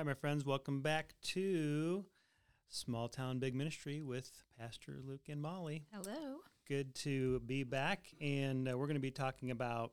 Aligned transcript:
right, 0.00 0.06
my 0.06 0.14
friends, 0.14 0.46
welcome 0.46 0.80
back 0.80 1.12
to 1.20 2.02
Small 2.70 3.06
Town 3.06 3.38
Big 3.38 3.54
Ministry 3.54 4.00
with 4.00 4.30
Pastor 4.58 4.98
Luke 5.06 5.28
and 5.28 5.42
Molly. 5.42 5.84
Hello. 5.92 6.36
Good 6.66 6.94
to 6.94 7.40
be 7.40 7.64
back, 7.64 8.06
and 8.18 8.66
uh, 8.66 8.78
we're 8.78 8.86
going 8.86 8.94
to 8.94 9.00
be 9.00 9.10
talking 9.10 9.50
about 9.50 9.92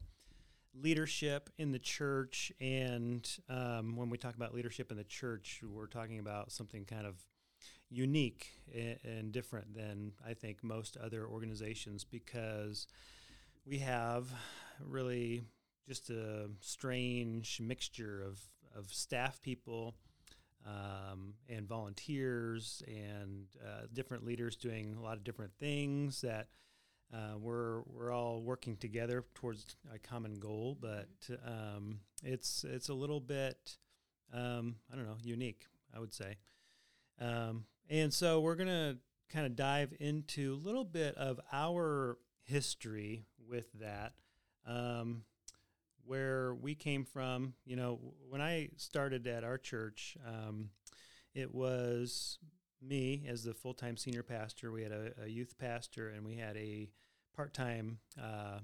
leadership 0.74 1.50
in 1.58 1.74
the 1.74 1.80
church. 1.80 2.54
And 2.62 3.30
um, 3.50 3.98
when 3.98 4.10
we 4.10 4.18
talk 4.18 4.34
about 4.36 4.54
leadership 4.54 4.92
in 4.92 4.98
the 4.98 5.04
church, 5.04 5.62
we're 5.62 5.88
talking 5.88 6.20
about 6.20 6.54
something 6.54 6.86
kind 6.86 7.06
of 7.06 7.18
unique 7.90 8.48
and, 8.74 9.00
and 9.04 9.32
different 9.34 9.76
than 9.76 10.14
I 10.26 10.36
think 10.36 10.64
most 10.64 10.96
other 10.96 11.28
organizations 11.28 12.06
because 12.06 12.88
we 13.66 13.80
have 13.80 14.32
really 14.80 15.44
just 15.88 16.10
a 16.10 16.50
strange 16.60 17.60
mixture 17.62 18.22
of, 18.22 18.40
of 18.78 18.94
staff 18.94 19.42
people 19.42 19.96
um, 20.66 21.34
and 21.50 21.68
volunteers 21.68 22.84
and 22.88 23.48
uh, 23.66 23.88
different 23.94 24.26
leaders 24.26 24.56
doing 24.56 24.96
a 24.98 25.02
lot 25.02 25.18
of 25.18 25.24
different 25.24 25.52
things 25.60 26.22
that 26.22 26.48
uh, 27.14 27.38
we're 27.40 27.82
we're 27.84 28.12
all 28.12 28.42
working 28.42 28.76
together 28.76 29.24
towards 29.34 29.78
a 29.94 29.98
common 29.98 30.34
goal, 30.36 30.78
but 30.80 31.08
um, 31.46 32.00
it's 32.22 32.66
it's 32.66 32.90
a 32.90 32.94
little 32.94 33.22
bit 33.22 33.78
um, 34.34 34.76
I 34.92 34.96
don't 34.96 35.06
know 35.06 35.16
unique 35.24 35.68
I 35.96 36.00
would 36.00 36.14
say, 36.14 36.36
um, 37.22 37.64
and 37.90 38.14
so 38.14 38.42
we're 38.42 38.56
gonna 38.56 38.98
kind 39.30 39.46
of 39.46 39.56
dive 39.56 39.94
into 40.00 40.54
a 40.54 40.66
little 40.66 40.84
bit 40.84 41.16
of 41.16 41.40
our 41.52 42.18
history 42.44 43.26
with 43.48 43.72
that. 43.80 44.14
Um, 44.66 45.24
where 46.08 46.56
we 46.56 46.74
came 46.74 47.04
from. 47.06 47.54
You 47.66 47.76
know, 47.76 48.00
when 48.30 48.42
I 48.42 48.70
started 48.78 49.28
at 49.28 49.44
our 49.44 49.58
church, 49.58 50.18
um, 50.26 50.70
it 51.34 51.54
was 51.54 52.40
me 52.82 53.26
as 53.28 53.44
the 53.44 53.54
full 53.54 53.74
time 53.74 53.98
senior 53.98 54.24
pastor. 54.24 54.72
We 54.72 54.84
had 54.84 54.92
a, 54.92 55.12
a, 55.24 55.28
youth 55.28 55.58
pastor 55.58 56.10
and 56.10 56.26
we 56.26 56.36
had 56.36 56.56
a 56.58 56.90
part 57.36 57.54
time 57.54 58.00
uh, 58.22 58.60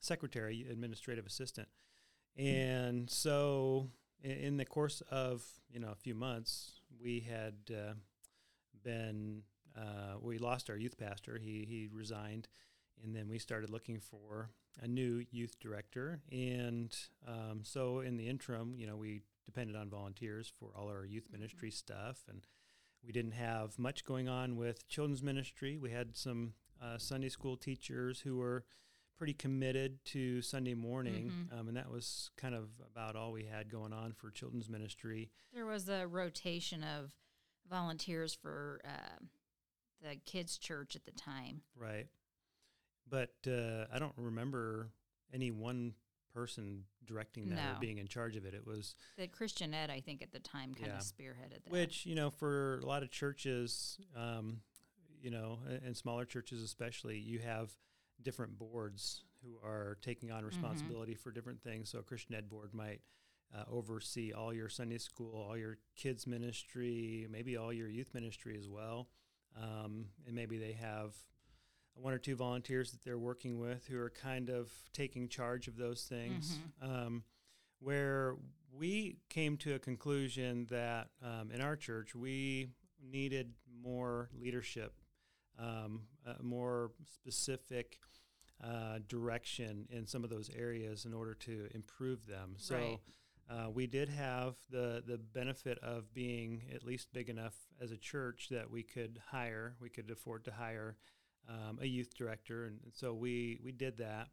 secretary, 0.00 0.66
administrative 0.70 1.26
assistant. 1.26 1.68
And 2.36 3.08
so, 3.10 3.90
in, 4.22 4.56
the 4.56 4.64
course 4.64 5.02
of 5.10 5.44
you 5.70 5.78
know 5.78 5.90
a 5.92 5.96
few 5.96 6.14
months, 6.14 6.80
we 7.00 7.20
had 7.20 7.54
uh, 7.70 7.94
been 8.82 9.42
uh, 9.76 10.18
we 10.20 10.38
lost 10.38 10.68
our 10.68 10.76
youth 10.76 10.98
pastor. 10.98 11.38
He 11.40 11.64
he 11.68 11.88
resigned, 11.92 12.48
and 13.02 13.14
then 13.14 13.28
we 13.28 13.38
started 13.38 13.70
looking 13.70 14.00
for 14.00 14.50
a 14.80 14.88
new 14.88 15.24
youth 15.30 15.58
director. 15.60 16.20
And 16.30 16.94
um, 17.26 17.60
so 17.62 18.00
in 18.00 18.16
the 18.16 18.28
interim, 18.28 18.74
you 18.76 18.86
know, 18.86 18.96
we 18.96 19.22
depended 19.44 19.76
on 19.76 19.88
volunteers 19.88 20.52
for 20.58 20.70
all 20.76 20.88
our 20.88 21.04
youth 21.04 21.24
mm-hmm. 21.24 21.40
ministry 21.40 21.70
stuff. 21.70 22.22
And 22.28 22.46
we 23.04 23.12
didn't 23.12 23.32
have 23.32 23.78
much 23.78 24.04
going 24.04 24.28
on 24.28 24.56
with 24.56 24.88
children's 24.88 25.22
ministry. 25.22 25.78
We 25.78 25.90
had 25.90 26.16
some 26.16 26.54
uh, 26.82 26.98
Sunday 26.98 27.28
school 27.28 27.56
teachers 27.56 28.20
who 28.20 28.36
were 28.36 28.64
pretty 29.16 29.34
committed 29.34 30.04
to 30.04 30.42
Sunday 30.42 30.74
morning, 30.74 31.30
mm-hmm. 31.30 31.58
um, 31.58 31.68
and 31.68 31.76
that 31.76 31.88
was 31.88 32.30
kind 32.36 32.54
of 32.54 32.68
about 32.90 33.14
all 33.14 33.30
we 33.30 33.44
had 33.44 33.70
going 33.70 33.92
on 33.92 34.12
for 34.12 34.30
children's 34.30 34.68
ministry. 34.68 35.30
There 35.52 35.66
was 35.66 35.88
a 35.88 36.06
rotation 36.08 36.82
of 36.82 37.12
volunteers 37.70 38.34
for 38.34 38.80
uh, 38.84 39.24
the 40.02 40.16
kids' 40.26 40.58
church 40.58 40.96
at 40.96 41.04
the 41.04 41.12
time. 41.12 41.60
Right 41.76 42.08
but 43.08 43.34
uh, 43.46 43.86
I 43.92 43.98
don't 43.98 44.14
remember 44.16 44.90
any 45.32 45.50
one 45.50 45.94
person 46.34 46.84
directing 47.06 47.48
that 47.50 47.56
no. 47.56 47.76
or 47.76 47.80
being 47.80 47.98
in 47.98 48.08
charge 48.08 48.36
of 48.36 48.44
it. 48.44 48.54
It 48.54 48.66
was 48.66 48.96
the 49.16 49.28
Christian 49.28 49.72
Ed, 49.72 49.90
I 49.90 50.00
think, 50.00 50.22
at 50.22 50.32
the 50.32 50.40
time 50.40 50.74
kind 50.74 50.88
yeah. 50.88 50.98
of 50.98 51.02
spearheaded 51.02 51.64
that. 51.64 51.70
Which 51.70 52.04
you 52.04 52.14
know, 52.14 52.30
for 52.30 52.80
a 52.82 52.86
lot 52.86 53.02
of 53.02 53.10
churches, 53.10 53.98
um, 54.16 54.60
you 55.22 55.30
know, 55.30 55.58
and 55.84 55.96
smaller 55.96 56.24
churches 56.24 56.62
especially, 56.62 57.18
you 57.18 57.38
have 57.38 57.70
different 58.22 58.58
boards 58.58 59.22
who 59.42 59.56
are 59.66 59.98
taking 60.02 60.30
on 60.30 60.38
mm-hmm. 60.38 60.48
responsibility 60.48 61.12
mm-hmm. 61.12 61.22
for 61.22 61.30
different 61.30 61.62
things. 61.62 61.90
So 61.90 62.00
a 62.00 62.02
Christian 62.02 62.34
Ed 62.34 62.48
board 62.48 62.74
might. 62.74 63.00
Uh, 63.54 63.62
oversee 63.70 64.32
all 64.32 64.52
your 64.52 64.68
Sunday 64.68 64.98
school, 64.98 65.46
all 65.48 65.56
your 65.56 65.78
kids 65.94 66.26
ministry, 66.26 67.24
maybe 67.30 67.56
all 67.56 67.72
your 67.72 67.88
youth 67.88 68.12
ministry 68.12 68.56
as 68.58 68.68
well, 68.68 69.06
um, 69.56 70.06
and 70.26 70.34
maybe 70.34 70.58
they 70.58 70.72
have 70.72 71.14
one 71.94 72.12
or 72.12 72.18
two 72.18 72.36
volunteers 72.36 72.90
that 72.90 73.04
they're 73.04 73.18
working 73.18 73.58
with 73.58 73.86
who 73.86 73.98
are 73.98 74.10
kind 74.10 74.50
of 74.50 74.70
taking 74.92 75.28
charge 75.28 75.68
of 75.68 75.76
those 75.76 76.02
things. 76.02 76.58
Mm-hmm. 76.82 76.92
Um, 76.92 77.22
where 77.80 78.36
we 78.72 79.18
came 79.28 79.56
to 79.58 79.74
a 79.74 79.78
conclusion 79.78 80.66
that 80.70 81.08
um, 81.22 81.50
in 81.52 81.60
our 81.60 81.76
church 81.76 82.14
we 82.14 82.68
needed 83.02 83.52
more 83.82 84.30
leadership, 84.38 84.94
um, 85.58 86.02
more 86.40 86.92
specific 87.04 87.98
uh, 88.62 88.98
direction 89.08 89.86
in 89.90 90.06
some 90.06 90.24
of 90.24 90.30
those 90.30 90.50
areas 90.56 91.04
in 91.04 91.12
order 91.12 91.34
to 91.34 91.68
improve 91.74 92.26
them. 92.26 92.54
So. 92.56 92.76
Right. 92.76 92.98
Uh, 93.50 93.68
we 93.68 93.86
did 93.86 94.08
have 94.08 94.54
the 94.70 95.02
the 95.06 95.18
benefit 95.18 95.78
of 95.82 96.14
being 96.14 96.62
at 96.74 96.82
least 96.82 97.12
big 97.12 97.28
enough 97.28 97.52
as 97.78 97.92
a 97.92 97.96
church 97.98 98.48
that 98.50 98.70
we 98.70 98.82
could 98.82 99.20
hire, 99.30 99.76
we 99.82 99.90
could 99.90 100.10
afford 100.10 100.46
to 100.46 100.50
hire 100.50 100.96
um, 101.48 101.78
a 101.80 101.86
youth 101.86 102.14
director, 102.14 102.66
and, 102.66 102.78
so 102.92 103.12
we 103.14 103.58
we 103.62 103.72
did 103.72 103.98
that 103.98 104.28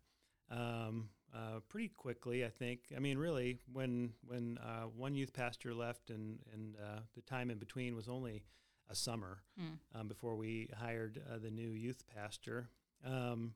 um, 0.50 1.10
uh, 1.34 1.60
pretty 1.70 1.90
quickly. 1.90 2.46
I 2.46 2.50
think. 2.50 2.80
I 2.96 3.00
mean, 3.00 3.18
really, 3.18 3.60
when 3.72 4.14
when 4.26 4.58
uh, 4.60 4.86
one 4.96 5.16
youth 5.16 5.34
pastor 5.34 5.74
left, 5.74 6.10
and 6.10 6.40
and 6.54 6.76
uh, 6.76 7.00
the 7.16 7.22
time 7.22 7.50
in 7.52 7.58
between 7.58 7.96
was 7.96 8.08
only 8.08 8.44
a 8.90 8.96
summer 8.96 9.42
mm. 9.60 9.78
um, 10.00 10.08
before 10.08 10.36
we 10.36 10.70
hired 10.78 11.22
uh, 11.32 11.38
the 11.40 11.50
new 11.50 11.70
youth 11.70 12.04
pastor. 12.14 12.70
Um, 13.06 13.54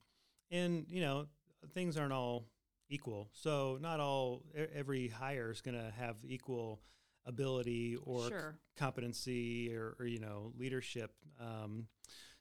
and 0.51 0.85
you 0.89 1.01
know, 1.01 1.27
things 1.73 1.97
aren't 1.97 2.13
all 2.13 2.45
equal. 2.89 3.29
So 3.33 3.77
not 3.81 3.99
all 3.99 4.43
every 4.73 5.07
hire 5.07 5.51
is 5.51 5.61
going 5.61 5.75
to 5.75 5.91
have 5.97 6.15
equal 6.27 6.81
ability 7.25 7.97
or 8.03 8.27
sure. 8.27 8.55
competency 8.77 9.73
or, 9.73 9.95
or, 9.99 10.05
you 10.05 10.19
know 10.19 10.51
leadership. 10.57 11.11
Um, 11.39 11.87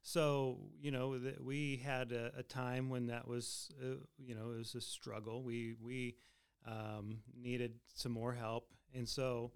so 0.06 0.58
you 0.80 0.90
know 0.90 1.18
that 1.18 1.42
we 1.42 1.80
had 1.82 2.12
a, 2.12 2.30
a, 2.38 2.42
time 2.42 2.90
when 2.90 3.06
that 3.06 3.26
was 3.26 3.70
uh, 3.82 3.96
you 4.18 4.34
know 4.34 4.50
it 4.52 4.58
was 4.58 4.74
a 4.74 4.80
struggle. 4.80 5.42
We 5.42 5.74
we 5.82 6.16
um, 6.66 7.20
needed 7.34 7.72
some 7.94 8.12
more 8.12 8.34
help, 8.34 8.68
and 8.94 9.08
so 9.08 9.50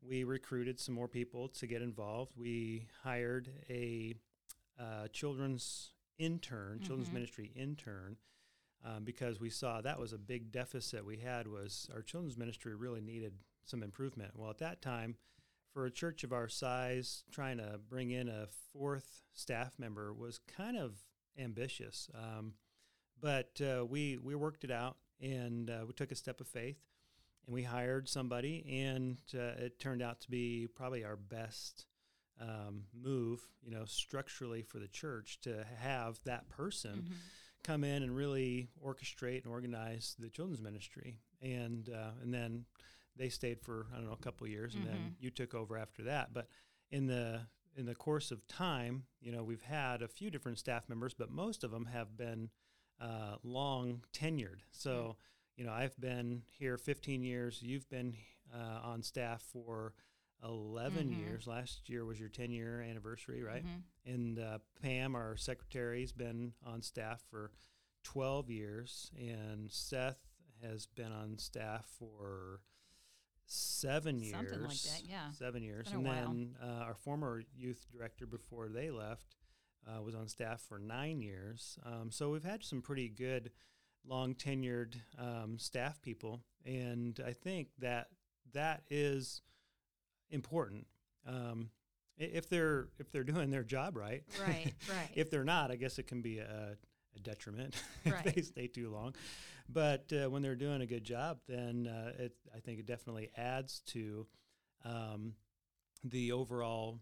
we 0.00 0.24
recruited 0.24 0.80
some 0.80 0.94
more 0.94 1.06
people 1.06 1.48
to 1.48 1.66
get 1.66 1.82
involved. 1.82 2.32
We 2.34 2.86
hired 3.04 3.50
a 3.68 4.14
uh, 4.80 5.08
children's 5.12 5.92
intern, 6.18 6.78
mm-hmm. 6.78 6.86
children's 6.86 7.12
ministry 7.12 7.52
intern. 7.54 8.16
Um, 8.82 9.04
because 9.04 9.38
we 9.38 9.50
saw 9.50 9.82
that 9.82 10.00
was 10.00 10.14
a 10.14 10.18
big 10.18 10.50
deficit 10.50 11.04
we 11.04 11.18
had 11.18 11.46
was 11.46 11.90
our 11.94 12.00
children's 12.00 12.38
ministry 12.38 12.74
really 12.74 13.02
needed 13.02 13.34
some 13.66 13.82
improvement. 13.82 14.30
Well, 14.34 14.48
at 14.48 14.56
that 14.60 14.80
time, 14.80 15.16
for 15.72 15.86
a 15.86 15.90
church 15.90 16.24
of 16.24 16.32
our 16.32 16.48
size, 16.48 17.24
trying 17.30 17.58
to 17.58 17.80
bring 17.88 18.10
in 18.10 18.28
a 18.28 18.46
fourth 18.72 19.22
staff 19.32 19.78
member 19.78 20.12
was 20.12 20.38
kind 20.56 20.76
of 20.76 20.94
ambitious. 21.38 22.08
Um, 22.14 22.54
but 23.20 23.60
uh, 23.60 23.84
we 23.84 24.16
we 24.16 24.34
worked 24.34 24.64
it 24.64 24.70
out, 24.70 24.96
and 25.20 25.70
uh, 25.70 25.84
we 25.86 25.92
took 25.92 26.12
a 26.12 26.16
step 26.16 26.40
of 26.40 26.48
faith, 26.48 26.78
and 27.46 27.54
we 27.54 27.62
hired 27.62 28.08
somebody, 28.08 28.64
and 28.84 29.18
uh, 29.34 29.64
it 29.64 29.78
turned 29.78 30.02
out 30.02 30.20
to 30.22 30.30
be 30.30 30.66
probably 30.74 31.04
our 31.04 31.16
best 31.16 31.86
um, 32.40 32.84
move, 32.98 33.40
you 33.62 33.70
know, 33.70 33.84
structurally 33.84 34.62
for 34.62 34.78
the 34.78 34.88
church 34.88 35.40
to 35.42 35.64
have 35.78 36.18
that 36.24 36.48
person 36.48 37.02
mm-hmm. 37.04 37.14
come 37.62 37.84
in 37.84 38.02
and 38.02 38.16
really 38.16 38.68
orchestrate 38.84 39.44
and 39.44 39.52
organize 39.52 40.16
the 40.18 40.30
children's 40.30 40.62
ministry, 40.62 41.18
and 41.42 41.90
uh, 41.90 42.12
and 42.22 42.32
then 42.32 42.64
they 43.20 43.28
stayed 43.28 43.60
for 43.60 43.86
I 43.92 43.96
don't 43.96 44.06
know 44.06 44.16
a 44.18 44.24
couple 44.24 44.46
years, 44.48 44.74
and 44.74 44.84
mm-hmm. 44.84 44.94
then 44.94 45.14
you 45.20 45.30
took 45.30 45.54
over 45.54 45.76
after 45.76 46.02
that. 46.04 46.32
But 46.32 46.48
in 46.90 47.06
the 47.06 47.42
in 47.76 47.86
the 47.86 47.94
course 47.94 48.30
of 48.30 48.46
time, 48.48 49.04
you 49.20 49.30
know, 49.30 49.44
we've 49.44 49.62
had 49.62 50.02
a 50.02 50.08
few 50.08 50.30
different 50.30 50.58
staff 50.58 50.88
members, 50.88 51.14
but 51.14 51.30
most 51.30 51.62
of 51.62 51.70
them 51.70 51.86
have 51.86 52.16
been 52.16 52.48
uh, 53.00 53.36
long 53.44 54.02
tenured. 54.12 54.60
So, 54.72 54.90
mm-hmm. 54.90 55.10
you 55.56 55.64
know, 55.66 55.72
I've 55.72 55.98
been 56.00 56.42
here 56.58 56.76
15 56.76 57.22
years. 57.22 57.62
You've 57.62 57.88
been 57.88 58.16
uh, 58.52 58.80
on 58.82 59.02
staff 59.02 59.42
for 59.52 59.94
11 60.42 61.08
mm-hmm. 61.08 61.20
years. 61.20 61.46
Last 61.46 61.88
year 61.88 62.04
was 62.04 62.18
your 62.18 62.28
10 62.28 62.50
year 62.50 62.80
anniversary, 62.80 63.42
right? 63.42 63.64
Mm-hmm. 63.64 64.12
And 64.12 64.38
uh, 64.38 64.58
Pam, 64.82 65.14
our 65.14 65.36
secretary, 65.36 66.00
has 66.00 66.12
been 66.12 66.52
on 66.66 66.82
staff 66.82 67.22
for 67.30 67.52
12 68.04 68.50
years, 68.50 69.12
and 69.16 69.70
Seth 69.70 70.18
has 70.62 70.86
been 70.86 71.12
on 71.12 71.38
staff 71.38 71.86
for 71.98 72.60
seven 73.50 74.20
years. 74.20 74.34
Something 74.34 74.62
like 74.62 74.82
that, 74.82 75.02
yeah. 75.08 75.30
Seven 75.32 75.62
years. 75.62 75.88
And 75.92 76.06
then 76.06 76.56
uh, 76.62 76.84
our 76.84 76.94
former 76.94 77.42
youth 77.56 77.86
director 77.92 78.26
before 78.26 78.68
they 78.68 78.90
left 78.90 79.36
uh, 79.88 80.02
was 80.02 80.14
on 80.14 80.28
staff 80.28 80.60
for 80.60 80.78
nine 80.78 81.20
years. 81.20 81.78
Um, 81.84 82.10
so 82.10 82.30
we've 82.30 82.44
had 82.44 82.62
some 82.62 82.80
pretty 82.80 83.08
good, 83.08 83.50
long 84.06 84.34
tenured 84.34 84.94
um, 85.18 85.58
staff 85.58 86.00
people. 86.00 86.40
And 86.64 87.20
I 87.26 87.32
think 87.32 87.68
that 87.80 88.08
that 88.52 88.82
is 88.88 89.42
important. 90.30 90.86
Um, 91.26 91.70
if 92.16 92.48
they're 92.48 92.88
if 92.98 93.10
they're 93.10 93.24
doing 93.24 93.50
their 93.50 93.62
job 93.64 93.96
right, 93.96 94.22
right, 94.46 94.74
right. 94.88 95.08
if 95.14 95.30
they're 95.30 95.44
not, 95.44 95.70
I 95.70 95.76
guess 95.76 95.98
it 95.98 96.06
can 96.06 96.20
be 96.20 96.38
a, 96.38 96.76
a 97.16 97.18
detriment 97.20 97.74
right. 98.06 98.26
if 98.26 98.34
they 98.34 98.42
stay 98.42 98.66
too 98.66 98.90
long. 98.90 99.14
But 99.72 100.12
uh, 100.12 100.28
when 100.30 100.42
they're 100.42 100.56
doing 100.56 100.82
a 100.82 100.86
good 100.86 101.04
job, 101.04 101.38
then 101.46 101.86
uh, 101.86 102.24
it, 102.24 102.32
I 102.54 102.60
think 102.60 102.80
it 102.80 102.86
definitely 102.86 103.30
adds 103.36 103.82
to 103.88 104.26
um, 104.84 105.34
the 106.02 106.32
overall, 106.32 107.00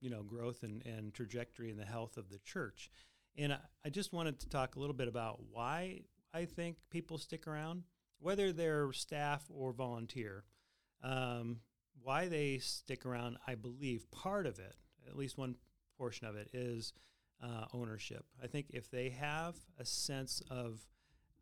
you 0.00 0.10
know, 0.10 0.22
growth 0.22 0.62
and, 0.62 0.84
and 0.84 1.14
trajectory 1.14 1.70
and 1.70 1.78
the 1.78 1.84
health 1.84 2.16
of 2.16 2.28
the 2.30 2.38
church. 2.38 2.90
And 3.38 3.52
I, 3.52 3.58
I 3.84 3.88
just 3.88 4.12
wanted 4.12 4.40
to 4.40 4.48
talk 4.48 4.76
a 4.76 4.80
little 4.80 4.94
bit 4.94 5.08
about 5.08 5.40
why 5.50 6.02
I 6.34 6.44
think 6.44 6.76
people 6.90 7.16
stick 7.16 7.46
around, 7.46 7.84
whether 8.18 8.52
they're 8.52 8.92
staff 8.92 9.44
or 9.48 9.72
volunteer. 9.72 10.44
Um, 11.02 11.60
why 12.02 12.28
they 12.28 12.58
stick 12.58 13.06
around, 13.06 13.38
I 13.46 13.54
believe 13.54 14.10
part 14.10 14.46
of 14.46 14.58
it, 14.58 14.74
at 15.08 15.16
least 15.16 15.38
one 15.38 15.56
portion 15.96 16.26
of 16.26 16.36
it, 16.36 16.50
is 16.52 16.92
uh, 17.42 17.66
ownership. 17.72 18.24
I 18.42 18.46
think 18.46 18.66
if 18.70 18.90
they 18.90 19.10
have 19.10 19.56
a 19.78 19.84
sense 19.84 20.42
of 20.50 20.80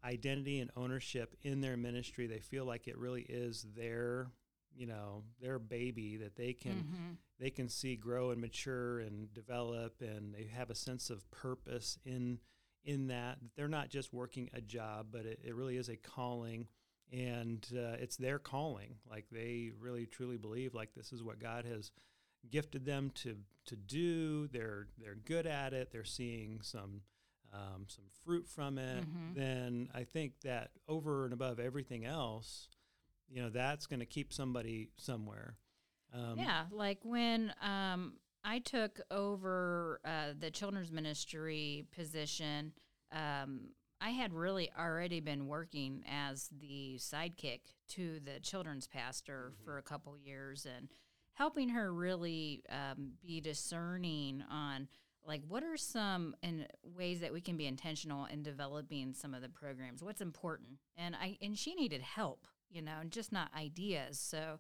identity 0.05 0.61
and 0.61 0.71
ownership 0.77 1.37
in 1.43 1.61
their 1.61 1.77
ministry, 1.77 2.27
they 2.27 2.41
feel 2.41 2.65
like 2.65 2.89
it 2.89 2.99
really 2.99 3.23
is 3.23 3.67
their, 3.77 4.29
you 4.75 4.87
know, 4.87 5.23
their 5.41 5.59
baby 5.59 6.17
that 6.19 6.37
they 6.37 6.53
can 6.53 6.73
mm-hmm. 6.73 7.13
they 7.39 7.51
can 7.51 7.69
see 7.69 7.97
grow 7.97 8.31
and 8.31 8.41
mature 8.41 9.01
and 9.01 9.33
develop, 9.35 10.01
and 10.01 10.35
they 10.35 10.49
have 10.53 10.71
a 10.71 10.75
sense 10.75 11.11
of 11.11 11.31
purpose 11.31 11.99
in 12.05 12.39
in 12.85 13.09
that. 13.09 13.39
They're 13.57 13.69
not 13.69 13.91
just 13.91 14.13
working 14.13 14.51
a 14.55 14.61
job, 14.61 15.07
but 15.11 15.27
it, 15.27 15.41
it 15.45 15.55
really 15.55 15.77
is 15.77 15.89
a 15.89 15.97
calling 15.97 16.67
and 17.13 17.67
uh, 17.75 17.97
it's 18.01 18.17
their 18.17 18.39
calling. 18.39 18.97
Like 19.09 19.27
they 19.31 19.71
really 19.79 20.07
truly 20.07 20.39
believe 20.39 20.75
like 20.75 20.95
this 20.95 21.13
is 21.13 21.23
what 21.23 21.39
God 21.39 21.65
has 21.65 21.91
gifted 22.51 22.85
them 22.85 23.11
to 23.17 23.37
to 23.67 23.77
do. 23.77 24.49
They're 24.49 24.89
they're 24.99 25.15
good 25.15 25.47
at 25.47 25.73
it. 25.73 25.93
They're 25.93 26.05
seeing 26.05 26.61
some 26.63 27.03
um, 27.53 27.87
some 27.89 28.05
fruit 28.25 28.47
from 28.49 28.79
it. 28.79 29.05
Mhm. 29.05 29.35
Then 29.35 29.89
I 29.95 30.05
think 30.05 30.41
that 30.43 30.71
over 30.89 31.25
and 31.25 31.33
above 31.33 31.59
everything 31.61 32.05
else, 32.05 32.69
you 33.29 33.43
know, 33.43 33.51
that's 33.51 33.87
going 33.87 34.01
to 34.01 34.07
keep 34.07 34.33
somebody 34.33 34.91
somewhere. 34.97 35.57
Um, 36.13 36.39
yeah, 36.39 36.67
like 36.71 36.99
when 37.05 37.53
um, 37.63 38.15
I 38.45 38.59
took 38.59 39.01
over 39.11 40.01
uh, 40.05 40.33
the 40.39 40.51
children's 40.51 40.91
ministry 40.93 41.87
position, 41.93 42.73
um, 43.11 43.71
I 44.01 44.11
had 44.11 44.33
really 44.33 44.71
already 44.79 45.21
been 45.21 45.47
working 45.47 46.05
as 46.09 46.49
the 46.61 46.97
sidekick 46.99 47.61
to 47.91 48.19
the 48.21 48.41
children's 48.41 48.87
pastor 48.87 49.53
Mhm. 49.55 49.65
for 49.65 49.79
a 49.79 49.83
couple 49.83 50.17
years 50.19 50.67
and 50.67 50.89
helping 51.35 51.71
her 51.71 51.93
really 51.93 52.63
um, 52.69 53.13
be 53.25 53.41
discerning 53.41 54.43
on 54.51 54.89
like 55.27 55.43
what 55.49 55.63
are 55.63 55.77
some 55.77 56.35
and 56.43 56.67
ways 56.97 57.21
that 57.21 57.33
we 57.33 57.41
can 57.41 57.57
be 57.57 57.67
intentional 57.67 58.27
in 58.27 58.43
developing 58.43 59.15
some 59.15 59.35
of 59.35 59.43
the 59.43 59.49
programs 59.49 60.03
what's 60.03 60.21
important 60.21 60.79
and 60.97 61.15
i 61.17 61.37
and 61.41 61.57
she 61.57 61.75
needed 61.75 62.01
help 62.01 62.47
you 62.71 62.83
know 62.83 62.99
and 63.01 63.11
just 63.11 63.33
not 63.33 63.51
ideas 63.57 64.19
so 64.19 64.59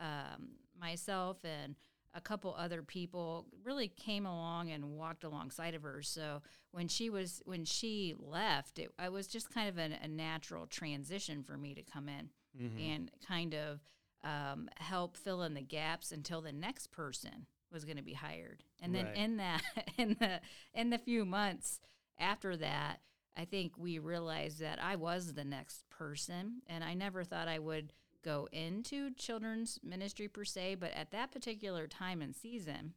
um, 0.00 0.56
myself 0.78 1.38
and 1.44 1.76
a 2.14 2.20
couple 2.20 2.54
other 2.56 2.82
people 2.82 3.46
really 3.64 3.88
came 3.88 4.24
along 4.24 4.70
and 4.70 4.84
walked 4.96 5.24
alongside 5.24 5.74
of 5.74 5.82
her. 5.82 6.00
So 6.00 6.42
when 6.70 6.86
she 6.86 7.10
was 7.10 7.42
when 7.44 7.64
she 7.64 8.14
left, 8.18 8.78
it, 8.78 8.90
it 9.02 9.12
was 9.12 9.26
just 9.26 9.52
kind 9.52 9.68
of 9.68 9.78
a, 9.78 9.90
a 10.02 10.08
natural 10.08 10.66
transition 10.66 11.42
for 11.42 11.56
me 11.56 11.74
to 11.74 11.82
come 11.82 12.08
in 12.08 12.30
mhm. 12.60 12.94
and 12.94 13.10
kind 13.26 13.54
of 13.54 13.80
um, 14.22 14.68
help 14.76 15.16
fill 15.16 15.42
in 15.42 15.54
the 15.54 15.62
gaps 15.62 16.12
until 16.12 16.40
the 16.40 16.52
next 16.52 16.92
person 16.92 17.46
was 17.74 17.84
going 17.84 17.98
to 17.98 18.02
be 18.02 18.14
hired. 18.14 18.62
And 18.80 18.94
then 18.94 19.06
Right. 19.06 19.16
in 19.16 19.36
that 19.36 19.62
in 19.98 20.16
the 20.20 20.40
in 20.72 20.88
the 20.90 20.98
few 20.98 21.26
months 21.26 21.80
after 22.18 22.56
that, 22.56 23.00
I 23.36 23.44
think 23.44 23.76
we 23.76 23.98
realized 23.98 24.60
that 24.60 24.82
I 24.82 24.96
was 24.96 25.34
the 25.34 25.44
next 25.44 25.84
person, 25.90 26.62
and 26.68 26.82
I 26.84 26.94
never 26.94 27.24
thought 27.24 27.48
I 27.48 27.58
would 27.58 27.92
go 28.24 28.48
into 28.52 29.10
children's 29.16 29.78
ministry 29.82 30.28
per 30.28 30.44
se, 30.44 30.76
but 30.76 30.92
at 30.94 31.10
that 31.10 31.30
particular 31.32 31.86
time 31.86 32.22
and 32.22 32.34
season, 32.34 32.94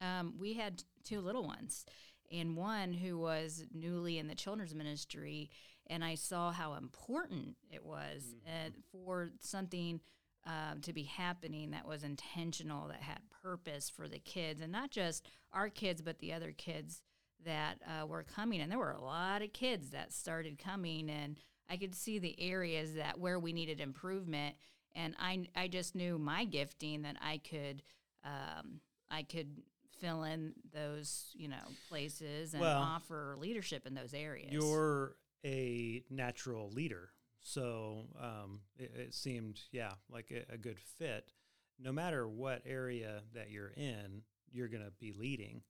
um, 0.00 0.34
we 0.38 0.52
had 0.52 0.84
two 1.04 1.20
little 1.20 1.44
ones, 1.44 1.84
and 2.30 2.56
one 2.56 2.92
who 2.92 3.18
was 3.18 3.64
newly 3.72 4.18
in 4.18 4.28
the 4.28 4.34
children's 4.34 4.74
ministry, 4.74 5.50
and 5.88 6.04
I 6.04 6.14
saw 6.16 6.52
how 6.52 6.74
important 6.74 7.56
it 7.72 7.84
was 7.84 8.34
uh, 8.46 8.70
for 8.92 9.30
something 9.40 10.00
um, 10.46 10.80
to 10.82 10.92
be 10.92 11.04
happening 11.04 11.70
that 11.70 11.88
was 11.88 12.04
intentional, 12.04 12.88
that 12.88 13.02
had 13.02 13.18
purpose 13.46 13.88
for 13.88 14.08
the 14.08 14.18
kids, 14.18 14.60
and 14.60 14.72
not 14.72 14.90
just 14.90 15.24
our 15.52 15.68
kids, 15.68 16.02
but 16.02 16.18
the 16.18 16.32
other 16.32 16.52
kids 16.52 17.02
that 17.44 17.78
uh, 17.86 18.04
were 18.06 18.24
coming. 18.24 18.60
And 18.60 18.72
there 18.72 18.78
were 18.78 18.90
a 18.90 19.00
lot 19.04 19.42
of 19.42 19.52
kids 19.52 19.90
that 19.90 20.12
started 20.12 20.58
coming, 20.58 21.08
and 21.08 21.36
I 21.70 21.76
could 21.76 21.94
see 21.94 22.18
the 22.18 22.34
areas 22.40 22.94
that 22.94 23.20
where 23.20 23.38
we 23.38 23.52
needed 23.52 23.80
improvement. 23.80 24.56
And 24.96 25.14
I, 25.18 25.46
I 25.54 25.68
just 25.68 25.94
knew 25.94 26.18
my 26.18 26.44
gifting 26.44 27.02
that 27.02 27.16
I 27.20 27.38
could, 27.38 27.82
um, 28.24 28.80
I 29.10 29.22
could 29.22 29.62
fill 30.00 30.24
in 30.24 30.54
those, 30.74 31.30
you 31.34 31.48
know, 31.48 31.66
places 31.88 32.52
and 32.52 32.62
Well, 32.62 32.82
offer 32.82 33.36
leadership 33.38 33.86
in 33.86 33.94
those 33.94 34.14
areas. 34.14 34.52
You're 34.52 35.16
a 35.44 36.02
natural 36.10 36.70
leader. 36.70 37.10
So 37.40 38.06
um, 38.20 38.60
it, 38.76 38.92
it 38.96 39.14
seemed, 39.14 39.60
yeah, 39.70 39.92
like 40.10 40.32
a, 40.32 40.54
a 40.54 40.58
good 40.58 40.80
fit. 40.80 41.32
No 41.78 41.92
matter 41.92 42.26
what 42.26 42.62
area 42.66 43.22
that 43.34 43.50
you're 43.50 43.72
in, 43.76 44.22
you're 44.50 44.68
going 44.68 44.84
to 44.84 44.92
be 44.98 45.12
leading. 45.12 45.62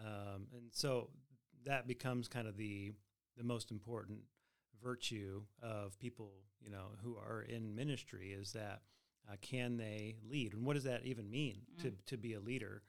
Um, 0.00 0.48
and 0.52 0.72
so 0.72 1.10
that 1.64 1.86
becomes 1.86 2.28
kind 2.28 2.48
of 2.48 2.56
the, 2.56 2.92
the 3.36 3.44
most 3.44 3.70
important 3.70 4.20
virtue 4.82 5.42
of 5.62 5.98
people, 5.98 6.32
you 6.60 6.70
know, 6.70 6.88
who 7.02 7.16
are 7.16 7.42
in 7.42 7.74
ministry 7.74 8.32
is 8.32 8.52
that 8.52 8.82
uh, 9.30 9.36
can 9.40 9.76
they 9.76 10.16
lead? 10.28 10.52
And 10.52 10.66
what 10.66 10.74
does 10.74 10.84
that 10.84 11.04
even 11.04 11.30
mean 11.30 11.62
to, 11.80 11.88
Mm. 11.88 12.04
to 12.06 12.16
be 12.16 12.34
a 12.34 12.40
leader? 12.40 12.82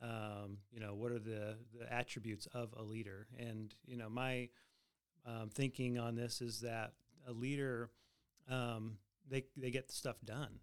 Um, 0.00 0.58
you 0.72 0.80
know, 0.80 0.94
what 0.94 1.12
are 1.12 1.18
the, 1.18 1.56
the 1.78 1.90
attributes 1.92 2.46
of 2.52 2.74
a 2.76 2.82
leader? 2.82 3.28
And, 3.38 3.74
you 3.86 3.96
know, 3.96 4.08
my 4.08 4.48
um, 5.24 5.50
thinking 5.52 5.98
on 5.98 6.14
this 6.16 6.40
is 6.40 6.60
that 6.60 6.92
a 7.26 7.32
leader, 7.32 7.90
um, 8.50 8.98
they, 9.28 9.44
they 9.56 9.70
get 9.70 9.90
stuff 9.90 10.16
done. 10.24 10.58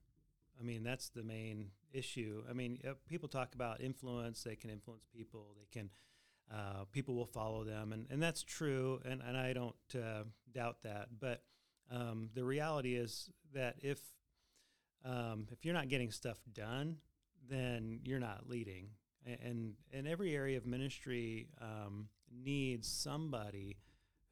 I 0.59 0.63
mean, 0.63 0.83
that's 0.83 1.09
the 1.09 1.23
main 1.23 1.71
issue. 1.91 2.43
I 2.49 2.53
mean, 2.53 2.79
uh, 2.87 2.93
people 3.07 3.29
talk 3.29 3.55
about 3.55 3.81
influence, 3.81 4.43
they 4.43 4.55
can 4.55 4.69
influence 4.69 5.05
people, 5.15 5.55
they 5.57 5.67
can, 5.71 5.89
uh, 6.51 6.85
people 6.91 7.15
will 7.15 7.25
follow 7.25 7.63
them, 7.63 7.93
and, 7.93 8.07
and 8.09 8.21
that's 8.21 8.43
true, 8.43 8.99
and, 9.05 9.21
and 9.21 9.37
I 9.37 9.53
don't 9.53 9.75
uh, 9.95 10.23
doubt 10.53 10.77
that. 10.83 11.07
But 11.19 11.43
um, 11.91 12.29
the 12.33 12.43
reality 12.43 12.95
is 12.95 13.29
that 13.53 13.75
if 13.81 13.99
um, 15.05 15.47
if 15.51 15.65
you're 15.65 15.73
not 15.73 15.89
getting 15.89 16.11
stuff 16.11 16.37
done, 16.53 16.97
then 17.49 17.99
you're 18.03 18.19
not 18.19 18.47
leading. 18.47 18.89
And 19.25 19.75
and 19.93 20.07
every 20.07 20.35
area 20.35 20.57
of 20.57 20.65
ministry 20.65 21.47
um, 21.61 22.07
needs 22.31 22.87
somebody 22.87 23.77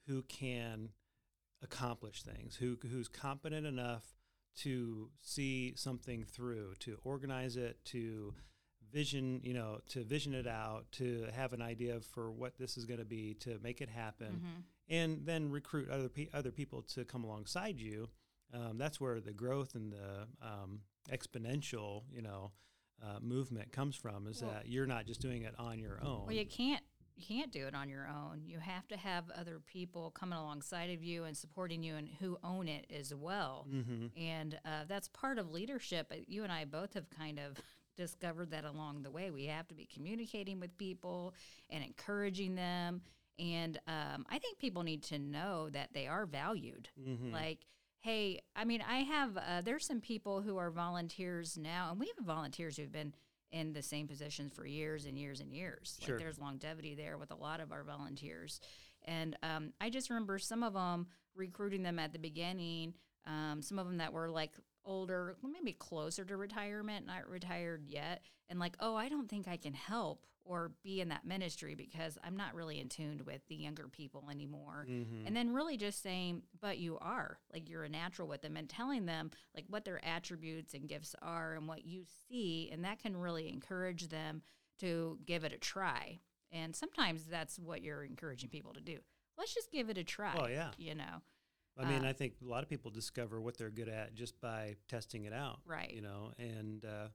who 0.08 0.24
can 0.24 0.90
accomplish 1.62 2.24
things, 2.24 2.56
who 2.56 2.78
who's 2.90 3.08
competent 3.08 3.66
enough 3.66 4.04
to 4.58 5.10
see 5.22 5.74
something 5.76 6.24
through, 6.24 6.74
to 6.80 6.98
organize 7.04 7.56
it, 7.58 7.78
to 7.86 8.34
vision, 8.92 9.40
you 9.44 9.54
know, 9.54 9.80
to 9.88 10.04
vision 10.04 10.34
it 10.34 10.48
out, 10.48 10.86
to 10.92 11.26
have 11.34 11.54
an 11.54 11.62
idea 11.62 12.00
for 12.02 12.32
what 12.32 12.58
this 12.58 12.78
is 12.78 12.86
going 12.86 13.00
to 13.00 13.06
be, 13.06 13.34
to 13.36 13.58
make 13.64 13.80
it 13.82 13.90
happen, 13.90 14.42
Mhm. 14.44 14.64
and 14.90 15.26
then 15.26 15.50
recruit 15.50 15.90
other 15.90 16.10
pe- 16.10 16.30
other 16.34 16.52
people 16.52 16.82
to 16.84 17.06
come 17.06 17.24
alongside 17.24 17.80
you. 17.80 18.10
Um, 18.54 18.78
that's 18.78 19.00
where 19.00 19.22
the 19.22 19.32
growth 19.34 19.76
and 19.76 19.94
the 19.94 20.28
um, 20.42 20.82
exponential, 21.10 22.04
you 22.12 22.22
know, 22.22 22.52
uh, 23.02 23.20
movement 23.22 23.72
comes 23.72 23.96
from. 23.96 24.28
Is 24.28 24.42
Well- 24.42 24.52
that 24.52 24.68
you're 24.68 24.86
not 24.88 25.06
just 25.06 25.22
doing 25.22 25.44
it 25.44 25.58
on 25.58 25.80
your 25.80 26.04
own. 26.04 26.26
Well, 26.26 26.36
you 26.36 26.46
can't 26.46 26.84
you 27.22 27.38
can't 27.38 27.52
do 27.52 27.68
it 27.68 27.76
on 27.76 27.90
your 27.90 28.08
own. 28.08 28.42
You 28.46 28.60
have 28.60 28.88
to 28.90 28.98
have 28.98 29.26
other 29.32 29.60
people 29.60 30.12
coming 30.12 30.38
alongside 30.38 30.90
of 30.92 31.04
you 31.04 31.24
and 31.26 31.36
supporting 31.36 31.84
you, 31.84 31.96
and 31.96 32.10
who 32.20 32.38
own 32.44 32.68
it 32.68 32.86
as 32.96 33.14
well. 33.14 33.68
mm-hmm. 33.72 34.08
And 34.20 34.60
uh, 34.66 34.86
that's 34.88 35.08
part 35.10 35.38
of 35.38 35.52
leadership. 35.52 36.14
You 36.28 36.44
and 36.44 36.52
I 36.52 36.66
both 36.66 36.94
have 36.94 37.10
kind 37.10 37.40
of 37.40 37.58
discovered 37.98 38.52
that 38.52 38.66
along 38.66 39.04
the 39.04 39.12
way. 39.12 39.32
We 39.32 39.46
have 39.46 39.68
to 39.68 39.76
be 39.76 39.88
communicating 39.94 40.60
with 40.60 40.78
people 40.78 41.36
and 41.70 41.84
encouraging 41.84 42.56
them. 42.56 43.02
And 43.38 43.80
um, 43.88 44.26
I 44.30 44.40
think 44.40 44.60
people 44.60 44.84
need 44.84 45.04
to 45.04 45.20
know 45.20 45.70
that 45.70 45.90
they 45.94 46.08
are 46.08 46.26
valued. 46.26 46.90
Mm-hmm. 47.00 47.34
Like, 47.34 47.60
hey, 48.00 48.42
I 48.56 48.66
mean, 48.66 48.84
I 48.88 49.00
have, 49.00 49.38
uh, 49.38 49.62
there's 49.64 49.86
some 49.86 50.02
people 50.02 50.42
who 50.42 50.58
are 50.58 50.72
volunteers 50.72 51.58
now, 51.58 51.90
and 51.92 52.00
we 52.00 52.12
have 52.16 52.26
volunteers 52.26 52.78
who've 52.78 52.92
been 52.92 53.14
in 53.52 53.74
the 53.74 53.82
same 53.82 54.08
positions 54.08 54.54
for 54.54 54.66
years 54.66 55.06
and 55.06 55.18
years 55.18 55.40
and 55.42 55.54
years. 55.54 56.00
Sure. 56.02 56.16
Like, 56.16 56.24
there's 56.24 56.40
longevity 56.40 56.96
there 56.96 57.18
with 57.18 57.32
a 57.32 57.36
lot 57.36 57.60
of 57.60 57.72
our 57.72 57.84
volunteers. 57.84 58.60
And 59.06 59.38
um, 59.44 59.74
I 59.82 59.90
just 59.90 60.10
remember 60.10 60.40
some 60.40 60.64
of 60.64 60.74
them 60.74 61.08
recruiting 61.36 61.84
them 61.84 62.00
at 62.00 62.14
the 62.14 62.20
beginning. 62.20 62.94
Um, 63.26 63.62
some 63.62 63.80
of 63.80 63.88
them 63.88 63.98
that 63.98 64.14
were 64.14 64.30
like 64.30 64.52
older, 64.86 65.36
maybe 65.44 65.74
closer 65.74 66.26
to 66.26 66.38
retirement, 66.38 67.06
not 67.06 67.30
retired 67.30 67.84
yet, 67.86 68.24
and 68.50 68.60
like, 68.60 68.76
oh, 68.80 68.96
I 68.96 69.10
don't 69.10 69.30
think 69.30 69.48
I 69.48 69.58
can 69.58 69.74
help 69.74 70.26
or 70.44 70.72
be 70.84 71.02
in 71.02 71.10
that 71.10 71.26
ministry 71.26 71.76
because 71.76 72.18
I'm 72.24 72.36
not 72.36 72.56
really 72.56 72.80
in 72.80 72.90
tune 72.90 73.22
with 73.26 73.42
the 73.48 73.56
younger 73.56 73.88
people 73.88 74.28
anymore. 74.32 74.86
Mm-hmm. 74.90 75.28
And 75.28 75.36
then 75.36 75.54
really 75.54 75.78
just 75.78 76.02
saying, 76.02 76.44
but 76.60 76.78
you 76.78 76.98
are, 77.00 77.38
like 77.54 77.70
you're 77.70 77.84
a 77.84 77.90
natural 77.90 78.28
with 78.28 78.42
them 78.42 78.58
and 78.58 78.68
telling 78.68 79.06
them 79.06 79.32
like 79.56 79.66
what 79.68 79.86
their 79.86 80.04
attributes 80.04 80.74
and 80.74 80.90
gifts 80.90 81.16
are 81.22 81.54
and 81.54 81.68
what 81.68 81.86
you 81.86 82.04
see. 82.28 82.70
And 82.72 82.84
that 82.86 83.00
can 83.00 83.16
really 83.16 83.50
encourage 83.50 84.10
them 84.10 84.42
to 84.80 85.20
give 85.26 85.44
it 85.44 85.54
a 85.54 85.58
try. 85.58 86.20
And 86.52 86.76
sometimes 86.76 87.26
that's 87.26 87.60
what 87.60 87.82
you're 87.82 88.04
encouraging 88.04 88.50
people 88.50 88.74
to 88.74 88.82
do. 88.82 88.98
Let's 89.38 89.54
just 89.54 89.72
give 89.72 89.90
it 89.90 89.98
a 89.98 90.04
try. 90.04 90.36
Oh, 90.38 90.48
yeah. 90.48 90.72
You 90.78 90.96
know, 90.96 91.22
I 91.78 91.86
mean, 91.86 92.04
Uh, 92.04 92.10
I 92.10 92.14
think 92.14 92.34
a 92.46 92.50
lot 92.50 92.64
of 92.64 92.70
people 92.70 92.92
discover 92.92 93.40
what 93.40 93.58
they're 93.58 93.70
good 93.70 93.90
at 93.90 94.14
just 94.14 94.40
by 94.42 94.76
testing 94.90 95.26
it 95.26 95.34
out. 95.34 95.60
Right. 95.66 95.92
You 95.94 96.02
know, 96.02 96.32
and 96.38 96.84
uh, 96.84 97.08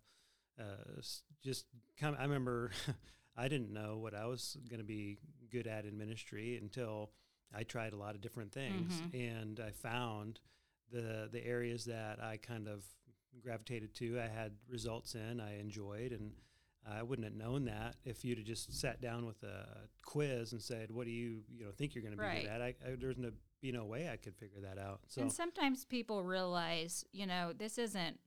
uh, 0.58 0.98
s- 0.98 1.22
just 1.42 1.66
come. 1.98 2.16
I 2.18 2.22
remember 2.22 2.70
I 3.36 3.48
didn't 3.48 3.72
know 3.72 3.98
what 3.98 4.14
I 4.14 4.26
was 4.26 4.56
going 4.68 4.80
to 4.80 4.84
be 4.86 5.18
good 5.50 5.66
at 5.66 5.84
in 5.84 5.96
ministry 5.98 6.56
until 6.56 7.10
I 7.54 7.62
tried 7.62 7.92
a 7.92 7.96
lot 7.96 8.14
of 8.14 8.20
different 8.20 8.52
things, 8.52 9.00
Mhm. 9.00 9.14
and 9.38 9.60
I 9.60 9.70
found 9.70 10.40
the 10.90 11.28
the 11.30 11.44
areas 11.44 11.84
that 11.86 12.22
I 12.22 12.36
kind 12.38 12.68
of 12.68 12.84
gravitated 13.42 13.94
to. 13.96 14.18
I 14.20 14.28
had 14.28 14.52
results 14.68 15.14
in. 15.14 15.40
I 15.40 15.58
enjoyed, 15.58 16.12
and 16.12 16.32
I 16.88 17.02
wouldn't 17.02 17.24
have 17.26 17.34
known 17.36 17.64
that 17.66 17.96
if 18.04 18.24
you'd 18.24 18.38
have 18.38 18.46
just 18.46 18.72
sat 18.72 19.00
down 19.00 19.26
with 19.26 19.42
a 19.42 19.88
quiz 20.02 20.52
and 20.52 20.62
said, 20.62 20.90
"What 20.90 21.04
do 21.06 21.10
you 21.12 21.42
you 21.50 21.64
know 21.64 21.72
think 21.72 21.94
you're 21.94 22.02
going 22.02 22.12
to 22.16 22.18
be 22.18 22.24
Right. 22.24 22.42
good 22.42 22.50
at?" 22.50 22.62
I, 22.62 22.74
I, 22.86 22.94
there's 22.98 23.18
no 23.18 23.30
be 23.60 23.72
no 23.72 23.84
way 23.84 24.08
I 24.10 24.16
could 24.16 24.36
figure 24.36 24.60
that 24.60 24.78
out. 24.78 25.00
So 25.08 25.22
and 25.22 25.32
sometimes 25.32 25.84
people 25.84 26.22
realize, 26.24 27.04
you 27.12 27.26
know, 27.26 27.52
this 27.54 27.78
isn't, 27.78 28.20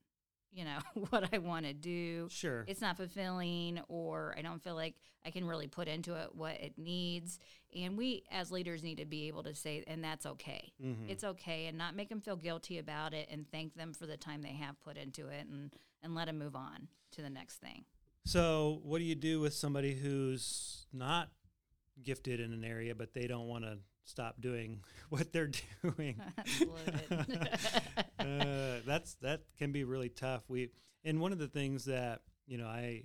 you 0.52 0.64
know, 0.64 0.78
what 1.10 1.32
I 1.32 1.38
want 1.38 1.66
to 1.66 1.72
do. 1.72 2.28
sure, 2.30 2.64
It's 2.66 2.80
not 2.80 2.96
fulfilling, 2.96 3.80
or 3.88 4.34
I 4.36 4.42
don't 4.42 4.62
feel 4.62 4.74
like 4.74 4.94
I 5.24 5.30
can 5.30 5.44
really 5.46 5.66
put 5.68 5.86
into 5.88 6.14
it 6.14 6.34
what 6.34 6.52
it 6.60 6.74
needs. 6.76 7.38
And 7.76 7.96
we, 7.96 8.24
as 8.32 8.50
leaders, 8.50 8.82
need 8.82 8.96
to 8.98 9.04
be 9.04 9.28
able 9.28 9.42
to 9.44 9.54
say, 9.54 9.84
and 9.86 10.02
that's 10.02 10.26
okay. 10.26 10.72
Mhm. 10.82 11.08
It's 11.08 11.22
okay, 11.24 11.66
and 11.66 11.78
not 11.78 11.94
make 11.94 12.08
them 12.08 12.20
feel 12.20 12.36
guilty 12.36 12.78
about 12.78 13.14
it, 13.14 13.28
and 13.30 13.48
thank 13.50 13.74
them 13.74 13.92
for 13.92 14.06
the 14.06 14.16
time 14.16 14.42
they 14.42 14.54
have 14.54 14.80
put 14.80 14.96
into 14.96 15.28
it, 15.28 15.46
and 15.46 15.72
and 16.02 16.14
let 16.14 16.24
them 16.26 16.38
move 16.38 16.56
on 16.56 16.88
to 17.12 17.20
the 17.22 17.28
next 17.30 17.56
thing. 17.58 17.84
So, 18.24 18.80
what 18.82 18.98
do 18.98 19.04
you 19.04 19.14
do 19.14 19.40
with 19.40 19.52
somebody 19.54 19.94
who's 19.94 20.86
not 20.92 21.30
gifted 22.02 22.40
in 22.40 22.52
an 22.52 22.64
area, 22.64 22.94
but 22.94 23.12
they 23.12 23.26
don't 23.26 23.46
want 23.48 23.64
to 23.64 23.78
stop 24.10 24.40
doing 24.40 24.80
what 25.08 25.32
they're 25.32 25.50
doing? 25.82 26.20
Uh, 28.20 28.80
that's 28.86 29.14
that 29.22 29.40
can 29.58 29.72
be 29.72 29.82
really 29.82 30.10
tough. 30.10 30.44
We 30.46 30.68
and 31.04 31.20
one 31.20 31.32
of 31.32 31.38
the 31.38 31.48
things 31.48 31.86
that 31.86 32.20
you 32.46 32.58
know 32.58 32.66
I 32.66 33.04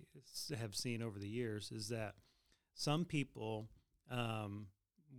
have 0.60 0.76
seen 0.76 1.02
over 1.02 1.18
the 1.18 1.28
years 1.28 1.72
is 1.72 1.88
that 1.88 2.16
some 2.74 3.06
people 3.06 3.70
um, 4.12 4.68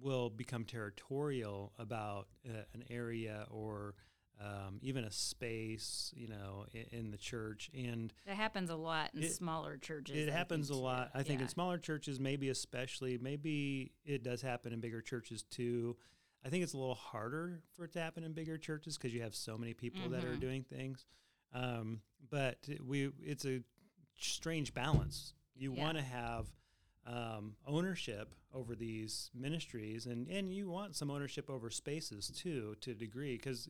will 0.00 0.28
become 0.28 0.64
territorial 0.64 1.72
about 1.78 2.28
uh, 2.46 2.62
an 2.74 2.84
area 2.90 3.46
or 3.50 3.94
um, 4.40 4.78
even 4.82 5.04
a 5.04 5.10
space, 5.10 6.12
you 6.14 6.28
know, 6.28 6.66
in, 6.72 6.98
in 6.98 7.10
the 7.10 7.16
church, 7.16 7.70
and 7.74 8.12
That 8.26 8.36
happens 8.36 8.68
a 8.70 8.76
lot 8.76 9.10
in 9.14 9.22
It- 9.22 9.32
smaller 9.34 9.78
churches. 9.78 10.14
it 10.16 10.28
I 10.28 10.32
happens 10.36 10.68
a 10.70 10.74
lot. 10.76 11.10
I 11.14 11.22
think 11.22 11.40
Yeah. 11.40 11.44
in 11.44 11.48
smaller 11.48 11.78
churches, 11.78 12.20
maybe 12.20 12.48
especially, 12.50 13.16
maybe 13.18 13.92
it 14.04 14.22
does 14.22 14.42
happen 14.42 14.72
in 14.72 14.80
bigger 14.80 15.00
churches 15.00 15.42
too. 15.42 15.96
I 16.44 16.50
think 16.50 16.62
it's 16.62 16.74
a 16.74 16.78
little 16.78 16.94
harder 16.94 17.62
for 17.72 17.84
it 17.86 17.92
to 17.94 18.00
happen 18.00 18.22
in 18.24 18.32
bigger 18.34 18.58
churches 18.58 18.96
because 18.98 19.12
you 19.14 19.22
have 19.22 19.34
so 19.34 19.56
many 19.58 19.72
people 19.74 20.08
that 20.10 20.24
are 20.24 20.34
Mhm. 20.36 20.40
doing 20.40 20.62
things. 20.64 21.06
Um, 21.52 22.02
but 22.28 22.68
we, 22.82 23.06
it's 23.22 23.44
a 23.46 23.62
strange 24.18 24.74
balance. 24.74 25.32
You 25.54 25.72
Yeah. 25.72 25.82
want 25.82 25.96
to 25.98 26.04
have 26.04 26.52
um, 27.08 27.54
ownership 27.64 28.34
over 28.52 28.74
these 28.74 29.30
ministries, 29.32 30.06
and 30.06 30.26
and 30.28 30.52
you 30.52 30.68
want 30.68 30.96
some 30.96 31.08
ownership 31.08 31.48
over 31.48 31.70
spaces 31.70 32.26
too, 32.34 32.74
to 32.80 32.90
a 32.90 32.94
degree, 32.94 33.36
because 33.36 33.68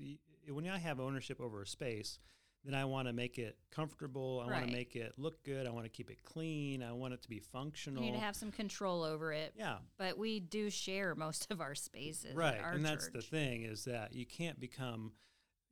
when 0.48 0.66
I 0.68 0.78
have 0.78 1.00
ownership 1.00 1.40
over 1.40 1.62
a 1.62 1.66
space, 1.66 2.18
then 2.64 2.74
I 2.74 2.84
want 2.84 3.06
to 3.06 3.12
make 3.12 3.38
it 3.38 3.56
comfortable. 3.70 4.42
I 4.44 4.50
want 4.50 4.66
to 4.66 4.72
make 4.72 4.96
it 4.96 5.12
look 5.16 5.42
good. 5.44 5.66
I 5.66 5.70
want 5.70 5.84
to 5.84 5.88
keep 5.90 6.10
it 6.10 6.24
clean. 6.24 6.82
I 6.82 6.92
want 6.92 7.14
it 7.14 7.22
to 7.22 7.28
be 7.28 7.38
functional. 7.38 8.02
You 8.02 8.10
need 8.10 8.16
to 8.18 8.24
have 8.24 8.34
some 8.34 8.50
control 8.50 9.04
over 9.04 9.32
it. 9.32 9.54
yeah, 9.56 9.76
But 9.98 10.18
we 10.18 10.40
do 10.40 10.68
share 10.70 11.14
most 11.14 11.46
of 11.50 11.60
our 11.60 11.74
spaces. 11.76 12.34
right. 12.34 12.60
our 12.60 12.72
And 12.72 12.84
that's 12.84 13.08
the 13.08 13.22
thing 13.22 13.62
is 13.62 13.84
that 13.84 14.14
you 14.14 14.26
can't 14.26 14.58
become, 14.58 15.12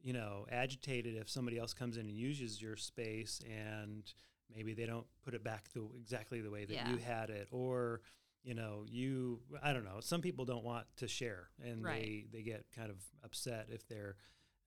you 0.01 0.13
know, 0.13 0.47
agitated 0.53 1.17
if 1.17 1.29
somebody 1.29 1.59
else 1.59 1.75
comes 1.75 1.97
in 1.97 2.07
and 2.07 2.17
uses 2.17 2.63
your 2.63 2.77
space 2.77 3.41
and 3.51 4.05
maybe 4.55 4.73
they 4.73 4.87
don't 4.87 5.07
put 5.25 5.35
it 5.35 5.43
back 5.43 5.65
the 5.73 5.89
exactly 5.99 6.41
the 6.43 6.51
way 6.51 6.65
that 6.65 6.75
Yeah. 6.75 6.91
you 6.91 6.99
had 6.99 7.31
it 7.31 7.49
or 7.51 8.03
you 8.45 8.53
know 8.55 8.85
you 8.87 9.41
i 9.63 9.73
don't 9.73 9.85
know 9.87 10.01
some 10.01 10.21
people 10.21 10.45
don't 10.45 10.63
want 10.65 10.85
to 10.99 11.09
share 11.09 11.49
and 11.65 11.83
Right. 11.83 12.03
they 12.31 12.39
they 12.39 12.43
get 12.45 12.67
kind 12.77 12.91
of 12.91 12.99
upset 13.25 13.69
if 13.71 13.89
they're 13.89 14.17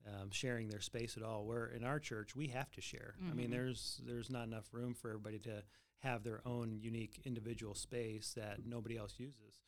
um, 0.07 0.29
sharing 0.31 0.67
their 0.69 0.79
space 0.79 1.17
at 1.17 1.23
all 1.23 1.45
where 1.45 1.65
in 1.67 1.83
our 1.83 1.99
church 1.99 2.35
we 2.35 2.47
have 2.47 2.71
to 2.71 2.81
share 2.81 3.15
i 3.29 3.33
mean 3.33 3.47
Mhm. 3.49 3.51
there's 3.51 4.01
there's 4.05 4.29
not 4.29 4.43
enough 4.47 4.73
room 4.73 4.93
for 4.93 5.09
everybody 5.09 5.39
to 5.39 5.63
have 5.99 6.23
their 6.23 6.41
own 6.47 6.79
unique 6.79 7.21
individual 7.25 7.75
space 7.75 8.33
that 8.33 8.65
nobody 8.65 8.97
else 8.97 9.15
uses 9.19 9.59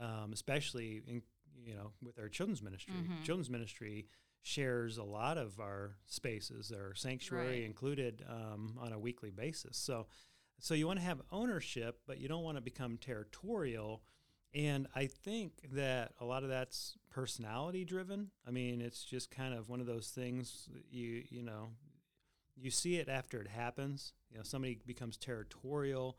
um, 0.00 0.32
especially 0.32 1.02
in 1.06 1.22
you 1.64 1.74
know 1.74 1.92
with 2.02 2.18
our 2.18 2.28
children's 2.28 2.62
ministry 2.62 2.94
Mhm. 2.94 3.22
children's 3.24 3.50
ministry 3.50 4.06
shares 4.42 4.98
a 4.98 5.04
lot 5.04 5.36
of 5.38 5.58
our 5.60 5.96
spaces 6.06 6.70
our 6.72 6.94
sanctuary 6.94 7.60
Right. 7.60 7.64
included 7.64 8.24
um, 8.28 8.76
on 8.78 8.92
a 8.92 8.98
weekly 8.98 9.30
basis 9.30 9.76
so 9.76 10.06
so 10.60 10.74
you 10.74 10.86
want 10.86 10.98
to 10.98 11.04
have 11.04 11.20
ownership 11.30 12.00
but 12.06 12.18
you 12.18 12.28
don't 12.28 12.44
want 12.44 12.56
to 12.56 12.62
become 12.62 12.98
territorial 12.98 14.02
and 14.54 14.86
i 14.94 15.06
think 15.06 15.52
that 15.72 16.12
a 16.20 16.24
lot 16.24 16.42
of 16.42 16.48
that's 16.48 16.96
personality 17.18 17.84
driven. 17.84 18.30
I 18.46 18.52
mean 18.52 18.80
it's 18.80 19.02
just 19.02 19.30
kind 19.30 19.52
of 19.52 19.68
one 19.68 19.80
of 19.80 19.86
those 19.86 20.08
things 20.08 20.68
you 20.88 21.24
you 21.30 21.42
know 21.42 21.70
you 22.56 22.70
see 22.70 22.96
it 22.96 23.08
after 23.08 23.40
it 23.40 23.48
happens. 23.48 24.12
You 24.30 24.38
know 24.38 24.44
somebody 24.44 24.78
becomes 24.86 25.16
territorial 25.16 26.16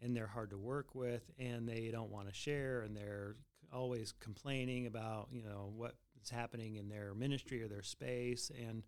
and 0.00 0.16
they're 0.16 0.28
hard 0.28 0.50
to 0.50 0.58
work 0.58 0.94
with 0.94 1.30
and 1.38 1.68
they 1.68 1.90
don't 1.90 2.10
want 2.10 2.28
to 2.28 2.34
share 2.34 2.82
and 2.82 2.96
they're 2.96 3.34
always 3.72 4.12
complaining 4.20 4.86
about 4.86 5.28
you 5.32 5.42
know 5.42 5.72
what 5.74 5.96
is 6.22 6.30
happening 6.30 6.76
in 6.76 6.88
their 6.88 7.12
ministry 7.12 7.60
or 7.62 7.68
their 7.68 7.82
space. 7.82 8.50
And 8.56 8.84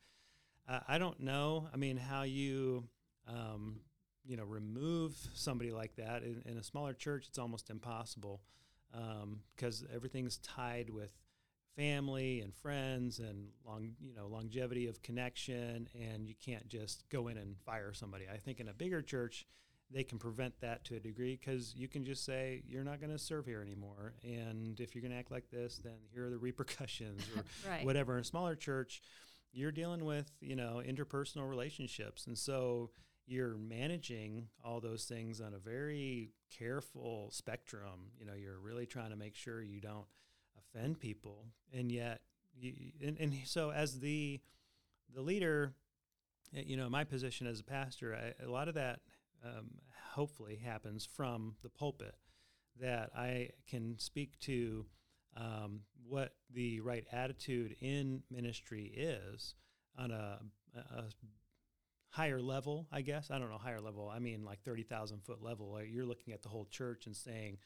uh, 0.68 0.80
i 0.86 0.98
don't 0.98 1.18
know 1.18 1.66
i 1.72 1.76
mean 1.76 1.96
how 1.96 2.22
you 2.22 2.84
um, 3.26 3.80
you 4.24 4.36
know 4.36 4.44
remove 4.44 5.16
somebody 5.34 5.72
like 5.72 5.96
that 5.96 6.22
in, 6.22 6.42
in 6.44 6.56
a 6.58 6.62
smaller 6.62 6.92
church 6.92 7.26
it's 7.28 7.38
almost 7.38 7.68
impossible 7.70 8.42
Um, 8.94 9.40
because 9.54 9.84
everything's 9.94 10.38
tied 10.38 10.88
with 10.90 11.10
family 11.76 12.40
and 12.40 12.52
friends 12.54 13.18
and 13.20 13.48
long 13.64 13.90
you 14.00 14.14
know 14.14 14.26
longevity 14.26 14.88
of 14.88 15.00
connection 15.02 15.88
and 15.94 16.26
you 16.26 16.34
can't 16.44 16.66
just 16.68 17.04
go 17.08 17.28
in 17.28 17.36
and 17.36 17.54
fire 17.64 17.92
somebody 17.92 18.24
i 18.32 18.36
think 18.36 18.58
in 18.58 18.66
a 18.68 18.72
bigger 18.72 19.00
church 19.00 19.46
they 19.90 20.02
can 20.02 20.18
prevent 20.18 20.52
that 20.60 20.84
to 20.84 20.96
a 20.96 20.98
degree 21.00 21.38
because 21.40 21.76
you 21.76 21.86
can 21.86 22.04
just 22.04 22.24
say 22.24 22.62
you're 22.66 22.82
not 22.82 22.98
going 23.00 23.12
to 23.12 23.18
serve 23.18 23.46
here 23.46 23.62
anymore 23.62 24.14
and 24.24 24.80
if 24.80 24.94
you're 24.94 25.02
going 25.02 25.12
to 25.12 25.18
act 25.18 25.30
like 25.30 25.48
this 25.52 25.78
then 25.84 25.94
here 26.12 26.26
are 26.26 26.30
the 26.30 26.38
repercussions 26.38 27.22
or 27.36 27.44
Right. 27.70 27.84
whatever 27.84 28.14
in 28.14 28.20
a 28.22 28.24
smaller 28.24 28.56
church 28.56 29.00
you're 29.52 29.70
dealing 29.70 30.04
with 30.04 30.32
you 30.40 30.56
know 30.56 30.82
interpersonal 30.84 31.48
relationships 31.48 32.26
and 32.26 32.36
so 32.36 32.90
you're 33.28 33.56
managing 33.56 34.48
all 34.64 34.80
those 34.80 35.04
things 35.04 35.40
on 35.40 35.54
a 35.54 35.58
very 35.58 36.30
careful 36.58 37.28
spectrum. 37.30 38.10
You 38.18 38.26
know 38.26 38.34
you're 38.34 38.58
really 38.58 38.86
trying 38.86 39.10
to 39.10 39.16
make 39.16 39.34
sure 39.34 39.62
you 39.62 39.80
don't 39.80 40.06
offend 40.58 40.98
people. 40.98 41.44
And 41.72 41.92
yet 41.92 42.20
you, 42.60 42.72
and, 43.04 43.16
and 43.18 43.34
so 43.44 43.70
as 43.70 44.00
the 44.00 44.40
the 45.14 45.22
leader 45.22 45.74
uh, 46.56 46.60
you 46.64 46.76
know 46.76 46.88
my 46.88 47.04
position 47.04 47.46
as 47.46 47.60
a 47.60 47.64
pastor 47.64 48.14
I, 48.14 48.44
a 48.44 48.50
lot 48.50 48.68
of 48.68 48.74
that 48.74 49.00
um, 49.44 49.70
hopefully 50.12 50.60
happens 50.62 51.06
from 51.06 51.54
the 51.62 51.68
pulpit 51.68 52.14
that 52.80 53.10
i 53.16 53.50
can 53.68 53.98
speak 53.98 54.38
to 54.40 54.86
um, 55.36 55.80
what 56.08 56.34
the 56.52 56.80
right 56.80 57.06
attitude 57.12 57.76
in 57.80 58.22
ministry 58.30 58.92
is 58.96 59.54
on 59.96 60.10
a, 60.10 60.40
a 60.76 61.04
higher 62.10 62.40
level 62.40 62.86
i 62.92 63.00
guess. 63.02 63.30
I 63.30 63.38
don't 63.38 63.50
know 63.50 63.58
higher 63.58 63.80
level 63.80 64.10
i 64.12 64.18
mean 64.18 64.44
like 64.44 64.62
30000 64.64 65.22
foot 65.24 65.42
level. 65.42 65.72
Like 65.72 65.88
you're 65.90 66.06
looking 66.06 66.32
at 66.32 66.42
the 66.42 66.48
whole 66.48 66.66
church 66.70 67.06
and 67.06 67.14
saying 67.16 67.58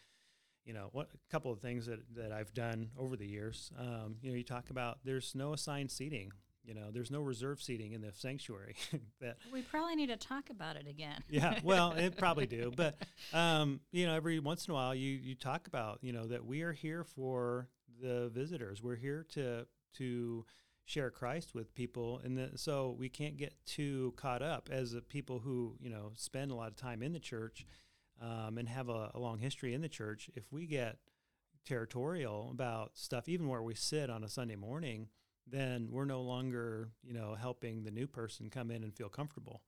you 0.64 0.72
know 0.72 0.88
what 0.92 1.08
a 1.14 1.30
couple 1.30 1.50
of 1.52 1.61
things 1.61 1.87
that, 1.87 2.00
that 2.16 2.32
i've 2.32 2.52
done 2.54 2.90
over 2.99 3.16
the 3.16 3.26
years. 3.26 3.70
Um, 3.78 4.16
you 4.20 4.30
know 4.30 4.37
you 4.37 4.44
talk 4.44 4.70
about 4.70 4.99
there's 5.04 5.34
no 5.34 5.52
assigned 5.52 5.90
seating 5.90 6.32
you 6.64 6.75
know 6.75 6.90
there's 6.92 7.11
no 7.11 7.20
reserve 7.20 7.61
seating 7.61 7.92
in 7.92 8.00
the 8.00 8.12
sanctuary 8.12 8.76
that 9.20 9.37
We 9.52 9.62
probably 9.62 9.96
need 9.96 10.08
to 10.08 10.16
talk 10.16 10.50
about 10.50 10.76
it 10.76 10.87
again. 10.88 11.22
yeah 11.28 11.58
well 11.64 11.92
it 11.92 12.16
probably 12.18 12.46
do 12.46 12.72
but 12.76 12.96
um, 13.32 13.80
you 13.90 14.06
know 14.06 14.14
every 14.14 14.38
once 14.38 14.66
in 14.66 14.72
a 14.72 14.75
while 14.75 14.94
you 14.94 15.11
you 15.11 15.34
talk 15.34 15.66
about 15.66 15.99
you 16.02 16.12
know 16.12 16.26
that 16.28 16.44
we 16.44 16.62
are 16.62 16.72
here 16.72 17.04
for 17.04 17.68
the 18.00 18.30
visitors. 18.34 18.82
We're 18.82 18.96
here 18.96 19.25
to 19.34 19.66
to 19.99 20.44
share 20.84 21.10
Christ 21.10 21.54
with 21.54 21.74
people, 21.74 22.20
and 22.24 22.36
the, 22.36 22.50
so 22.56 22.94
we 22.98 23.08
can't 23.08 23.36
get 23.36 23.54
too 23.66 24.12
caught 24.16 24.42
up 24.42 24.68
as 24.70 24.94
a 24.94 25.00
people 25.00 25.40
who 25.40 25.76
you 25.80 25.90
know 25.90 26.12
spend 26.14 26.50
a 26.50 26.54
lot 26.54 26.68
of 26.68 26.76
time 26.76 27.02
in 27.02 27.12
the 27.12 27.20
church 27.20 27.66
um, 28.20 28.58
and 28.58 28.68
have 28.68 28.88
a, 28.88 29.10
a 29.14 29.18
long 29.18 29.38
history 29.38 29.74
in 29.74 29.80
the 29.80 29.88
church. 29.88 30.30
If 30.34 30.52
we 30.52 30.66
get 30.66 30.98
territorial 31.64 32.48
about 32.50 32.92
stuff, 32.94 33.28
even 33.28 33.48
where 33.48 33.62
we 33.62 33.74
sit 33.74 34.10
on 34.10 34.24
a 34.24 34.28
Sunday 34.28 34.56
morning, 34.56 35.08
then 35.46 35.88
we're 35.90 36.04
no 36.04 36.22
longer 36.22 36.90
you 37.02 37.12
know 37.12 37.34
helping 37.34 37.84
the 37.84 37.90
new 37.90 38.06
person 38.06 38.50
come 38.50 38.70
in 38.70 38.82
and 38.82 38.94
feel 38.94 39.08
comfortable 39.08 39.62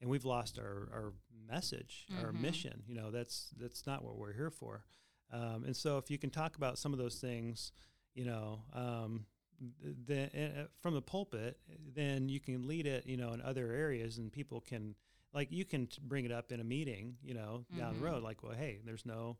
and 0.00 0.10
we've 0.10 0.24
lost 0.24 0.58
our, 0.58 0.88
our 0.92 1.12
message, 1.48 2.06
mm-hmm. 2.12 2.24
our 2.24 2.32
mission. 2.32 2.82
You 2.86 2.94
know, 2.94 3.10
that's 3.10 3.50
that's 3.58 3.86
not 3.86 4.04
what 4.04 4.16
we're 4.16 4.32
here 4.32 4.50
for. 4.50 4.84
Um, 5.32 5.64
and 5.64 5.76
so, 5.76 5.98
if 5.98 6.10
you 6.10 6.18
can 6.18 6.30
talk 6.30 6.56
about 6.56 6.78
some 6.78 6.92
of 6.92 6.98
those 6.98 7.16
things, 7.16 7.72
you 8.14 8.24
know, 8.24 8.62
um, 8.72 9.26
then 10.06 10.30
uh, 10.34 10.64
from 10.80 10.94
the 10.94 11.02
pulpit, 11.02 11.58
then 11.94 12.28
you 12.28 12.40
can 12.40 12.66
lead 12.66 12.86
it, 12.86 13.06
you 13.06 13.16
know, 13.16 13.32
in 13.32 13.42
other 13.42 13.72
areas, 13.72 14.18
and 14.18 14.32
people 14.32 14.60
can, 14.60 14.94
like, 15.34 15.50
you 15.50 15.64
can 15.64 15.88
bring 16.02 16.24
it 16.24 16.32
up 16.32 16.52
in 16.52 16.60
a 16.60 16.64
meeting, 16.64 17.16
you 17.22 17.34
know, 17.34 17.64
mm-hmm. 17.70 17.80
down 17.80 17.94
the 17.94 18.04
road, 18.04 18.16
mm-hmm. 18.16 18.24
like, 18.24 18.42
well, 18.42 18.52
hey, 18.52 18.80
there's 18.84 19.06
no 19.06 19.36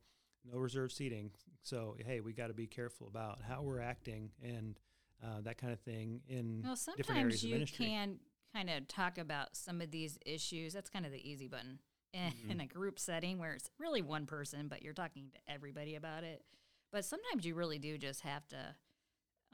no 0.51 0.59
reserved 0.59 0.93
seating, 0.93 1.31
so 1.63 1.97
hey, 2.07 2.21
we 2.21 2.33
got 2.33 2.47
to 2.47 2.55
be 2.55 2.67
careful 2.67 3.07
about 3.07 3.41
how 3.47 3.61
we're 3.61 3.81
acting 3.81 4.31
and 4.43 4.81
uh, 5.23 5.41
that 5.43 5.59
kind 5.59 5.73
of 5.73 5.81
thing 5.81 6.23
in 6.29 6.63
well, 6.65 6.79
different 6.97 7.21
areas 7.21 7.45
of 7.45 7.51
ministry. 7.51 7.87
can 7.87 8.19
kind 8.55 8.71
of 8.71 8.89
talk 8.89 9.19
about 9.19 9.55
some 9.55 9.81
of 9.81 9.91
these 9.91 10.19
issues. 10.25 10.73
That's 10.73 10.89
kind 10.89 11.05
of 11.05 11.13
the 11.13 11.29
easy 11.29 11.47
button 11.47 11.79
in, 12.13 12.21
mm-hmm. 12.21 12.51
in 12.53 12.61
a 12.61 12.67
group 12.67 12.99
setting 12.99 13.39
where 13.39 13.53
it's 13.53 13.71
really 13.79 14.03
one 14.03 14.27
person, 14.27 14.69
but 14.69 14.83
you're 14.83 14.95
talking 14.95 15.31
to 15.35 15.53
everybody 15.53 15.97
about 15.97 16.25
it. 16.25 16.43
But 16.91 17.05
sometimes 17.05 17.45
you 17.45 17.55
really 17.55 17.79
do 17.79 17.99
just 17.99 18.23
have 18.23 18.49
to 18.49 18.75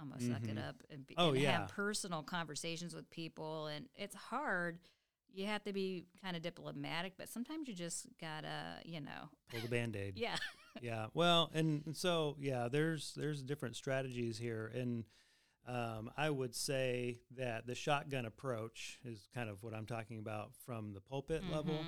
almost 0.01 0.23
mm-hmm. 0.23 0.33
suck 0.33 0.45
it 0.45 0.57
mm-hmm. 0.57 0.69
up 0.69 0.77
and, 0.91 1.07
be, 1.07 1.15
oh, 1.17 1.31
and 1.31 1.41
yeah. 1.41 1.61
have 1.61 1.69
personal 1.69 2.23
conversations 2.23 2.95
with 2.95 3.09
people. 3.11 3.67
And 3.67 3.87
it's 3.95 4.15
hard. 4.15 4.79
You 5.33 5.47
have 5.47 5.63
to 5.65 5.73
be 5.73 6.07
kind 6.23 6.37
of 6.37 6.43
diplomatic, 6.43 7.15
but 7.19 7.29
sometimes 7.29 7.69
you 7.69 7.75
just 7.75 8.07
gotta, 8.21 8.81
you 8.85 9.01
know, 9.01 9.31
pull 9.51 9.61
the 9.61 9.69
band 9.69 9.97
aid. 9.97 10.15
yeah. 10.17 10.37
yeah. 10.81 11.07
Well, 11.13 11.51
and 11.53 11.95
so 11.95 12.37
yeah, 12.41 12.69
there's 12.71 13.13
there's 13.17 13.43
different 13.43 13.77
strategies 13.77 14.39
here, 14.39 14.73
and 14.75 15.05
um, 15.69 16.11
I 16.17 16.31
would 16.31 16.55
say 16.55 17.19
that 17.37 17.67
the 17.67 17.75
shotgun 17.75 18.25
approach 18.25 18.99
is 19.05 19.29
kind 19.35 19.51
of 19.51 19.63
what 19.63 19.75
I'm 19.75 19.85
talking 19.85 20.19
about 20.19 20.53
from 20.65 20.95
the 20.95 21.01
pulpit 21.01 21.43
mm-hmm. 21.43 21.55
level. 21.55 21.81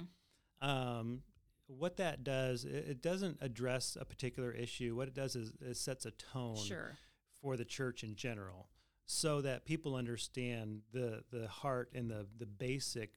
Um, 0.61 1.23
what 1.69 1.99
that 1.99 2.25
does, 2.25 2.65
it, 2.65 2.87
it, 2.89 3.03
doesn't 3.03 3.39
address 3.41 3.97
a 4.01 4.05
particular 4.05 4.51
issue. 4.51 4.97
What 4.97 5.07
it 5.07 5.15
does 5.15 5.37
is 5.37 5.53
it 5.61 5.77
sets 5.77 6.07
a 6.07 6.11
tone 6.11 6.57
sure. 6.57 6.99
For 7.41 7.57
the 7.57 7.65
church 7.65 8.03
in 8.03 8.15
general, 8.15 8.69
so 9.07 9.41
that 9.41 9.65
people 9.65 9.95
understand 9.95 10.83
the 10.93 11.23
the 11.31 11.49
heart 11.49 11.91
and 11.95 12.11
the 12.11 12.27
the 12.39 12.47
basic 12.47 13.13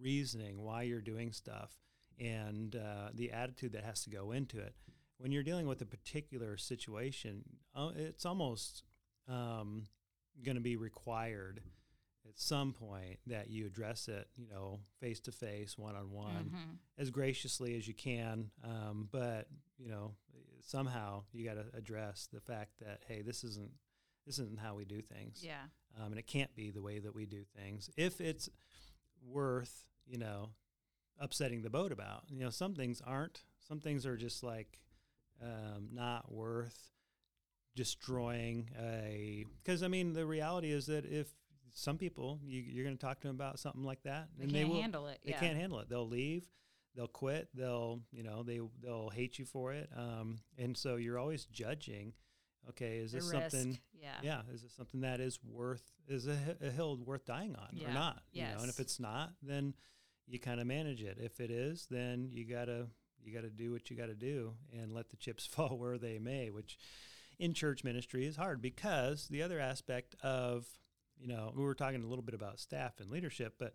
reasoning 0.00 0.60
why 0.62 0.82
you're 0.82 1.00
doing 1.00 1.32
stuff 1.32 1.70
and 2.18 2.76
uh, 2.76 3.08
the 3.14 3.32
attitude 3.32 3.72
that 3.72 3.84
has 3.84 4.02
to 4.04 4.10
go 4.10 4.32
into 4.32 4.58
it. 4.58 4.74
When 5.18 5.32
you're 5.32 5.42
dealing 5.44 5.66
with 5.66 5.80
a 5.82 5.86
particular 5.86 6.56
situation, 6.56 7.44
uh, 7.74 7.90
it's 7.94 8.26
almost 8.26 8.82
um, 9.28 9.84
going 10.44 10.56
to 10.56 10.60
be 10.62 10.76
required 10.76 11.60
at 12.28 12.38
some 12.38 12.72
point 12.72 13.18
that 13.26 13.50
you 13.50 13.66
address 13.66 14.08
it, 14.08 14.28
you 14.36 14.48
know, 14.48 14.80
face 15.00 15.20
to 15.20 15.32
face, 15.32 15.76
one 15.78 15.94
on 15.96 16.10
one, 16.10 16.50
as 16.98 17.10
graciously 17.10 17.76
as 17.76 17.86
you 17.86 17.94
can. 17.94 18.50
Um, 18.64 19.08
but 19.12 19.46
you 19.78 19.88
know, 19.90 20.12
somehow 20.62 21.24
you 21.32 21.44
got 21.44 21.54
to 21.54 21.66
address 21.76 22.28
the 22.32 22.40
fact 22.40 22.72
that 22.80 23.00
hey, 23.06 23.22
this 23.22 23.44
isn't 23.44 23.72
this 24.26 24.38
isn't 24.38 24.60
how 24.60 24.74
we 24.74 24.84
do 24.84 25.02
things. 25.02 25.40
Yeah. 25.42 25.64
Um, 25.98 26.12
and 26.12 26.18
it 26.18 26.26
can't 26.26 26.54
be 26.54 26.70
the 26.70 26.80
way 26.80 26.98
that 26.98 27.14
we 27.14 27.26
do 27.26 27.42
things 27.56 27.90
if 27.96 28.20
it's 28.20 28.48
worth 29.24 29.84
you 30.06 30.18
know 30.18 30.50
upsetting 31.18 31.62
the 31.62 31.70
boat 31.70 31.92
about. 31.92 32.24
You 32.28 32.40
know, 32.40 32.50
some 32.50 32.74
things 32.74 33.02
aren't. 33.04 33.42
Some 33.60 33.80
things 33.80 34.06
are 34.06 34.16
just 34.16 34.42
like 34.42 34.80
um, 35.42 35.88
not 35.92 36.32
worth 36.32 36.92
destroying 37.74 38.68
a 38.78 39.46
because 39.62 39.82
I 39.82 39.88
mean 39.88 40.12
the 40.12 40.26
reality 40.26 40.70
is 40.70 40.86
that 40.86 41.06
if 41.06 41.28
some 41.74 41.96
people 41.96 42.38
you, 42.44 42.80
are 42.80 42.84
going 42.84 42.96
to 42.96 43.00
talk 43.00 43.20
to 43.20 43.28
them 43.28 43.36
about 43.36 43.58
something 43.58 43.82
like 43.82 44.02
that 44.02 44.28
they 44.36 44.44
and 44.44 44.52
they 44.52 44.64
will 44.64 44.80
handle 44.80 45.06
it. 45.06 45.20
They 45.24 45.30
yeah. 45.30 45.40
can't 45.40 45.56
handle 45.56 45.78
it. 45.78 45.88
They'll 45.88 46.08
leave. 46.08 46.44
They'll 46.94 47.08
quit. 47.08 47.48
They'll 47.54 48.00
you 48.12 48.22
know 48.22 48.42
they 48.42 48.60
they'll 48.82 49.10
hate 49.10 49.38
you 49.38 49.44
for 49.44 49.72
it. 49.72 49.88
Um, 49.96 50.38
and 50.58 50.76
so 50.76 50.96
you're 50.96 51.18
always 51.18 51.46
judging. 51.46 52.12
Okay, 52.68 52.98
is 52.98 53.12
this 53.12 53.28
something? 53.28 53.78
Yeah. 53.92 54.18
Yeah. 54.22 54.40
Is 54.52 54.62
this 54.62 54.72
something 54.72 55.00
that 55.00 55.20
is 55.20 55.38
worth 55.42 55.82
is 56.08 56.28
a, 56.28 56.36
a 56.60 56.70
hill 56.70 56.96
worth 57.04 57.24
dying 57.24 57.56
on 57.56 57.68
yeah. 57.72 57.90
or 57.90 57.94
not? 57.94 58.22
Yes. 58.32 58.48
You 58.48 58.54
know, 58.56 58.60
and 58.62 58.70
if 58.70 58.78
it's 58.78 59.00
not, 59.00 59.32
then 59.42 59.74
you 60.26 60.38
kind 60.38 60.60
of 60.60 60.66
manage 60.66 61.02
it. 61.02 61.18
If 61.20 61.40
it 61.40 61.50
is, 61.50 61.86
then 61.90 62.28
you 62.30 62.44
gotta 62.44 62.86
you 63.24 63.34
gotta 63.34 63.50
do 63.50 63.72
what 63.72 63.90
you 63.90 63.96
gotta 63.96 64.14
do 64.14 64.52
and 64.72 64.92
let 64.92 65.10
the 65.10 65.16
chips 65.16 65.46
fall 65.50 65.76
where 65.78 65.98
they 65.98 66.18
may. 66.18 66.50
Which 66.50 66.78
in 67.38 67.54
church 67.54 67.84
ministry 67.84 68.26
is 68.26 68.36
hard 68.36 68.62
because 68.62 69.26
the 69.28 69.42
other 69.42 69.58
aspect 69.58 70.14
of 70.22 70.66
you 71.18 71.28
know 71.28 71.52
we 71.56 71.64
were 71.64 71.74
talking 71.74 72.02
a 72.02 72.06
little 72.06 72.22
bit 72.22 72.34
about 72.34 72.60
staff 72.60 73.00
and 73.00 73.10
leadership 73.10 73.54
but 73.58 73.74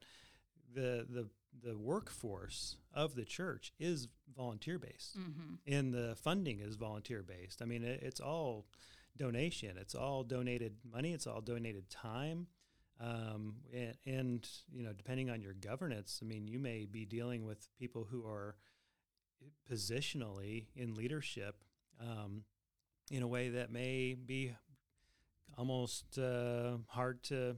the 0.74 1.06
the 1.10 1.28
the 1.64 1.78
workforce 1.78 2.78
of 2.94 3.16
the 3.16 3.26
church 3.26 3.74
is 3.80 4.08
volunteer 4.36 4.78
based 4.78 5.18
mm-hmm. 5.18 5.56
and 5.66 5.94
the 5.94 6.16
funding 6.16 6.60
is 6.60 6.76
volunteer 6.76 7.24
based 7.24 7.62
i 7.62 7.66
mean 7.66 7.84
it, 7.84 8.00
it's 8.04 8.20
all 8.20 8.66
donation. 9.18 9.78
It's 9.78 9.96
all 9.96 10.24
donated 10.24 10.76
money. 10.90 11.14
It's 11.14 11.28
all 11.28 11.42
donated 11.42 11.90
time. 11.90 12.48
Um, 13.00 13.56
and, 13.74 13.96
and, 14.06 14.50
you 14.74 14.84
know 14.84 14.92
depending 14.92 15.30
on 15.30 15.40
your 15.40 15.54
governance 15.54 16.20
i 16.24 16.26
mean 16.26 16.48
you 16.48 16.58
may 16.58 16.86
be 16.86 17.06
dealing 17.06 17.46
with 17.46 17.70
people 17.78 18.08
who 18.10 18.26
are 18.26 18.56
positionally 19.72 20.66
in 20.76 20.96
leadership 20.96 21.64
um, 22.02 22.42
in 23.12 23.22
a 23.22 23.28
way 23.28 23.50
that 23.50 23.72
may 23.72 24.16
be 24.16 24.56
almost 25.60 26.18
uh, 26.18 26.78
hard 26.88 27.22
to 27.26 27.58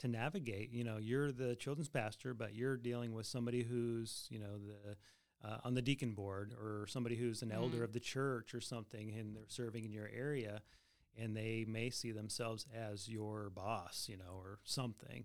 to 0.00 0.08
navigate. 0.08 0.70
You 0.72 0.84
know, 0.84 0.98
you're 0.98 1.32
the 1.32 1.56
children's 1.56 1.88
pastor, 1.88 2.34
but 2.34 2.54
you're 2.54 2.76
dealing 2.76 3.12
with 3.12 3.26
somebody 3.26 3.62
who's 3.62 4.26
you 4.30 4.38
know 4.38 4.58
the 4.58 4.96
uh, 5.48 5.58
on 5.64 5.74
the 5.74 5.82
deacon 5.82 6.12
board 6.12 6.52
or 6.60 6.86
somebody 6.86 7.16
who's 7.16 7.42
an 7.42 7.48
mm-hmm. 7.48 7.62
elder 7.62 7.84
of 7.84 7.92
the 7.92 8.00
church 8.00 8.54
or 8.54 8.60
something, 8.60 9.12
and 9.16 9.36
they're 9.36 9.44
serving 9.48 9.84
in 9.84 9.92
your 9.92 10.08
area, 10.14 10.62
and 11.18 11.36
they 11.36 11.64
may 11.68 11.90
see 11.90 12.12
themselves 12.12 12.66
as 12.74 13.08
your 13.08 13.50
boss, 13.50 14.06
you 14.08 14.16
know, 14.16 14.34
or 14.34 14.58
something. 14.64 15.24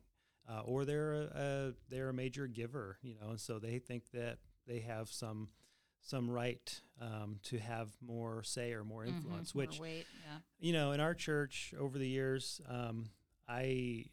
Uh, 0.49 0.61
or 0.65 0.85
they're 0.85 1.13
a, 1.13 1.29
a, 1.35 1.73
they're 1.89 2.09
a 2.09 2.13
major 2.13 2.47
giver, 2.47 2.97
you 3.03 3.15
know, 3.21 3.29
and 3.29 3.39
so 3.39 3.59
they 3.59 3.77
think 3.77 4.11
that 4.11 4.39
they 4.67 4.79
have 4.79 5.09
some 5.09 5.49
some 6.03 6.29
right 6.29 6.81
um, 6.99 7.39
to 7.43 7.59
have 7.59 7.89
more 8.01 8.41
say 8.43 8.73
or 8.73 8.83
more 8.83 9.03
mm-hmm. 9.03 9.17
influence. 9.17 9.49
Mm-hmm, 9.49 9.59
which, 9.59 9.79
weight, 9.79 10.07
yeah. 10.27 10.37
you 10.59 10.73
know, 10.73 10.91
in 10.93 10.99
our 10.99 11.13
church 11.13 11.73
over 11.79 11.97
the 11.97 12.07
years, 12.07 12.59
um, 12.67 13.09
I 13.47 14.05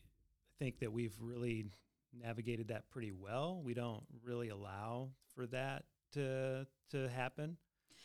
think 0.59 0.81
that 0.81 0.92
we've 0.92 1.14
really 1.21 1.66
navigated 2.12 2.68
that 2.68 2.90
pretty 2.90 3.12
well. 3.12 3.61
We 3.64 3.75
don't 3.75 4.05
really 4.25 4.49
allow 4.49 5.11
for 5.35 5.47
that 5.49 5.85
to 6.12 6.66
to 6.90 7.09
happen. 7.09 7.57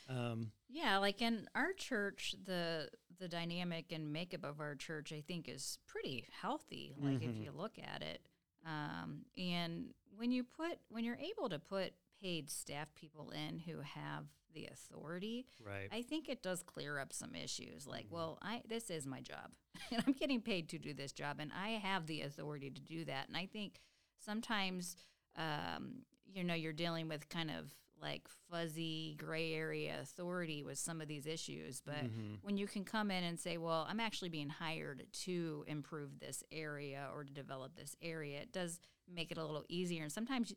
Um, 0.08 0.50
yeah, 0.68 0.98
like 0.98 1.22
in 1.22 1.48
our 1.54 1.72
church, 1.72 2.34
the 2.44 2.88
the 3.18 3.28
dynamic 3.28 3.92
and 3.92 4.12
makeup 4.12 4.44
of 4.44 4.60
our 4.60 4.74
church, 4.74 5.12
I 5.12 5.22
think, 5.26 5.48
is 5.48 5.78
pretty 5.86 6.26
healthy. 6.40 6.94
Like 7.00 7.20
mm-hmm. 7.20 7.30
if 7.30 7.44
you 7.44 7.52
look 7.54 7.78
at 7.78 8.02
it, 8.02 8.20
um, 8.66 9.20
and 9.38 9.94
when 10.16 10.30
you 10.30 10.44
put 10.44 10.78
when 10.88 11.04
you're 11.04 11.16
able 11.16 11.48
to 11.48 11.58
put 11.58 11.92
paid 12.22 12.50
staff 12.50 12.88
people 12.94 13.30
in 13.30 13.58
who 13.58 13.80
have 13.80 14.24
the 14.54 14.66
authority, 14.66 15.46
right. 15.64 15.88
I 15.92 16.02
think 16.02 16.28
it 16.28 16.42
does 16.42 16.62
clear 16.62 16.98
up 16.98 17.12
some 17.12 17.34
issues. 17.34 17.86
Like, 17.86 18.06
mm-hmm. 18.06 18.14
well, 18.14 18.38
I 18.42 18.62
this 18.68 18.90
is 18.90 19.06
my 19.06 19.20
job, 19.20 19.52
and 19.90 20.02
I'm 20.06 20.14
getting 20.14 20.40
paid 20.40 20.68
to 20.70 20.78
do 20.78 20.94
this 20.94 21.12
job, 21.12 21.36
and 21.40 21.50
I 21.52 21.70
have 21.70 22.06
the 22.06 22.22
authority 22.22 22.70
to 22.70 22.80
do 22.80 23.04
that. 23.06 23.28
And 23.28 23.36
I 23.36 23.46
think 23.46 23.80
sometimes, 24.18 24.96
um, 25.36 26.02
you 26.32 26.44
know, 26.44 26.54
you're 26.54 26.72
dealing 26.72 27.08
with 27.08 27.28
kind 27.28 27.50
of 27.50 27.74
like 28.00 28.26
fuzzy 28.50 29.16
gray 29.18 29.54
area 29.54 29.96
authority 30.02 30.62
with 30.62 30.78
some 30.78 31.00
of 31.00 31.08
these 31.08 31.26
issues. 31.26 31.80
But 31.80 32.04
mm-hmm. 32.04 32.34
when 32.42 32.58
you 32.58 32.66
can 32.66 32.84
come 32.84 33.10
in 33.10 33.24
and 33.24 33.38
say, 33.38 33.56
well, 33.56 33.86
I'm 33.88 34.00
actually 34.00 34.28
being 34.28 34.50
hired 34.50 35.06
to 35.24 35.64
improve 35.66 36.18
this 36.18 36.42
area 36.52 37.08
or 37.14 37.24
to 37.24 37.32
develop 37.32 37.76
this 37.76 37.96
area, 38.02 38.40
it 38.40 38.52
does 38.52 38.78
make 39.10 39.30
it 39.30 39.38
a 39.38 39.44
little 39.44 39.64
easier. 39.68 40.02
And 40.02 40.12
sometimes 40.12 40.52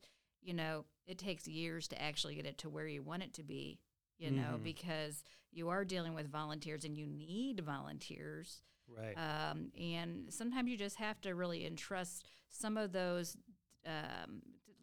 you 0.48 0.54
know, 0.54 0.86
it 1.06 1.18
takes 1.18 1.48
years 1.48 1.88
to 1.90 2.02
actually 2.02 2.36
get 2.36 2.46
it 2.46 2.58
to 2.60 2.70
where 2.70 2.88
you 2.88 3.04
want 3.04 3.24
it 3.24 3.34
to 3.34 3.44
be, 3.44 3.80
you 4.18 4.30
mm-hmm. 4.30 4.38
know, 4.38 4.60
because 4.62 5.24
you 5.52 5.70
are 5.70 5.86
dealing 5.86 6.14
with 6.14 6.32
volunteers 6.32 6.86
and 6.86 6.96
you 6.98 7.06
need 7.08 7.62
volunteers. 7.62 8.62
Right. 8.88 9.16
Um, 9.16 9.72
and 9.80 10.26
sometimes 10.30 10.70
you 10.70 10.78
just 10.78 10.98
have 10.98 11.20
to 11.22 11.36
really 11.36 11.66
entrust 11.66 12.26
some 12.50 12.78
of 12.78 12.92
those, 12.92 13.36
um, 13.86 14.42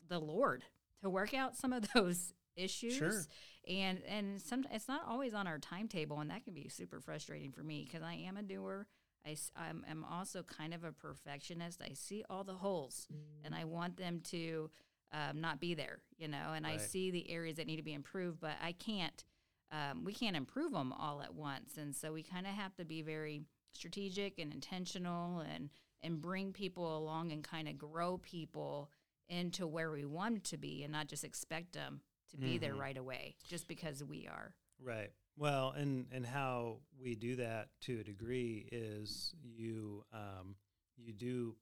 the 0.09 0.19
Lord 0.19 0.63
to 1.03 1.11
work 1.11 1.35
out 1.35 1.57
some 1.57 1.73
of 1.73 1.85
those 1.95 2.35
issues. 2.57 2.97
Sure. 2.97 3.23
And 3.67 4.03
and 4.07 4.43
some 4.43 4.67
it's 4.71 4.89
not 4.89 5.03
always 5.09 5.33
on 5.33 5.47
our 5.47 5.59
timetable, 5.59 6.21
and 6.21 6.31
that 6.31 6.45
can 6.45 6.53
be 6.53 6.69
super 6.69 7.01
frustrating 7.01 7.51
for 7.51 7.63
me 7.63 7.83
because 7.85 8.03
I 8.03 8.15
am 8.15 8.37
a 8.37 8.43
doer. 8.43 8.87
I, 9.27 9.37
am 9.57 9.85
I'm 9.91 10.05
also 10.05 10.43
kind 10.43 10.75
of 10.75 10.85
a 10.85 10.93
perfectionist. 10.93 11.81
I 11.83 11.95
see 11.95 12.25
all 12.29 12.45
the 12.45 12.55
holes 12.55 13.09
and 13.43 13.55
I 13.55 13.65
want 13.65 13.97
them 13.97 14.21
to 14.31 14.71
um, 15.15 15.41
not 15.41 15.61
be 15.61 15.75
there, 15.75 16.01
you 16.19 16.29
know, 16.29 16.53
and 16.55 16.65
right. 16.65 16.75
I 16.75 16.79
see 16.79 17.11
the 17.11 17.31
areas 17.31 17.57
that 17.57 17.67
need 17.67 17.77
to 17.77 17.83
be 17.83 17.95
improved, 17.95 18.41
but 18.41 18.57
I 18.63 18.73
can't, 18.73 19.25
um, 19.71 20.05
we 20.05 20.13
can't 20.13 20.37
improve 20.37 20.73
them 20.73 20.93
all 20.93 21.23
at 21.23 21.35
once. 21.35 21.77
And 21.79 21.95
so 21.95 22.13
we 22.13 22.23
kind 22.23 22.47
of 22.47 22.53
have 22.53 22.75
to 22.77 22.85
be 22.85 23.03
very 23.03 23.43
strategic 23.73 24.39
and 24.39 24.53
intentional 24.53 25.41
and, 25.41 25.71
and 26.03 26.21
bring 26.21 26.53
people 26.53 26.97
along 26.99 27.33
and 27.33 27.45
kind 27.45 27.69
of 27.69 27.79
grow 27.79 28.19
people 28.19 28.91
into 29.29 29.67
where 29.67 29.91
we 29.91 30.05
want 30.05 30.45
to 30.45 30.57
be 30.57 30.83
and 30.83 30.93
not 30.93 31.09
just 31.09 31.25
expect 31.25 31.73
them 31.73 32.01
to 32.31 32.37
be 32.37 32.55
mm-hmm. 32.55 32.65
there 32.65 32.75
right 32.75 32.97
away 32.97 33.37
just 33.49 33.69
because 33.69 34.03
we 34.03 34.29
are. 34.31 34.55
Right. 34.83 35.11
Well, 35.37 35.75
and 35.77 36.07
and 36.13 36.25
how 36.25 36.79
we 37.01 37.17
do 37.17 37.37
that 37.37 37.69
to 37.83 38.01
a 38.01 38.05
degree 38.05 38.69
is 38.71 39.35
you 39.43 40.05
um, 40.13 40.55
you 40.97 41.13
do 41.13 41.57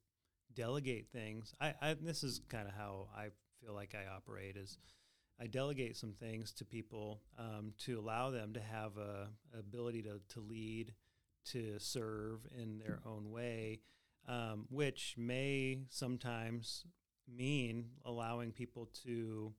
delegate 0.54 1.08
things. 1.10 1.54
I, 1.60 1.74
I 1.80 1.94
this 1.94 2.22
is 2.22 2.40
kind 2.48 2.68
of 2.68 2.74
how 2.74 3.08
I 3.16 3.28
feel 3.64 3.74
like 3.74 3.94
I 3.94 4.14
operate 4.14 4.56
is 4.56 4.78
I 5.40 5.46
delegate 5.46 5.96
some 5.96 6.12
things 6.12 6.52
to 6.52 6.64
people 6.64 7.20
um, 7.38 7.72
to 7.78 7.98
allow 7.98 8.30
them 8.30 8.52
to 8.54 8.60
have 8.60 8.96
a 8.96 9.28
ability 9.58 10.02
to 10.02 10.20
to 10.34 10.40
lead, 10.40 10.94
to 11.46 11.78
serve 11.78 12.46
in 12.56 12.78
their 12.78 13.00
own 13.06 13.30
way, 13.30 13.80
um, 14.28 14.66
which 14.70 15.14
may 15.16 15.80
sometimes 15.88 16.84
mean 17.28 17.86
allowing 18.04 18.52
people 18.52 18.88
to 19.04 19.52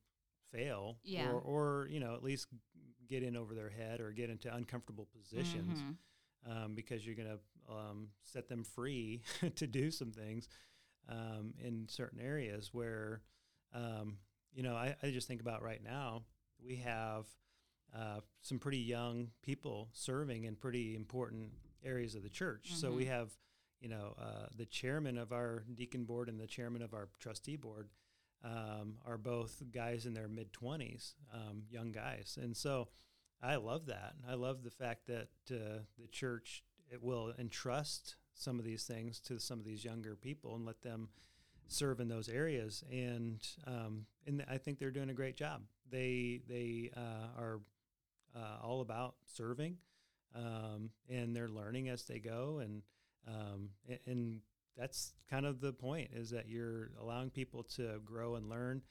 fail 0.51 0.97
yeah. 1.03 1.29
or, 1.29 1.39
or 1.39 1.87
you 1.89 1.99
know 1.99 2.13
at 2.13 2.23
least 2.23 2.47
get 3.09 3.23
in 3.23 3.35
over 3.35 3.53
their 3.53 3.69
head 3.69 3.99
or 3.99 4.11
get 4.11 4.29
into 4.29 4.53
uncomfortable 4.53 5.07
positions 5.11 5.79
mm-hmm. 5.79 6.63
um, 6.63 6.75
because 6.75 7.05
you're 7.05 7.15
going 7.15 7.27
to 7.27 7.73
um, 7.73 8.07
set 8.21 8.47
them 8.47 8.63
free 8.63 9.21
to 9.55 9.67
do 9.67 9.91
some 9.91 10.11
things 10.11 10.47
um, 11.09 11.53
in 11.63 11.87
certain 11.89 12.19
areas 12.19 12.69
where, 12.73 13.21
um, 13.73 14.17
you 14.53 14.63
know, 14.63 14.75
I, 14.75 14.95
I, 15.01 15.09
just 15.09 15.27
think 15.27 15.41
about 15.41 15.63
right 15.63 15.83
now, 15.83 16.23
we 16.63 16.77
have 16.77 17.25
uh, 17.95 18.19
some 18.41 18.59
pretty 18.59 18.77
young 18.77 19.29
people 19.41 19.89
serving 19.93 20.43
in 20.43 20.55
pretty 20.55 20.95
important 20.95 21.51
areas 21.83 22.15
of 22.15 22.23
the 22.23 22.29
church. 22.29 22.69
Mm-hmm. 22.69 22.77
So 22.77 22.91
we 22.91 23.03
mm-hmm. 23.03 23.13
have, 23.13 23.31
you 23.79 23.89
know, 23.89 24.15
uh, 24.19 24.47
the 24.55 24.65
chairman 24.65 25.17
of 25.17 25.31
our 25.31 25.63
deacon 25.73 26.05
board 26.05 26.29
and 26.29 26.39
the 26.39 26.47
chairman 26.47 26.81
of 26.81 26.93
our 26.93 27.09
trustee 27.19 27.55
board 27.55 27.89
um, 28.43 28.95
are 29.05 29.17
both 29.17 29.61
guys 29.71 30.05
in 30.05 30.13
their 30.13 30.27
mid 30.27 30.51
20s, 30.53 31.13
um, 31.33 31.63
young 31.69 31.91
guys. 31.91 32.37
And 32.41 32.55
so 32.55 32.89
I 33.41 33.55
love 33.55 33.87
that. 33.87 34.13
I 34.29 34.35
love 34.35 34.63
the 34.63 34.71
fact 34.71 35.07
that 35.07 35.29
uh, 35.51 35.79
the 35.99 36.07
church 36.11 36.63
it 36.91 37.01
will 37.01 37.33
entrust 37.39 38.17
some 38.35 38.59
of 38.59 38.65
these 38.65 38.83
things 38.83 39.19
to 39.21 39.39
some 39.39 39.59
of 39.59 39.65
these 39.65 39.85
younger 39.85 40.15
people 40.15 40.55
and 40.55 40.65
let 40.65 40.81
them 40.81 41.09
serve 41.67 41.99
in 41.99 42.07
those 42.07 42.29
areas. 42.29 42.83
And 42.91 43.39
um, 43.67 44.05
and 44.25 44.45
I 44.49 44.57
think 44.57 44.79
they're 44.79 44.91
doing 44.91 45.09
a 45.09 45.13
great 45.13 45.35
job. 45.35 45.61
They 45.89 46.41
they 46.47 46.91
uh, 46.95 47.39
are 47.39 47.59
uh, 48.35 48.65
all 48.65 48.81
about 48.81 49.15
serving, 49.25 49.77
um, 50.35 50.89
and 51.09 51.35
they're 51.35 51.49
learning 51.49 51.89
as 51.89 52.03
they 52.03 52.19
go. 52.19 52.59
And 52.59 52.81
um, 53.27 53.69
and 54.05 54.41
that's 54.77 55.13
kind 55.29 55.45
of 55.45 55.61
the 55.61 55.73
point 55.73 56.11
is 56.13 56.31
that 56.31 56.49
you're 56.49 56.91
allowing 56.99 57.29
people 57.29 57.63
to 57.63 57.99
grow 58.03 58.35
and 58.35 58.49
learn 58.49 58.81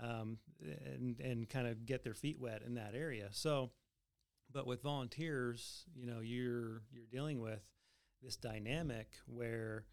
um, 0.00 0.38
and, 0.62 1.18
and 1.20 1.48
kind 1.48 1.66
of 1.66 1.86
get 1.86 2.04
their 2.04 2.14
feet 2.14 2.38
wet 2.40 2.62
in 2.66 2.74
that 2.74 2.94
area. 2.94 3.28
So, 3.30 3.70
but 4.52 4.66
with 4.66 4.82
volunteers, 4.82 5.84
you 5.94 6.06
know, 6.06 6.20
you're, 6.20 6.82
you're 6.92 7.06
dealing 7.10 7.40
with 7.40 7.60
this 8.22 8.36
dynamic 8.36 9.08
where 9.26 9.84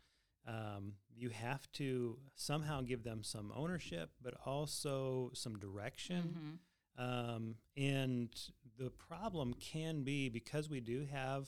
um, 0.47 0.93
you 1.15 1.29
have 1.29 1.71
to 1.73 2.17
somehow 2.35 2.81
give 2.81 3.03
them 3.03 3.23
some 3.23 3.51
ownership, 3.55 4.11
but 4.21 4.33
also 4.45 5.31
some 5.33 5.57
direction. 5.57 6.59
Mm-hmm. 6.99 7.31
Um, 7.33 7.55
and 7.75 8.29
the 8.77 8.89
problem 8.89 9.53
can 9.59 10.03
be 10.03 10.29
because 10.29 10.69
we 10.69 10.79
do 10.79 11.07
have 11.11 11.47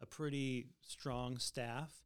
a 0.00 0.06
pretty 0.06 0.66
strong 0.82 1.38
staff 1.38 2.02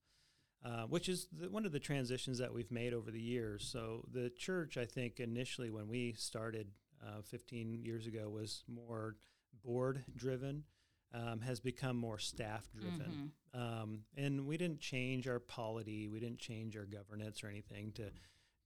uh, 0.66 0.82
which 0.88 1.08
is 1.08 1.28
the, 1.32 1.48
one 1.48 1.64
of 1.64 1.72
the 1.72 1.78
transitions 1.78 2.38
that 2.38 2.52
we've 2.52 2.72
made 2.72 2.92
over 2.92 3.10
the 3.10 3.20
years. 3.20 3.68
So 3.70 4.04
the 4.12 4.30
church, 4.30 4.76
I 4.76 4.84
think, 4.84 5.20
initially 5.20 5.70
when 5.70 5.86
we 5.86 6.14
started 6.14 6.68
uh, 7.02 7.22
15 7.22 7.84
years 7.84 8.06
ago, 8.06 8.28
was 8.28 8.64
more 8.66 9.16
board 9.64 10.02
driven. 10.16 10.64
Um, 11.14 11.40
has 11.40 11.60
become 11.60 11.96
more 11.96 12.18
staff 12.18 12.68
driven, 12.76 13.32
mm-hmm. 13.54 13.58
um, 13.58 14.00
and 14.18 14.44
we 14.44 14.58
didn't 14.58 14.80
change 14.80 15.26
our 15.26 15.38
polity, 15.38 16.08
we 16.08 16.20
didn't 16.20 16.40
change 16.40 16.76
our 16.76 16.84
governance 16.84 17.42
or 17.42 17.46
anything 17.46 17.92
to 17.92 18.10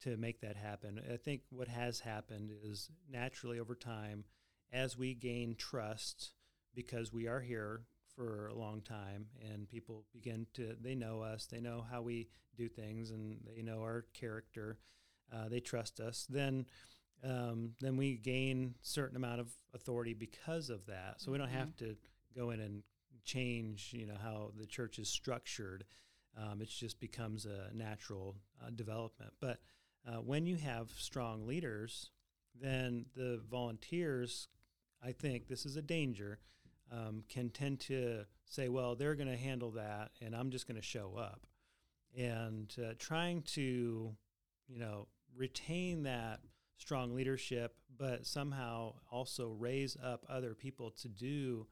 to 0.02 0.16
make 0.16 0.40
that 0.40 0.56
happen. 0.56 1.00
I 1.12 1.16
think 1.16 1.42
what 1.50 1.68
has 1.68 2.00
happened 2.00 2.50
is 2.64 2.90
naturally 3.08 3.60
over 3.60 3.74
time, 3.74 4.24
as 4.72 4.96
we 4.96 5.14
gain 5.14 5.54
trust, 5.54 6.32
because 6.74 7.12
we 7.12 7.28
are 7.28 7.40
here 7.40 7.82
for 8.14 8.48
a 8.48 8.54
long 8.54 8.80
time 8.82 9.26
and 9.52 9.68
people 9.68 10.04
begin 10.12 10.46
to 10.52 10.76
they 10.80 10.94
know 10.94 11.20
us 11.20 11.46
they 11.46 11.60
know 11.60 11.84
how 11.90 12.02
we 12.02 12.28
do 12.56 12.68
things 12.68 13.10
and 13.10 13.38
they 13.46 13.62
know 13.62 13.80
our 13.80 14.04
character 14.12 14.78
uh, 15.32 15.48
they 15.48 15.60
trust 15.60 16.00
us 16.00 16.26
then 16.28 16.66
um, 17.22 17.70
then 17.80 17.96
we 17.96 18.16
gain 18.16 18.74
certain 18.82 19.16
amount 19.16 19.40
of 19.40 19.50
authority 19.74 20.14
because 20.14 20.70
of 20.70 20.84
that 20.86 21.14
so 21.18 21.30
we 21.30 21.38
don't 21.38 21.48
have 21.48 21.68
mm-hmm. 21.68 21.90
to 21.90 21.96
go 22.34 22.50
in 22.50 22.60
and 22.60 22.82
change 23.24 23.90
you 23.92 24.06
know 24.06 24.16
how 24.22 24.50
the 24.58 24.66
church 24.66 24.98
is 24.98 25.08
structured 25.08 25.84
um, 26.36 26.62
it 26.62 26.68
just 26.68 27.00
becomes 27.00 27.46
a 27.46 27.70
natural 27.74 28.36
uh, 28.64 28.70
development 28.74 29.32
but 29.40 29.58
uh, 30.06 30.20
when 30.20 30.46
you 30.46 30.56
have 30.56 30.90
strong 30.96 31.46
leaders 31.46 32.10
then 32.60 33.04
the 33.14 33.40
volunteers 33.50 34.48
i 35.04 35.12
think 35.12 35.48
this 35.48 35.66
is 35.66 35.76
a 35.76 35.82
danger 35.82 36.38
um, 36.92 37.22
can 37.28 37.50
tend 37.50 37.80
to 37.80 38.24
say, 38.46 38.68
well, 38.68 38.94
they're 38.94 39.14
going 39.14 39.28
to 39.28 39.36
handle 39.36 39.70
that 39.72 40.10
and 40.20 40.34
I'm 40.34 40.50
just 40.50 40.66
going 40.66 40.80
to 40.80 40.86
show 40.86 41.16
up. 41.16 41.46
And 42.16 42.74
uh, 42.78 42.94
trying 42.98 43.42
to, 43.54 44.12
you 44.68 44.78
know, 44.78 45.06
retain 45.36 46.02
that 46.04 46.40
strong 46.76 47.14
leadership, 47.14 47.76
but 47.96 48.26
somehow 48.26 48.94
also 49.10 49.50
raise 49.50 49.96
up 50.02 50.24
other 50.28 50.54
people 50.54 50.90
to 51.02 51.08
do, 51.08 51.66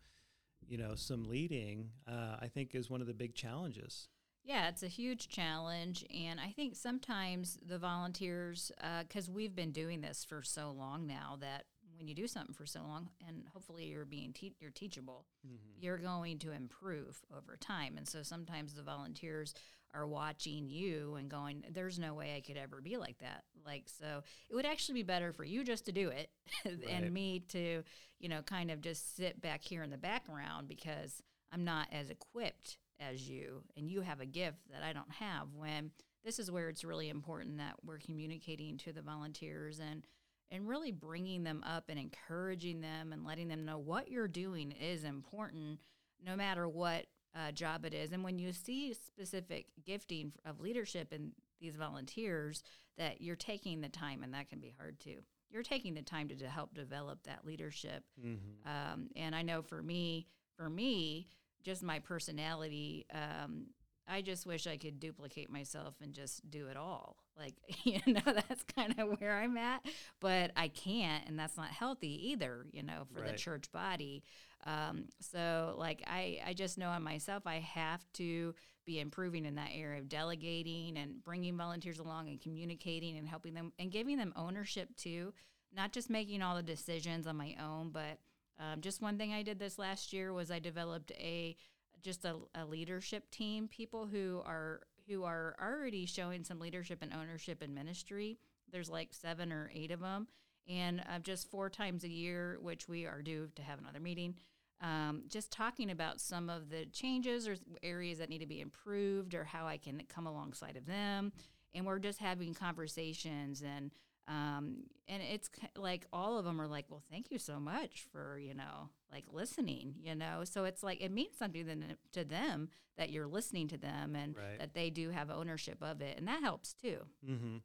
you 0.68 0.78
know, 0.78 0.94
some 0.94 1.28
leading, 1.28 1.90
uh, 2.06 2.36
I 2.40 2.48
think 2.48 2.74
is 2.74 2.90
one 2.90 3.00
of 3.00 3.06
the 3.06 3.14
big 3.14 3.34
challenges. 3.34 4.08
Yeah, 4.44 4.68
it's 4.68 4.82
a 4.82 4.88
huge 4.88 5.28
challenge. 5.28 6.04
And 6.14 6.40
I 6.40 6.52
think 6.52 6.74
sometimes 6.76 7.58
the 7.66 7.78
volunteers, 7.78 8.72
because 9.02 9.28
uh, 9.28 9.32
we've 9.32 9.54
been 9.54 9.72
doing 9.72 10.00
this 10.00 10.24
for 10.24 10.42
so 10.42 10.74
long 10.76 11.06
now, 11.06 11.36
that 11.40 11.64
when 11.98 12.06
you 12.06 12.14
do 12.14 12.26
something 12.26 12.54
for 12.54 12.64
so 12.64 12.80
long 12.80 13.08
and 13.26 13.44
hopefully 13.52 13.86
you're 13.86 14.04
being 14.04 14.32
te- 14.32 14.54
you're 14.60 14.70
teachable 14.70 15.26
mm-hmm. 15.44 15.84
you're 15.84 15.98
going 15.98 16.38
to 16.38 16.52
improve 16.52 17.20
over 17.36 17.56
time 17.56 17.96
and 17.96 18.08
so 18.08 18.22
sometimes 18.22 18.72
the 18.72 18.82
volunteers 18.82 19.52
are 19.94 20.06
watching 20.06 20.68
you 20.68 21.16
and 21.18 21.28
going 21.28 21.64
there's 21.72 21.98
no 21.98 22.14
way 22.14 22.34
i 22.36 22.40
could 22.40 22.56
ever 22.56 22.80
be 22.80 22.96
like 22.96 23.18
that 23.18 23.44
like 23.64 23.84
so 23.86 24.22
it 24.48 24.54
would 24.54 24.66
actually 24.66 24.94
be 24.94 25.02
better 25.02 25.32
for 25.32 25.44
you 25.44 25.64
just 25.64 25.86
to 25.86 25.92
do 25.92 26.08
it 26.08 26.30
right. 26.64 26.78
and 26.88 27.12
me 27.12 27.40
to 27.40 27.82
you 28.18 28.28
know 28.28 28.42
kind 28.42 28.70
of 28.70 28.80
just 28.80 29.16
sit 29.16 29.40
back 29.40 29.62
here 29.62 29.82
in 29.82 29.90
the 29.90 29.98
background 29.98 30.68
because 30.68 31.22
i'm 31.52 31.64
not 31.64 31.88
as 31.92 32.10
equipped 32.10 32.78
as 33.00 33.28
you 33.28 33.62
and 33.76 33.90
you 33.90 34.00
have 34.00 34.20
a 34.20 34.26
gift 34.26 34.58
that 34.70 34.82
i 34.82 34.92
don't 34.92 35.12
have 35.12 35.48
when 35.54 35.90
this 36.24 36.38
is 36.38 36.50
where 36.50 36.68
it's 36.68 36.84
really 36.84 37.08
important 37.08 37.58
that 37.58 37.74
we're 37.84 37.98
communicating 37.98 38.76
to 38.76 38.92
the 38.92 39.02
volunteers 39.02 39.78
and 39.78 40.04
and 40.50 40.66
really 40.66 40.92
bringing 40.92 41.44
them 41.44 41.62
up 41.66 41.84
and 41.88 41.98
encouraging 41.98 42.80
them 42.80 43.12
and 43.12 43.24
letting 43.24 43.48
them 43.48 43.64
know 43.64 43.78
what 43.78 44.10
you're 44.10 44.28
doing 44.28 44.72
is 44.72 45.04
important 45.04 45.78
no 46.24 46.36
matter 46.36 46.68
what 46.68 47.06
uh, 47.38 47.52
job 47.52 47.84
it 47.84 47.94
is. 47.94 48.12
And 48.12 48.24
when 48.24 48.38
you 48.38 48.52
see 48.52 48.92
specific 48.94 49.66
gifting 49.84 50.32
of 50.44 50.60
leadership 50.60 51.12
in 51.12 51.32
these 51.60 51.76
volunteers, 51.76 52.62
that 52.96 53.20
you're 53.20 53.36
taking 53.36 53.80
the 53.80 53.88
time, 53.88 54.22
and 54.22 54.34
that 54.34 54.48
can 54.48 54.58
be 54.58 54.74
hard 54.76 54.98
too. 54.98 55.18
You're 55.50 55.62
taking 55.62 55.94
the 55.94 56.02
time 56.02 56.28
to, 56.28 56.36
to 56.36 56.48
help 56.48 56.74
develop 56.74 57.22
that 57.24 57.44
leadership. 57.44 58.04
Mm-hmm. 58.20 58.68
Um, 58.68 59.08
and 59.16 59.34
I 59.34 59.42
know 59.42 59.62
for 59.62 59.82
me, 59.82 60.26
for 60.56 60.68
me, 60.68 61.28
just 61.62 61.82
my 61.82 62.00
personality, 62.00 63.06
um, 63.12 63.68
I 64.06 64.22
just 64.22 64.46
wish 64.46 64.66
I 64.66 64.76
could 64.76 65.00
duplicate 65.00 65.50
myself 65.50 65.94
and 66.02 66.12
just 66.12 66.50
do 66.50 66.68
it 66.68 66.76
all. 66.76 67.16
Like, 67.38 67.54
you 67.84 68.00
know, 68.06 68.20
that's 68.24 68.64
kind 68.74 68.94
of 68.98 69.20
where 69.20 69.38
I'm 69.38 69.56
at, 69.56 69.84
but 70.20 70.50
I 70.56 70.68
can't, 70.68 71.26
and 71.26 71.38
that's 71.38 71.56
not 71.56 71.68
healthy 71.68 72.30
either, 72.30 72.66
you 72.72 72.82
know, 72.82 73.04
for 73.12 73.20
right. 73.20 73.32
the 73.32 73.38
church 73.38 73.70
body. 73.72 74.22
Um, 74.66 75.04
so, 75.20 75.76
like, 75.78 76.02
I, 76.06 76.40
I 76.46 76.52
just 76.52 76.78
know 76.78 76.92
in 76.92 77.02
myself, 77.02 77.46
I 77.46 77.60
have 77.60 78.04
to 78.14 78.54
be 78.84 79.00
improving 79.00 79.44
in 79.44 79.54
that 79.56 79.70
area 79.74 80.00
of 80.00 80.08
delegating 80.08 80.96
and 80.96 81.22
bringing 81.22 81.56
volunteers 81.56 81.98
along 81.98 82.28
and 82.28 82.40
communicating 82.40 83.18
and 83.18 83.28
helping 83.28 83.54
them 83.54 83.72
and 83.78 83.92
giving 83.92 84.16
them 84.16 84.32
ownership 84.34 84.88
too, 84.96 85.32
not 85.76 85.92
just 85.92 86.08
making 86.08 86.42
all 86.42 86.56
the 86.56 86.62
decisions 86.62 87.26
on 87.26 87.36
my 87.36 87.54
own, 87.62 87.90
but 87.90 88.18
um, 88.58 88.80
just 88.80 89.02
one 89.02 89.18
thing 89.18 89.32
I 89.32 89.42
did 89.42 89.58
this 89.58 89.78
last 89.78 90.12
year 90.12 90.32
was 90.32 90.50
I 90.50 90.58
developed 90.58 91.12
a 91.12 91.54
just 92.02 92.24
a, 92.24 92.36
a 92.54 92.64
leadership 92.64 93.30
team, 93.30 93.68
people 93.68 94.06
who 94.06 94.40
are 94.46 94.80
who 95.08 95.24
are 95.24 95.56
already 95.60 96.06
showing 96.06 96.44
some 96.44 96.60
leadership 96.60 96.98
and 97.02 97.12
ownership 97.12 97.62
in 97.62 97.74
ministry. 97.74 98.38
There's 98.70 98.90
like 98.90 99.12
seven 99.12 99.52
or 99.52 99.70
eight 99.74 99.90
of 99.90 100.00
them, 100.00 100.28
and 100.68 101.00
uh, 101.00 101.18
just 101.20 101.50
four 101.50 101.70
times 101.70 102.04
a 102.04 102.08
year, 102.08 102.58
which 102.60 102.88
we 102.88 103.06
are 103.06 103.22
due 103.22 103.48
to 103.54 103.62
have 103.62 103.78
another 103.78 104.00
meeting. 104.00 104.34
Um, 104.80 105.22
just 105.28 105.50
talking 105.50 105.90
about 105.90 106.20
some 106.20 106.48
of 106.48 106.70
the 106.70 106.84
changes 106.86 107.48
or 107.48 107.56
areas 107.82 108.18
that 108.18 108.28
need 108.28 108.38
to 108.38 108.46
be 108.46 108.60
improved, 108.60 109.34
or 109.34 109.44
how 109.44 109.66
I 109.66 109.76
can 109.76 110.02
come 110.08 110.26
alongside 110.26 110.76
of 110.76 110.86
them, 110.86 111.32
and 111.74 111.86
we're 111.86 111.98
just 111.98 112.18
having 112.18 112.54
conversations 112.54 113.62
and 113.62 113.90
um, 114.28 114.84
and 115.08 115.22
it's 115.22 115.48
like 115.76 116.06
all 116.12 116.38
of 116.38 116.44
them 116.44 116.60
are 116.60 116.68
like, 116.68 116.84
well, 116.90 117.02
thank 117.10 117.30
you 117.30 117.38
so 117.38 117.58
much 117.58 118.06
for, 118.12 118.38
you 118.38 118.54
know, 118.54 118.90
like 119.10 119.24
listening, 119.32 119.94
you 120.02 120.14
know? 120.14 120.42
So 120.44 120.64
it's 120.64 120.82
like, 120.82 121.00
it 121.00 121.10
means 121.10 121.38
something 121.38 121.82
to 122.12 122.24
them 122.24 122.68
that 122.98 123.10
you're 123.10 123.26
listening 123.26 123.68
to 123.68 123.78
them 123.78 124.14
and 124.14 124.36
right. 124.36 124.58
that 124.58 124.74
they 124.74 124.90
do 124.90 125.10
have 125.10 125.30
ownership 125.30 125.78
of 125.80 126.02
it. 126.02 126.18
And 126.18 126.28
that 126.28 126.42
helps 126.42 126.74
too. 126.74 126.98
Mm-hmm. 127.26 127.56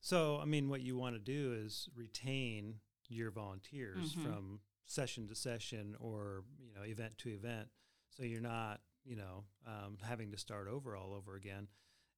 So, 0.00 0.38
I 0.40 0.46
mean, 0.46 0.70
what 0.70 0.80
you 0.80 0.96
want 0.96 1.14
to 1.14 1.20
do 1.20 1.52
is 1.52 1.90
retain 1.94 2.76
your 3.08 3.30
volunteers 3.30 4.14
mm-hmm. 4.14 4.24
from 4.24 4.60
session 4.86 5.28
to 5.28 5.34
session 5.34 5.94
or, 6.00 6.44
you 6.58 6.72
know, 6.74 6.86
event 6.86 7.18
to 7.18 7.28
event. 7.30 7.68
So 8.16 8.22
you're 8.22 8.40
not, 8.40 8.80
you 9.04 9.16
know, 9.16 9.44
um, 9.66 9.98
having 10.02 10.30
to 10.32 10.38
start 10.38 10.68
over 10.68 10.96
all 10.96 11.12
over 11.12 11.36
again 11.36 11.68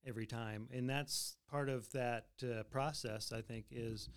every 0.06 0.26
time. 0.26 0.68
And 0.72 0.88
that's 0.88 1.36
part 1.50 1.68
of 1.68 1.90
that 1.92 2.26
uh, 2.42 2.62
process, 2.64 3.32
I 3.32 3.40
think, 3.40 3.66
is 3.70 4.08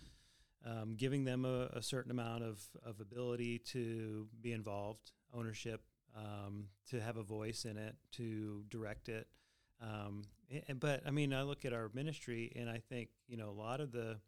um, 0.66 0.94
giving 0.96 1.24
them 1.24 1.44
a, 1.44 1.68
a, 1.74 1.82
certain 1.82 2.10
amount 2.10 2.42
of, 2.42 2.62
of 2.84 3.00
ability 3.00 3.58
to 3.58 4.26
be 4.40 4.52
involved, 4.52 5.12
ownership, 5.34 5.82
um, 6.16 6.68
to 6.90 7.00
have 7.00 7.16
a 7.16 7.22
voice 7.22 7.66
in 7.66 7.76
it, 7.76 7.96
to 8.12 8.64
direct 8.70 9.08
it. 9.08 9.26
Um, 9.82 10.22
and, 10.68 10.80
but 10.80 11.02
I 11.06 11.10
mean, 11.10 11.34
I 11.34 11.42
look 11.42 11.64
at 11.64 11.72
our 11.72 11.90
ministry 11.92 12.52
and 12.56 12.70
I 12.70 12.78
think, 12.78 13.10
you 13.26 13.36
know, 13.36 13.50
a 13.50 13.58
lot 13.58 13.80
of 13.80 13.92
the 13.92 14.18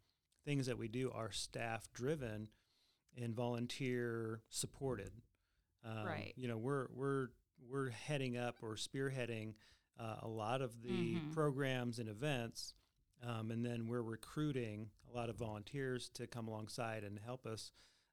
things 0.45 0.67
that 0.67 0.77
we 0.77 0.87
do 0.87 1.11
are 1.13 1.31
staff 1.31 1.87
driven 1.93 2.49
and 3.19 3.33
volunteer 3.33 4.41
supported. 4.49 5.11
Um, 5.83 6.05
right. 6.05 6.33
You 6.35 6.47
know, 6.47 6.57
we're, 6.57 6.87
we're, 6.93 7.29
we're 7.67 7.89
heading 7.89 8.37
up 8.37 8.57
or 8.61 8.75
spearheading 8.75 9.53
uh, 9.99 10.15
a 10.21 10.27
lot 10.27 10.61
of 10.61 10.81
the 10.81 11.15
mm-hmm. 11.15 11.31
programs 11.31 11.99
and 11.99 12.09
events. 12.09 12.73
Um, 13.25 13.49
and 13.49 13.65
then 13.65 13.87
we're 13.87 14.03
recruiting 14.03 14.89
a 15.11 15.15
lot 15.17 15.29
of 15.29 15.37
volunteers 15.37 16.09
to 16.15 16.27
come 16.27 16.47
alongside 16.47 17.03
and 17.03 17.19
help 17.23 17.45
us 17.47 17.71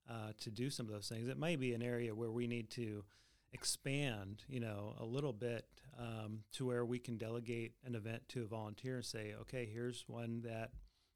uh, 0.08 0.32
to 0.40 0.50
do 0.50 0.70
some 0.70 0.86
of 0.86 0.92
those 0.92 1.08
things. 1.08 1.28
It 1.28 1.38
may 1.38 1.56
be 1.56 1.74
an 1.74 1.82
area 1.82 2.14
where 2.14 2.30
we 2.30 2.46
need 2.46 2.70
to 2.70 3.04
expand, 3.52 4.44
you 4.48 4.60
know, 4.60 4.94
a 4.98 5.04
little 5.04 5.32
bit 5.32 5.66
um, 5.98 6.40
to 6.52 6.66
where 6.66 6.84
we 6.84 6.98
can 6.98 7.16
delegate 7.16 7.72
an 7.84 7.94
event 7.94 8.22
to 8.30 8.42
a 8.42 8.46
volunteer 8.46 8.96
and 8.96 9.04
say, 9.04 9.34
okay, 9.42 9.68
here's 9.72 10.04
one 10.06 10.42
that 10.42 10.72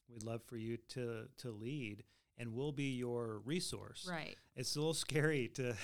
we'd 0.08 0.22
love 0.22 0.42
for 0.44 0.56
you 0.56 0.78
to 0.90 1.24
to 1.38 1.50
lead, 1.50 2.04
and 2.38 2.54
we'll 2.54 2.72
be 2.72 2.96
your 2.96 3.40
resource. 3.44 4.06
Right. 4.08 4.36
It's 4.56 4.76
a 4.76 4.78
little 4.78 4.94
scary 4.94 5.48
to 5.54 5.74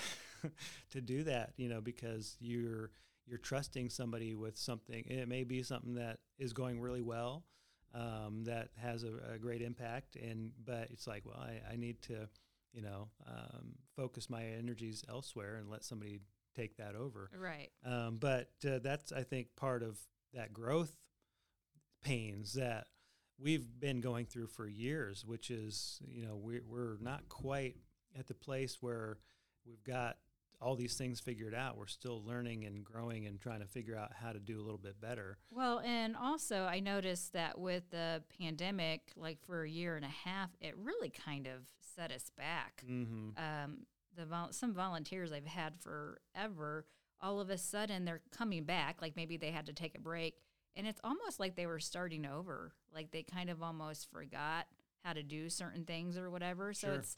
to 0.91 1.01
do 1.01 1.23
that, 1.23 1.53
you 1.57 1.69
know, 1.69 1.81
because 1.81 2.37
you're 2.39 2.91
you're 3.27 3.37
trusting 3.37 3.89
somebody 3.89 4.35
with 4.35 4.57
something. 4.57 5.03
It 5.07 5.27
may 5.27 5.43
be 5.43 5.63
something 5.63 5.95
that 5.95 6.19
is 6.37 6.53
going 6.53 6.79
really 6.79 7.01
well, 7.01 7.43
um, 7.93 8.43
that 8.45 8.69
has 8.81 9.03
a, 9.03 9.33
a, 9.33 9.37
great 9.37 9.61
impact, 9.61 10.15
and 10.15 10.51
but 10.65 10.89
it's 10.91 11.07
like, 11.07 11.25
well, 11.25 11.39
I, 11.39 11.73
I 11.73 11.75
need 11.75 12.01
to, 12.03 12.27
you 12.73 12.81
know, 12.81 13.07
um, 13.27 13.75
focus 13.95 14.29
my 14.29 14.43
energies 14.43 15.03
elsewhere 15.09 15.55
and 15.55 15.69
let 15.69 15.83
somebody 15.83 16.19
take 16.55 16.77
that 16.77 16.95
over. 16.95 17.29
Right. 17.37 17.69
Um, 17.85 18.17
but 18.19 18.49
uh, 18.67 18.79
that's 18.83 19.11
I 19.11 19.23
think 19.23 19.55
part 19.55 19.81
of 19.81 19.97
that 20.33 20.53
growth 20.53 20.93
pains 22.03 22.53
that 22.53 22.87
we've 23.39 23.67
been 23.79 24.01
going 24.01 24.25
through 24.25 24.47
for 24.47 24.67
years, 24.67 25.25
which 25.25 25.49
is 25.49 25.99
you 26.07 26.25
know 26.25 26.35
we, 26.35 26.59
we're 26.59 26.97
not 27.01 27.27
quite 27.29 27.77
at 28.17 28.27
the 28.27 28.33
place 28.33 28.77
where 28.81 29.17
we've 29.65 29.83
got 29.83 30.17
all 30.61 30.75
these 30.75 30.95
things 30.95 31.19
figured 31.19 31.53
out. 31.53 31.77
We're 31.77 31.87
still 31.87 32.23
learning 32.25 32.65
and 32.65 32.83
growing 32.83 33.27
and 33.27 33.39
trying 33.39 33.59
to 33.59 33.67
figure 33.67 33.97
out 33.97 34.11
how 34.13 34.31
to 34.31 34.39
do 34.39 34.59
a 34.59 34.63
little 34.63 34.77
bit 34.77 34.99
better. 34.99 35.37
Well, 35.51 35.79
and 35.79 36.15
also 36.15 36.63
I 36.63 36.79
noticed 36.79 37.33
that 37.33 37.59
with 37.59 37.89
the 37.91 38.23
pandemic, 38.39 39.11
like 39.15 39.39
for 39.45 39.63
a 39.63 39.69
year 39.69 39.95
and 39.95 40.05
a 40.05 40.29
half, 40.29 40.49
it 40.61 40.75
really 40.77 41.09
kind 41.09 41.47
of 41.47 41.61
set 41.95 42.11
us 42.11 42.31
back. 42.37 42.83
Mm-hmm. 42.89 43.29
Um, 43.37 43.77
the 44.15 44.25
vol- 44.25 44.51
some 44.51 44.73
volunteers 44.73 45.31
I've 45.31 45.45
had 45.45 45.73
forever, 45.79 46.85
all 47.21 47.39
of 47.39 47.49
a 47.49 47.57
sudden 47.57 48.05
they're 48.05 48.21
coming 48.31 48.63
back. 48.63 49.01
Like 49.01 49.15
maybe 49.15 49.37
they 49.37 49.51
had 49.51 49.65
to 49.67 49.73
take 49.73 49.97
a 49.97 50.01
break, 50.01 50.35
and 50.75 50.87
it's 50.87 51.01
almost 51.03 51.39
like 51.39 51.55
they 51.55 51.67
were 51.67 51.79
starting 51.79 52.25
over. 52.25 52.73
Like 52.93 53.11
they 53.11 53.23
kind 53.23 53.49
of 53.49 53.61
almost 53.61 54.09
forgot 54.11 54.67
how 55.03 55.13
to 55.13 55.23
do 55.23 55.49
certain 55.49 55.85
things 55.85 56.17
or 56.17 56.31
whatever. 56.31 56.73
So 56.73 56.87
sure. 56.87 56.95
it's 56.95 57.15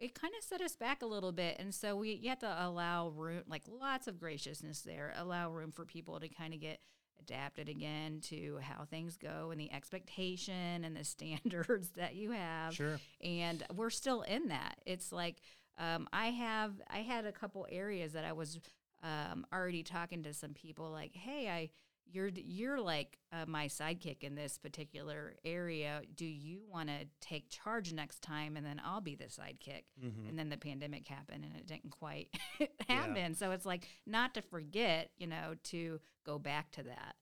it 0.00 0.14
kind 0.14 0.32
of 0.38 0.44
set 0.44 0.60
us 0.60 0.76
back 0.76 1.02
a 1.02 1.06
little 1.06 1.32
bit. 1.32 1.56
And 1.58 1.74
so 1.74 1.96
we 1.96 2.12
you 2.12 2.28
have 2.28 2.38
to 2.40 2.56
allow 2.66 3.08
room, 3.08 3.42
like 3.48 3.62
lots 3.68 4.06
of 4.06 4.18
graciousness 4.18 4.80
there, 4.82 5.12
allow 5.16 5.50
room 5.50 5.72
for 5.72 5.84
people 5.84 6.20
to 6.20 6.28
kind 6.28 6.54
of 6.54 6.60
get 6.60 6.80
adapted 7.20 7.68
again 7.68 8.20
to 8.20 8.58
how 8.62 8.84
things 8.84 9.16
go 9.16 9.50
and 9.50 9.60
the 9.60 9.72
expectation 9.72 10.84
and 10.84 10.96
the 10.96 11.04
standards 11.04 11.90
that 11.96 12.14
you 12.14 12.30
have. 12.30 12.74
Sure. 12.74 12.98
And 13.22 13.62
we're 13.74 13.90
still 13.90 14.22
in 14.22 14.48
that. 14.48 14.76
It's 14.86 15.12
like 15.12 15.36
um, 15.78 16.08
I 16.12 16.26
have, 16.26 16.72
I 16.88 16.98
had 16.98 17.24
a 17.24 17.32
couple 17.32 17.66
areas 17.70 18.12
that 18.12 18.24
I 18.24 18.32
was 18.32 18.58
um, 19.02 19.46
already 19.52 19.82
talking 19.82 20.22
to 20.24 20.34
some 20.34 20.54
people 20.54 20.90
like, 20.90 21.14
hey, 21.14 21.48
I, 21.48 21.70
you're 22.10 22.30
you're 22.34 22.80
like 22.80 23.18
uh, 23.32 23.44
my 23.46 23.66
sidekick 23.66 24.22
in 24.22 24.34
this 24.34 24.58
particular 24.58 25.34
area. 25.44 26.02
Do 26.14 26.24
you 26.24 26.62
want 26.70 26.88
to 26.88 27.06
take 27.20 27.50
charge 27.50 27.92
next 27.92 28.22
time, 28.22 28.56
and 28.56 28.64
then 28.64 28.80
I'll 28.84 29.00
be 29.00 29.14
the 29.14 29.24
sidekick? 29.24 29.84
Mm-hmm. 30.02 30.28
And 30.28 30.38
then 30.38 30.48
the 30.48 30.56
pandemic 30.56 31.06
happened, 31.06 31.44
and 31.44 31.54
it 31.56 31.66
didn't 31.66 31.90
quite 31.90 32.28
happen. 32.88 33.16
Yeah. 33.16 33.32
So 33.36 33.50
it's 33.52 33.66
like 33.66 33.88
not 34.06 34.34
to 34.34 34.42
forget, 34.42 35.10
you 35.16 35.26
know, 35.26 35.54
to 35.64 36.00
go 36.24 36.38
back 36.38 36.70
to 36.72 36.82
that. 36.84 37.16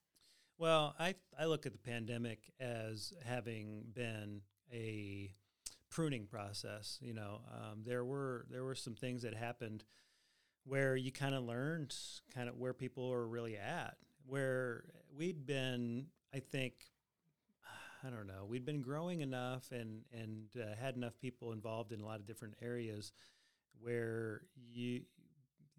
Well, 0.57 0.95
I 0.99 1.15
I 1.39 1.45
look 1.45 1.65
at 1.65 1.73
the 1.73 1.77
pandemic 1.77 2.51
as 2.59 3.13
having 3.25 3.83
been 3.93 4.41
a 4.71 5.33
pruning 5.89 6.25
process. 6.25 6.97
You 7.01 7.13
know, 7.13 7.41
um, 7.53 7.83
there 7.85 8.03
were 8.03 8.45
there 8.49 8.63
were 8.63 8.75
some 8.75 8.95
things 8.95 9.23
that 9.23 9.35
happened 9.35 9.83
where 10.65 10.95
you 10.95 11.11
kind 11.11 11.33
of 11.33 11.43
learned 11.43 11.95
kind 12.33 12.49
of 12.49 12.57
where 12.57 12.73
people 12.73 13.11
are 13.11 13.25
really 13.25 13.57
at 13.57 13.95
where 14.27 14.83
we'd 15.15 15.45
been, 15.45 16.07
I 16.33 16.39
think, 16.39 16.73
I 18.03 18.09
don't 18.09 18.27
know, 18.27 18.45
we'd 18.47 18.65
been 18.65 18.81
growing 18.81 19.21
enough 19.21 19.71
and 19.71 20.01
and 20.13 20.45
uh, 20.55 20.75
had 20.79 20.95
enough 20.95 21.17
people 21.19 21.51
involved 21.51 21.91
in 21.91 22.01
a 22.01 22.05
lot 22.05 22.19
of 22.19 22.27
different 22.27 22.55
areas 22.61 23.11
where 23.79 24.41
you 24.71 25.01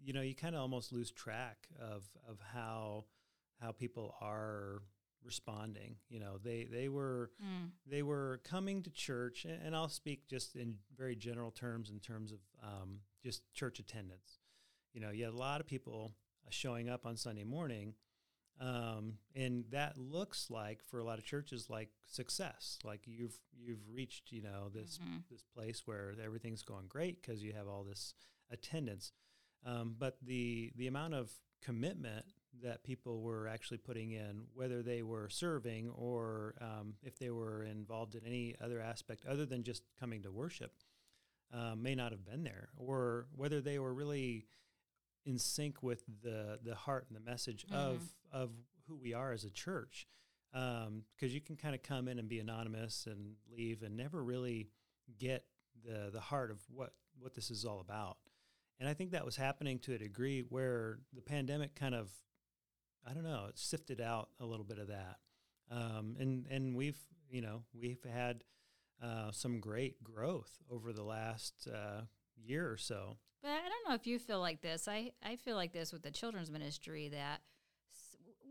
you 0.03 0.13
know 0.13 0.21
you 0.21 0.35
kind 0.35 0.55
of 0.55 0.61
almost 0.61 0.91
lose 0.91 1.11
track 1.11 1.67
of 1.79 2.03
of 2.27 2.39
how 2.53 3.05
how 3.61 3.71
people 3.71 4.15
are 4.21 4.81
responding 5.23 5.95
you 6.09 6.19
know 6.19 6.37
they 6.41 6.65
they 6.71 6.87
were 6.87 7.31
mm. 7.43 7.69
they 7.85 8.01
were 8.01 8.39
coming 8.43 8.81
to 8.81 8.89
church 8.89 9.45
and 9.45 9.75
i'll 9.75 9.89
speak 9.89 10.27
just 10.27 10.55
in 10.55 10.75
very 10.97 11.15
general 11.15 11.51
terms 11.51 11.89
in 11.89 11.99
terms 11.99 12.31
of 12.31 12.39
um, 12.63 12.99
just 13.21 13.41
church 13.53 13.79
attendance 13.79 14.39
you 14.93 15.01
know 15.01 15.11
you 15.11 15.25
had 15.25 15.33
a 15.33 15.37
lot 15.37 15.59
of 15.59 15.67
people 15.67 16.13
showing 16.49 16.89
up 16.89 17.05
on 17.05 17.17
sunday 17.17 17.43
morning 17.43 17.93
um, 18.59 19.13
and 19.35 19.65
that 19.71 19.97
looks 19.97 20.49
like 20.49 20.83
for 20.83 20.99
a 20.99 21.03
lot 21.03 21.17
of 21.17 21.25
churches 21.25 21.69
like 21.69 21.89
success. 22.05 22.77
Like 22.83 23.01
you've 23.05 23.37
you've 23.57 23.87
reached 23.91 24.31
you 24.31 24.41
know 24.41 24.69
this 24.73 24.99
mm-hmm. 25.01 25.17
this 25.31 25.43
place 25.43 25.83
where 25.85 26.13
everything's 26.23 26.63
going 26.63 26.87
great 26.87 27.21
because 27.21 27.43
you 27.43 27.53
have 27.53 27.67
all 27.67 27.83
this 27.83 28.13
attendance. 28.51 29.11
Um, 29.65 29.95
but 29.97 30.17
the 30.21 30.71
the 30.75 30.87
amount 30.87 31.13
of 31.13 31.31
commitment 31.63 32.25
that 32.63 32.83
people 32.83 33.21
were 33.21 33.47
actually 33.47 33.77
putting 33.77 34.11
in 34.11 34.43
whether 34.53 34.81
they 34.81 35.03
were 35.03 35.29
serving 35.29 35.89
or 35.89 36.55
um, 36.61 36.93
if 37.03 37.17
they 37.19 37.29
were 37.29 37.63
involved 37.63 38.15
in 38.15 38.21
any 38.25 38.55
other 38.61 38.81
aspect 38.81 39.25
other 39.25 39.45
than 39.45 39.63
just 39.63 39.83
coming 39.99 40.23
to 40.23 40.31
worship 40.31 40.71
um, 41.53 41.81
may 41.81 41.95
not 41.95 42.11
have 42.11 42.25
been 42.25 42.43
there. 42.43 42.69
Or 42.77 43.27
whether 43.35 43.61
they 43.61 43.79
were 43.79 43.93
really 43.93 44.45
in 45.25 45.37
sync 45.37 45.83
with 45.83 46.03
the 46.23 46.59
the 46.63 46.75
heart 46.75 47.05
and 47.07 47.15
the 47.15 47.29
message 47.29 47.65
mm-hmm. 47.65 47.75
of 47.75 48.13
of 48.31 48.51
who 48.87 48.97
we 48.97 49.13
are 49.13 49.31
as 49.31 49.43
a 49.43 49.49
church. 49.49 50.07
Because 50.51 50.87
um, 50.87 51.03
you 51.19 51.41
can 51.41 51.55
kind 51.55 51.75
of 51.75 51.83
come 51.83 52.07
in 52.07 52.17
and 52.17 52.27
be 52.27 52.39
anonymous 52.39 53.05
and 53.05 53.35
leave 53.55 53.83
and 53.83 53.95
never 53.95 54.23
really 54.23 54.69
get 55.19 55.45
the 55.85 56.09
the 56.11 56.19
heart 56.19 56.51
of 56.51 56.59
what 56.69 56.93
what 57.19 57.33
this 57.35 57.51
is 57.51 57.65
all 57.65 57.79
about. 57.79 58.17
And 58.79 58.87
i 58.87 58.93
think 58.93 59.11
that 59.11 59.25
was 59.25 59.35
happening 59.35 59.79
to 59.79 59.93
a 59.93 59.97
degree 59.97 60.41
where 60.47 60.99
the 61.13 61.21
pandemic 61.21 61.75
kind 61.75 61.93
of 61.93 62.09
i 63.05 63.13
don't 63.13 63.23
know 63.23 63.47
it 63.49 63.59
sifted 63.59 63.99
out 63.99 64.29
a 64.39 64.45
little 64.45 64.65
bit 64.65 64.79
of 64.79 64.87
that. 64.87 65.17
Um, 65.71 66.15
and 66.19 66.45
and 66.49 66.75
we've 66.75 66.97
you 67.29 67.41
know 67.41 67.63
we've 67.73 68.03
had 68.11 68.43
uh, 69.03 69.31
some 69.31 69.59
great 69.59 70.03
growth 70.03 70.57
over 70.69 70.91
the 70.91 71.03
last 71.03 71.67
uh, 71.73 72.01
year 72.35 72.69
or 72.69 72.77
so 72.77 73.17
But 73.41 73.51
I 73.51 73.69
don't 73.69 73.87
know 73.89 73.95
if 73.95 74.05
you 74.05 74.19
feel 74.19 74.39
like 74.39 74.61
this. 74.61 74.87
I, 74.87 75.11
I 75.23 75.35
feel 75.37 75.55
like 75.55 75.71
this 75.71 75.93
with 75.93 76.01
the 76.03 76.11
children's 76.11 76.51
ministry 76.51 77.07
that 77.09 77.41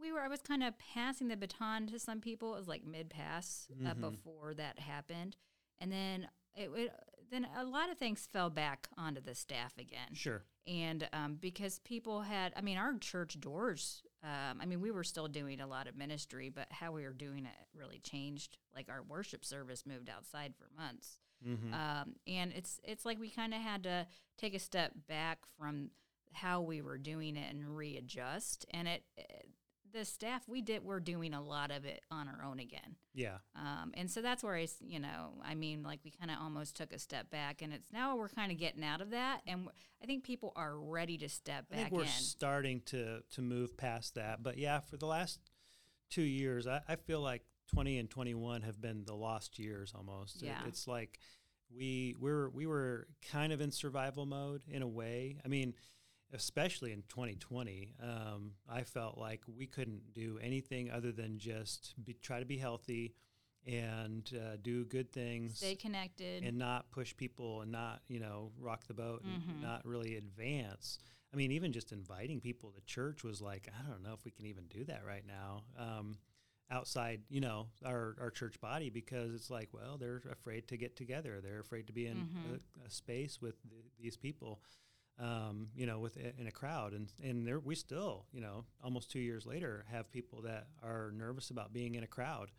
we 0.00 0.12
were 0.12 0.20
I 0.20 0.28
was 0.28 0.40
kind 0.40 0.62
of 0.62 0.74
passing 0.78 1.28
the 1.28 1.36
baton 1.36 1.86
to 1.88 1.98
some 1.98 2.20
people. 2.20 2.54
It 2.54 2.58
was 2.58 2.68
like 2.68 2.86
mid 2.86 3.10
pass 3.10 3.68
uh, 3.84 3.94
Mhm. 3.94 4.00
before 4.00 4.54
that 4.54 4.78
happened, 4.78 5.36
and 5.78 5.90
then 5.92 6.28
it 6.54 6.70
would 6.70 6.90
then 7.30 7.46
a 7.58 7.64
lot 7.64 7.90
of 7.90 7.98
things 7.98 8.26
fell 8.32 8.48
back 8.48 8.88
onto 8.96 9.20
the 9.20 9.34
staff 9.34 9.76
again. 9.76 10.14
Sure. 10.14 10.42
And 10.66 11.06
um, 11.12 11.34
because 11.38 11.78
people 11.80 12.22
had, 12.22 12.54
I 12.56 12.62
mean, 12.62 12.78
our 12.78 12.96
church 12.98 13.38
doors. 13.40 14.02
Um, 14.24 14.60
I 14.60 14.66
mean, 14.66 14.80
we 14.80 14.90
were 14.90 15.04
still 15.04 15.28
doing 15.28 15.60
a 15.60 15.66
lot 15.66 15.86
of 15.88 15.94
ministry, 15.96 16.48
but 16.48 16.66
how 16.70 16.90
we 16.92 17.04
were 17.04 17.12
doing 17.12 17.44
it 17.46 17.52
really 17.74 18.00
changed. 18.00 18.56
Like 18.74 18.88
our 18.88 19.02
worship 19.02 19.44
service 19.44 19.84
moved 19.86 20.08
outside 20.08 20.54
for 20.56 20.68
months 20.76 21.18
hmm 21.44 21.72
um, 21.74 22.14
and 22.26 22.52
it's 22.52 22.80
it's 22.84 23.04
like 23.04 23.18
we 23.18 23.30
kind 23.30 23.54
of 23.54 23.60
had 23.60 23.82
to 23.84 24.06
take 24.36 24.54
a 24.54 24.58
step 24.58 24.92
back 25.08 25.38
from 25.58 25.90
how 26.32 26.60
we 26.60 26.82
were 26.82 26.98
doing 26.98 27.36
it 27.36 27.52
and 27.52 27.76
readjust. 27.76 28.66
And 28.70 28.86
it, 28.86 29.02
it 29.16 29.48
the 29.92 30.04
staff 30.04 30.46
we 30.46 30.60
did 30.60 30.84
we're 30.84 31.00
doing 31.00 31.32
a 31.32 31.42
lot 31.42 31.70
of 31.70 31.84
it 31.86 32.02
on 32.10 32.28
our 32.28 32.44
own 32.44 32.58
again. 32.60 32.96
yeah. 33.14 33.38
Um, 33.56 33.92
and 33.94 34.10
so 34.10 34.20
that's 34.20 34.44
where 34.44 34.54
I, 34.54 34.68
you 34.80 35.00
know, 35.00 35.32
I 35.42 35.54
mean, 35.54 35.82
like 35.82 36.00
we 36.04 36.10
kind 36.10 36.30
of 36.30 36.36
almost 36.42 36.76
took 36.76 36.92
a 36.92 36.98
step 36.98 37.30
back, 37.30 37.62
and 37.62 37.72
it's 37.72 37.90
now 37.90 38.14
we're 38.16 38.28
kind 38.28 38.52
of 38.52 38.58
getting 38.58 38.84
out 38.84 39.00
of 39.00 39.10
that, 39.10 39.40
and 39.46 39.68
I 40.02 40.06
think 40.06 40.24
people 40.24 40.52
are 40.56 40.76
ready 40.78 41.16
to 41.18 41.28
step 41.28 41.64
I 41.72 41.74
back 41.74 41.84
think 41.84 41.92
we're 41.94 42.02
in. 42.02 42.08
starting 42.08 42.82
to 42.86 43.22
to 43.30 43.40
move 43.42 43.76
past 43.76 44.14
that. 44.16 44.42
But 44.42 44.58
yeah, 44.58 44.80
for 44.80 44.96
the 44.98 45.06
last 45.06 45.40
two 46.10 46.22
years, 46.22 46.66
I, 46.66 46.82
I 46.86 46.96
feel 46.96 47.20
like 47.20 47.42
20 47.68 47.98
and 47.98 48.10
21 48.10 48.62
have 48.62 48.80
been 48.80 49.04
the 49.04 49.14
lost 49.14 49.58
years 49.58 49.92
almost. 49.94 50.42
It- 50.42 50.46
Yeah. 50.46 50.66
it's 50.66 50.86
like 50.88 51.18
we 51.70 52.14
we're 52.18 52.48
we 52.50 52.66
were 52.66 53.06
kind 53.30 53.52
of 53.52 53.60
in 53.60 53.70
survival 53.70 54.26
mode 54.26 54.62
in 54.68 54.82
a 54.82 54.88
way. 54.88 55.38
I 55.44 55.48
mean, 55.48 55.74
especially 56.32 56.92
in 56.92 57.02
2020, 57.08 57.94
um, 58.02 58.52
I 58.68 58.82
felt 58.82 59.18
like 59.18 59.42
we 59.46 59.66
couldn't 59.66 60.12
do 60.12 60.38
anything 60.42 60.90
other 60.90 61.12
than 61.12 61.38
just 61.38 61.94
be, 62.04 62.14
try 62.14 62.38
to 62.40 62.44
be 62.46 62.58
healthy 62.58 63.14
and 63.66 64.30
uh, 64.34 64.56
do 64.62 64.84
good 64.84 65.10
things 65.12 65.56
Stay 65.58 65.74
connected. 65.74 66.44
and 66.44 66.56
not 66.58 66.90
push 66.90 67.14
people 67.16 67.60
and 67.62 67.72
not 67.72 68.00
you 68.08 68.20
know 68.20 68.52
rock 68.58 68.86
the 68.86 68.94
boat 68.94 69.22
and 69.24 69.42
Mhm. 69.42 69.60
not 69.62 69.84
really 69.84 70.16
advance 70.16 70.98
i 71.34 71.36
mean 71.36 71.50
even 71.50 71.72
just 71.72 71.90
inviting 71.92 72.40
people 72.40 72.70
to 72.70 72.80
church 72.82 73.24
was 73.24 73.42
like 73.42 73.68
i 73.78 73.82
don't 73.90 74.02
know 74.02 74.14
if 74.14 74.24
we 74.24 74.30
can 74.30 74.46
even 74.46 74.64
do 74.68 74.84
that 74.84 75.04
right 75.04 75.26
now 75.26 75.64
um, 75.76 76.16
outside 76.70 77.22
you 77.30 77.40
know 77.40 77.66
our, 77.84 78.14
our 78.20 78.30
church 78.30 78.60
body 78.60 78.90
because 78.90 79.34
it's 79.34 79.50
like 79.50 79.68
well 79.72 79.96
they're 79.98 80.22
afraid 80.30 80.68
to 80.68 80.76
get 80.76 80.96
together. 80.96 81.40
They're 81.42 81.60
afraid 81.60 81.86
to 81.86 81.92
be 81.92 82.06
in 82.06 82.16
Mhm. 82.18 82.54
a, 82.54 82.86
a 82.86 82.90
space 82.90 83.40
with 83.40 83.56
th- 83.68 83.82
these 84.00 84.16
people 84.16 84.60
um, 85.18 85.68
you 85.74 85.86
know 85.86 85.98
with 85.98 86.16
in 86.16 86.46
a 86.46 86.52
crowd. 86.52 86.92
And 86.92 87.10
and 87.22 87.46
there 87.46 87.58
we 87.58 87.74
still 87.74 88.26
you 88.32 88.40
know 88.40 88.64
almost 88.84 89.10
two 89.10 89.20
years 89.20 89.46
later 89.46 89.84
have 89.90 90.10
people 90.12 90.42
that 90.42 90.68
are 90.82 91.10
nervous 91.12 91.50
about 91.50 91.72
being 91.72 91.94
in 91.94 92.04
a 92.04 92.08
crowd. 92.08 92.50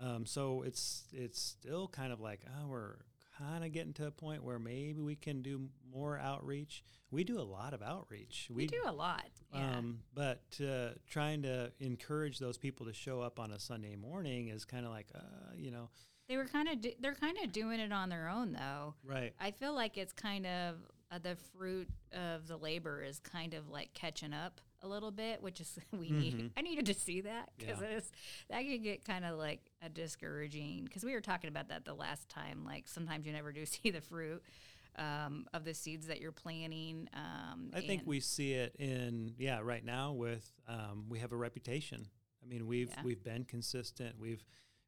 Um, 0.00 0.26
so 0.26 0.62
it's 0.62 1.04
it's 1.12 1.40
still 1.40 1.88
kind 1.88 2.12
of 2.12 2.20
like 2.20 2.42
oh, 2.60 2.68
we're 2.68 2.96
kind 3.38 3.64
of 3.64 3.72
getting 3.72 3.92
to 3.94 4.06
a 4.06 4.10
point 4.10 4.42
where 4.42 4.58
maybe 4.58 5.00
we 5.00 5.16
can 5.16 5.42
do 5.42 5.68
more 5.92 6.18
outreach. 6.18 6.82
We 7.10 7.24
do 7.24 7.38
a 7.40 7.42
lot 7.42 7.72
of 7.72 7.82
outreach. 7.82 8.48
we, 8.52 8.66
do 8.66 8.82
a 8.84 8.92
lot. 8.92 9.28
Yeah. 9.54 9.78
Um, 9.78 10.00
but 10.14 10.42
uh, 10.60 10.90
trying 11.08 11.42
to 11.42 11.72
encourage 11.80 12.38
those 12.38 12.58
people 12.58 12.86
to 12.86 12.92
show 12.92 13.20
up 13.20 13.38
on 13.38 13.52
a 13.52 13.58
Sunday 13.58 13.96
morning 13.96 14.48
is 14.48 14.64
kind 14.64 14.84
of 14.84 14.92
like, 14.92 15.06
uh, 15.14 15.20
you 15.56 15.70
know, 15.70 15.88
they 16.28 16.36
were 16.36 16.44
kind 16.44 16.68
of 16.68 16.80
do- 16.80 16.92
they're 17.00 17.14
kind 17.14 17.38
of 17.42 17.52
doing 17.52 17.80
it 17.80 17.92
on 17.92 18.10
their 18.10 18.28
own 18.28 18.52
though. 18.52 18.94
right. 19.04 19.32
I 19.40 19.50
feel 19.50 19.74
like 19.74 19.96
it's 19.96 20.12
kind 20.12 20.46
of 20.46 20.76
uh, 21.10 21.18
the 21.18 21.36
fruit 21.56 21.88
of 22.12 22.46
the 22.46 22.56
labor 22.56 23.02
is 23.02 23.18
kind 23.18 23.54
of 23.54 23.68
like 23.70 23.94
catching 23.94 24.34
up 24.34 24.60
a 24.82 24.88
little 24.88 25.10
bit, 25.10 25.42
which 25.42 25.60
is 25.60 25.78
we 25.92 26.10
need. 26.10 26.34
Mhm. 26.38 26.50
I 26.56 26.62
needed 26.62 26.86
to 26.86 26.94
see 26.94 27.20
that 27.22 27.50
because 27.58 27.80
Yeah. 27.80 27.88
it's 27.98 28.10
that 28.48 28.62
can 28.62 28.82
get 28.82 29.04
kind 29.04 29.24
of 29.24 29.38
like 29.38 29.60
a 29.82 29.88
discouraging. 29.88 30.84
Because 30.84 31.04
we 31.04 31.12
were 31.12 31.20
talking 31.20 31.48
about 31.48 31.68
that 31.68 31.84
the 31.84 31.94
last 31.94 32.28
time. 32.28 32.64
Like 32.64 32.88
sometimes 32.88 33.26
you 33.26 33.32
never 33.32 33.52
do 33.52 33.66
see 33.66 33.90
the 33.90 34.00
fruit 34.00 34.42
um, 34.96 35.46
of 35.52 35.64
the 35.64 35.74
seeds 35.74 36.06
that 36.08 36.20
you're 36.20 36.32
planting. 36.32 37.08
Um, 37.12 37.70
I 37.74 37.80
think 37.80 38.02
we 38.06 38.20
see 38.20 38.52
it 38.54 38.74
in 38.78 39.34
yeah 39.38 39.60
right 39.62 39.84
now 39.84 40.12
with 40.12 40.50
um, 40.68 41.06
we 41.08 41.18
have 41.20 41.32
a 41.32 41.36
reputation. 41.36 42.06
I 42.42 42.46
mean 42.46 42.66
we've 42.66 42.88
Yeah. 42.90 43.02
we've 43.04 43.22
been 43.22 43.44
consistent. 43.44 44.18
We've 44.18 44.44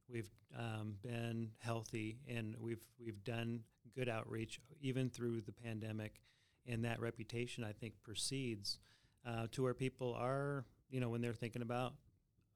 we've 0.08 0.30
um, 0.56 0.96
been 1.02 1.50
healthy 1.58 2.18
and 2.28 2.56
we've 2.58 2.82
we've 2.98 3.22
done 3.24 3.62
good 3.94 4.08
outreach 4.08 4.60
even 4.80 5.10
through 5.10 5.40
the 5.42 5.52
pandemic, 5.52 6.20
and 6.66 6.84
that 6.84 7.00
reputation 7.00 7.64
I 7.64 7.72
think 7.72 7.94
proceeds 8.02 8.78
uh, 9.26 9.46
to 9.52 9.62
where 9.62 9.74
people 9.74 10.14
are 10.14 10.64
you 10.90 11.00
know 11.00 11.08
when 11.08 11.20
they're 11.20 11.32
thinking 11.32 11.62
about 11.62 11.94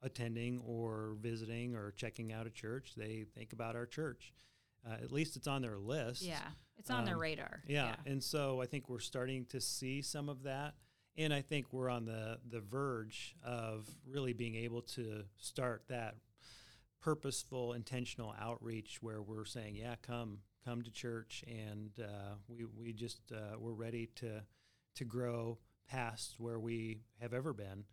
attending 0.03 0.61
or 0.67 1.17
visiting 1.21 1.75
or 1.75 1.93
checking 1.93 2.33
out 2.33 2.47
a 2.47 2.51
church, 2.51 2.93
they 2.97 3.25
think 3.35 3.53
about 3.53 3.75
our 3.75 3.87
church. 3.87 4.35
Uh, 4.87 4.95
at 5.03 5.11
least 5.11 5.35
it's 5.35 5.47
on 5.47 5.63
their 5.63 5.79
list. 5.79 6.23
yeah, 6.23 6.43
it's 6.79 6.91
on 6.91 7.07
their 7.07 7.15
um, 7.15 7.21
radar. 7.21 7.63
Yeah. 7.67 7.95
And 8.05 8.23
so 8.23 8.61
I 8.61 8.67
think 8.67 8.91
we're 8.91 8.99
starting 8.99 9.47
to 9.47 9.61
see 9.61 10.03
some 10.03 10.29
of 10.29 10.43
that. 10.43 10.75
And 11.17 11.33
I 11.33 11.41
think 11.41 11.73
we're 11.73 11.89
on 11.89 12.05
the, 12.05 12.39
the 12.51 12.61
verge 12.61 13.35
of 13.43 13.89
really 14.07 14.35
being 14.35 14.57
able 14.57 14.83
to 14.83 15.25
start 15.39 15.85
that 15.89 16.17
purposeful, 17.01 17.73
intentional 17.73 18.35
outreach 18.39 18.99
where 19.01 19.23
we're 19.23 19.45
saying, 19.45 19.77
yeah, 19.77 19.95
come, 20.03 20.39
come 20.67 20.83
to 20.83 20.91
church. 20.91 21.45
And 21.47 21.93
uh, 21.99 22.35
we, 22.49 22.67
we 22.79 22.93
just, 22.93 23.21
uh, 23.33 23.57
we're 23.59 23.73
ready 23.73 24.11
to, 24.17 24.43
to 24.97 25.05
grow 25.05 25.59
past 25.89 26.35
where 26.39 26.59
we 26.59 27.01
have 27.21 27.33
ever 27.33 27.53
been. 27.53 27.85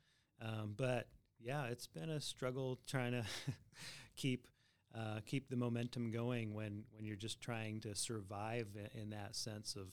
Um, 0.41 0.73
but 0.75 1.07
yeah, 1.39 1.65
it's 1.65 1.87
been 1.87 2.09
a 2.09 2.19
struggle 2.19 2.79
trying 2.87 3.11
to 3.11 3.23
keep 4.15 4.47
uh, 4.95 5.19
keep 5.25 5.49
the 5.49 5.55
momentum 5.55 6.11
going 6.11 6.53
when 6.53 6.83
when 6.91 7.05
you're 7.05 7.15
just 7.15 7.39
trying 7.41 7.79
to 7.81 7.95
survive 7.95 8.67
in 8.99 9.11
that 9.11 9.35
sense 9.35 9.75
of 9.75 9.87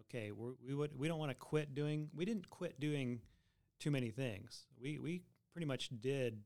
okay 0.00 0.30
we're, 0.30 0.52
we 0.64 0.74
would 0.74 0.96
we 0.96 1.08
don't 1.08 1.18
want 1.18 1.30
to 1.30 1.34
quit 1.34 1.74
doing 1.74 2.08
we 2.14 2.24
didn't 2.24 2.48
quit 2.48 2.78
doing 2.78 3.20
too 3.80 3.90
many 3.90 4.10
things 4.10 4.66
we 4.80 4.98
we 4.98 5.22
pretty 5.52 5.66
much 5.66 5.90
did 6.00 6.40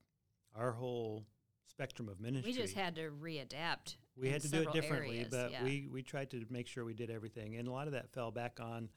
our 0.56 0.72
whole 0.72 1.26
spectrum 1.68 2.08
of 2.08 2.18
ministry 2.18 2.52
we 2.52 2.58
just 2.58 2.74
had 2.74 2.94
to 2.94 3.10
readapt. 3.22 3.96
we 4.16 4.30
had 4.30 4.40
to 4.40 4.48
do 4.48 4.62
it 4.62 4.72
differently 4.72 5.16
areas, 5.18 5.28
but 5.30 5.50
yeah. 5.50 5.62
we 5.62 5.86
we 5.90 6.02
tried 6.02 6.30
to 6.30 6.44
make 6.48 6.66
sure 6.66 6.84
we 6.84 6.94
did 6.94 7.10
everything 7.10 7.56
and 7.56 7.68
a 7.68 7.70
lot 7.70 7.86
of 7.86 7.92
that 7.92 8.10
fell 8.10 8.30
back 8.30 8.58
on 8.60 8.88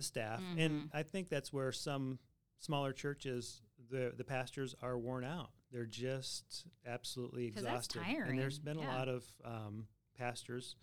the 0.00 0.04
staff 0.04 0.40
and 0.58 0.72
Mhm. 0.84 0.90
i 0.94 1.02
think 1.02 1.28
that's 1.28 1.52
where 1.52 1.72
some 1.72 2.18
smaller 2.58 2.92
churches 2.92 3.62
the 3.90 4.12
the 4.16 4.24
pastors 4.24 4.74
are 4.82 4.96
worn 4.98 5.24
out. 5.24 5.50
They're 5.72 5.86
just 5.86 6.66
absolutely 6.86 7.46
exhausted. 7.46 8.02
And 8.30 8.38
there's 8.38 8.58
been 8.58 8.76
a 8.76 8.82
lot 8.98 9.08
of 9.08 9.24
um, 9.44 9.86
pastors 10.18 10.76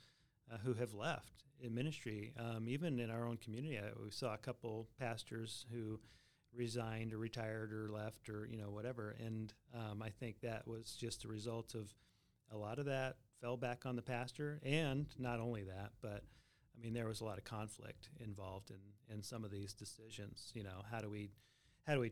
uh, 0.52 0.58
who 0.58 0.74
have 0.74 0.94
left 0.94 1.44
in 1.62 1.74
ministry 1.76 2.34
um, 2.38 2.68
even 2.68 3.00
in 3.00 3.10
our 3.10 3.26
own 3.26 3.38
community. 3.38 3.78
I, 3.78 3.92
we 4.04 4.12
saw 4.12 4.34
a 4.34 4.38
couple 4.38 4.88
pastors 5.00 5.66
who 5.72 6.00
resigned 6.54 7.14
or 7.14 7.18
retired 7.18 7.72
or 7.72 7.90
left 7.92 8.30
or 8.30 8.46
you 8.48 8.58
know 8.58 8.72
whatever. 8.72 9.16
And 9.26 9.54
um, 9.74 10.02
i 10.02 10.10
think 10.10 10.42
that 10.42 10.68
was 10.68 10.96
just 11.00 11.24
a 11.24 11.28
result 11.28 11.76
of 11.76 11.94
a 12.52 12.58
lot 12.58 12.80
of 12.80 12.86
that 12.86 13.18
fell 13.42 13.58
back 13.58 13.86
on 13.86 13.96
the 13.96 14.02
pastor. 14.02 14.60
And 14.64 15.06
not 15.20 15.40
only 15.40 15.64
that 15.64 15.92
but 16.02 16.24
i 16.78 16.82
mean 16.84 16.94
there 16.94 17.08
was 17.08 17.22
a 17.22 17.26
lot 17.26 17.38
of 17.38 17.44
conflict 17.44 18.10
involved 18.24 18.70
in 18.72 19.14
in 19.16 19.24
some 19.24 19.44
of 19.44 19.52
these 19.52 19.74
decisions 19.74 20.52
you 20.54 20.64
know 20.64 20.84
how 20.92 21.00
do 21.02 21.10
we 21.10 21.30
how 21.86 21.94
do 21.94 22.00
we 22.00 22.12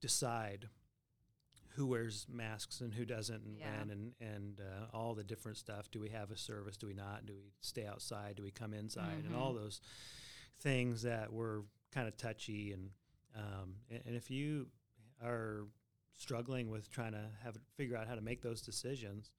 decide 0.00 0.68
who 1.76 1.86
wears 1.88 2.26
masks 2.30 2.80
and 2.80 2.94
who 2.94 3.04
doesn't 3.04 3.42
and 3.44 3.58
Yeah. 3.58 3.78
when 3.80 3.90
and 3.90 4.14
and 4.20 4.60
uh, 4.60 4.86
all 4.96 5.14
the 5.14 5.24
different 5.24 5.56
stuff? 5.58 5.90
Do 5.90 5.98
we 5.98 6.10
have 6.10 6.30
a 6.30 6.36
service? 6.36 6.76
Do 6.76 6.86
we 6.86 6.94
not? 6.94 7.26
Do 7.26 7.34
we 7.34 7.50
stay 7.62 7.84
outside? 7.84 8.36
Do 8.36 8.44
we 8.44 8.52
come 8.52 8.72
inside? 8.72 9.24
And 9.24 9.34
all 9.34 9.52
Mhm. 9.52 9.56
those 9.62 9.80
things 10.60 11.02
that 11.02 11.32
were 11.32 11.64
kind 11.90 12.06
of 12.06 12.16
touchy 12.16 12.72
and 12.72 12.90
um, 13.34 13.74
and, 13.90 14.02
and 14.06 14.14
if 14.14 14.30
you 14.30 14.70
are 15.20 15.66
struggling 16.16 16.70
with 16.70 16.88
trying 16.90 17.10
to 17.12 17.28
have 17.42 17.56
figure 17.76 17.96
out 17.96 18.06
how 18.06 18.14
to 18.14 18.20
make 18.20 18.40
those 18.40 18.62
decisions 18.62 19.32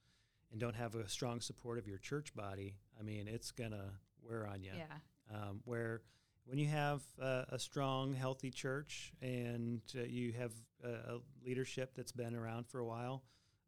and 0.52 0.60
don't 0.60 0.76
have 0.76 0.96
a 0.96 1.08
strong 1.08 1.40
support 1.40 1.78
of 1.78 1.88
your 1.88 2.00
church 2.00 2.34
body, 2.36 2.76
I 3.00 3.04
mean, 3.04 3.30
it's 3.30 3.52
gonna 3.52 3.94
wear 4.28 4.48
on 4.48 4.62
you. 4.64 4.72
yeah. 4.76 4.86
Um, 5.34 5.62
where 5.66 6.02
when 6.46 6.58
you 6.60 6.68
have 6.68 7.02
uh, 7.22 7.46
a 7.50 7.58
strong, 7.60 8.14
healthy 8.14 8.52
church 8.52 9.12
and 9.22 9.82
uh, 9.98 10.04
you 10.04 10.32
have 10.34 10.52
a, 10.84 11.16
a 11.16 11.20
leadership 11.46 11.94
that's 11.96 12.12
been 12.12 12.36
around 12.36 12.68
for 12.68 12.80
a 12.80 12.86
while, 12.86 13.24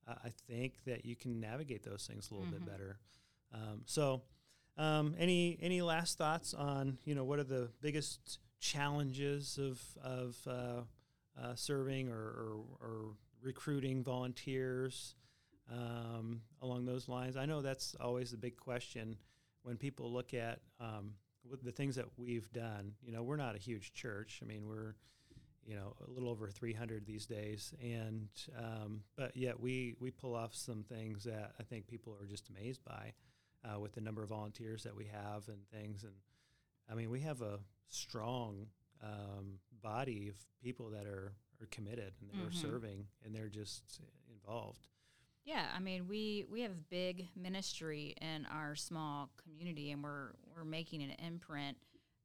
uh, 0.07 0.13
I 0.23 0.29
think 0.47 0.83
that 0.85 1.05
you 1.05 1.15
can 1.15 1.39
navigate 1.39 1.83
those 1.83 2.05
things 2.07 2.29
a 2.29 2.33
little 2.35 2.47
Mhm. 2.47 2.51
bit 2.51 2.65
better. 2.65 2.99
Um, 3.53 3.81
so, 3.85 4.21
um, 4.77 5.15
any 5.17 5.57
any 5.61 5.81
last 5.81 6.17
thoughts 6.17 6.53
on 6.53 6.99
you 7.05 7.15
know 7.15 7.23
what 7.23 7.39
are 7.39 7.43
the 7.43 7.71
biggest 7.81 8.39
challenges 8.59 9.57
of 9.57 9.81
of 10.03 10.37
uh, 10.47 10.81
uh, 11.41 11.55
serving 11.55 12.09
or, 12.09 12.15
or, 12.15 12.65
or 12.81 13.15
recruiting 13.41 14.03
volunteers 14.03 15.15
um, 15.71 16.41
along 16.61 16.85
those 16.85 17.07
lines? 17.07 17.35
I 17.37 17.45
know 17.45 17.61
that's 17.61 17.95
always 17.99 18.31
the 18.31 18.37
big 18.37 18.57
question 18.57 19.17
when 19.67 19.75
people 19.77 20.09
look 20.11 20.33
at 20.33 20.59
um, 20.79 21.13
the 21.61 21.71
things 21.73 21.95
that 21.95 22.05
we've 22.17 22.49
done, 22.53 22.93
you 23.03 23.11
know, 23.11 23.21
we're 23.21 23.35
not 23.35 23.53
a 23.55 23.57
huge 23.59 23.93
church. 23.93 24.39
I 24.41 24.45
mean, 24.45 24.65
we're 24.65 24.95
you 25.65 25.75
know 25.75 25.93
a 26.07 26.09
little 26.09 26.29
over 26.29 26.47
300 26.49 27.05
these 27.05 27.25
days, 27.25 27.73
and 27.83 28.29
um, 28.57 29.01
but 29.17 29.35
yet 29.35 29.59
we 29.59 29.95
we 29.99 30.09
pull 30.09 30.35
off 30.35 30.55
some 30.55 30.83
things 30.83 31.25
that 31.25 31.51
I 31.59 31.63
think 31.63 31.87
people 31.87 32.15
are 32.19 32.25
just 32.25 32.47
amazed 32.49 32.81
by 32.85 33.11
uh, 33.65 33.77
with 33.79 33.91
the 33.93 33.99
number 34.01 34.23
of 34.23 34.29
volunteers 34.29 34.83
that 34.83 34.95
we 34.95 35.05
have 35.05 35.47
and 35.49 35.57
things. 35.73 36.03
And 36.03 36.13
I 36.89 36.95
mean, 36.95 37.09
we 37.09 37.19
have 37.21 37.41
a 37.41 37.59
strong 37.89 38.67
um, 39.03 39.59
body 39.83 40.29
of 40.29 40.35
people 40.63 40.89
that 40.91 41.05
are 41.05 41.33
are 41.61 41.67
committed 41.71 42.13
and 42.21 42.29
they're 42.39 42.49
Mhm. 42.51 42.61
serving 42.61 43.07
and 43.25 43.35
they're 43.35 43.49
just 43.49 43.99
involved. 44.31 44.87
Yeah, 45.47 45.63
I 45.73 45.79
mean, 45.79 46.09
we 46.09 46.43
we 46.51 46.59
have 46.63 46.89
big 46.89 47.29
ministry 47.33 48.13
in 48.21 48.45
our 48.51 48.75
small 48.75 49.29
community, 49.41 49.91
and 49.91 50.03
we're 50.03 50.33
we're 50.53 50.65
making 50.65 51.01
an 51.01 51.11
imprint 51.25 51.77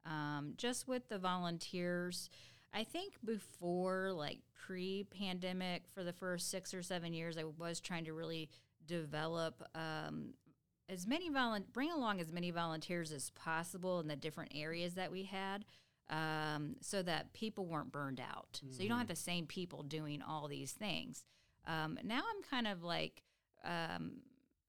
um, 0.05 0.55
just 0.57 0.89
with 0.89 1.07
the 1.07 1.19
volunteers. 1.19 2.29
I 2.73 2.83
think 2.83 3.13
before, 3.23 4.11
like 4.11 4.39
pre-pandemic, 4.65 5.83
for 5.87 6.03
the 6.03 6.11
first 6.11 6.51
six 6.51 6.73
or 6.73 6.83
seven 6.83 7.13
years, 7.13 7.37
I 7.37 7.45
was 7.57 7.79
trying 7.79 8.03
to 8.05 8.13
really 8.13 8.49
develop 8.85 9.63
um, 9.73 10.33
as 10.89 11.07
many 11.07 11.29
volun 11.29 11.63
bring 11.71 11.93
along 11.93 12.19
as 12.19 12.29
many 12.29 12.51
volunteers 12.51 13.13
as 13.13 13.29
possible 13.29 14.01
in 14.01 14.09
the 14.09 14.17
different 14.17 14.51
areas 14.53 14.95
that 14.95 15.13
we 15.13 15.23
had. 15.23 15.63
Um, 16.09 16.75
so 16.81 17.01
that 17.01 17.31
people 17.31 17.65
weren't 17.65 17.93
burned 17.93 18.19
out. 18.19 18.59
So 18.71 18.83
you 18.83 18.89
don't 18.89 18.97
have 18.97 19.07
the 19.07 19.15
same 19.15 19.45
people 19.47 19.83
doing 19.83 20.21
all 20.21 20.49
these 20.49 20.73
things. 20.73 21.23
Um, 21.67 21.97
now 22.03 22.19
I'm 22.19 22.43
kind 22.49 22.67
of 22.67 22.83
like 22.83 23.23
um, 23.63 24.21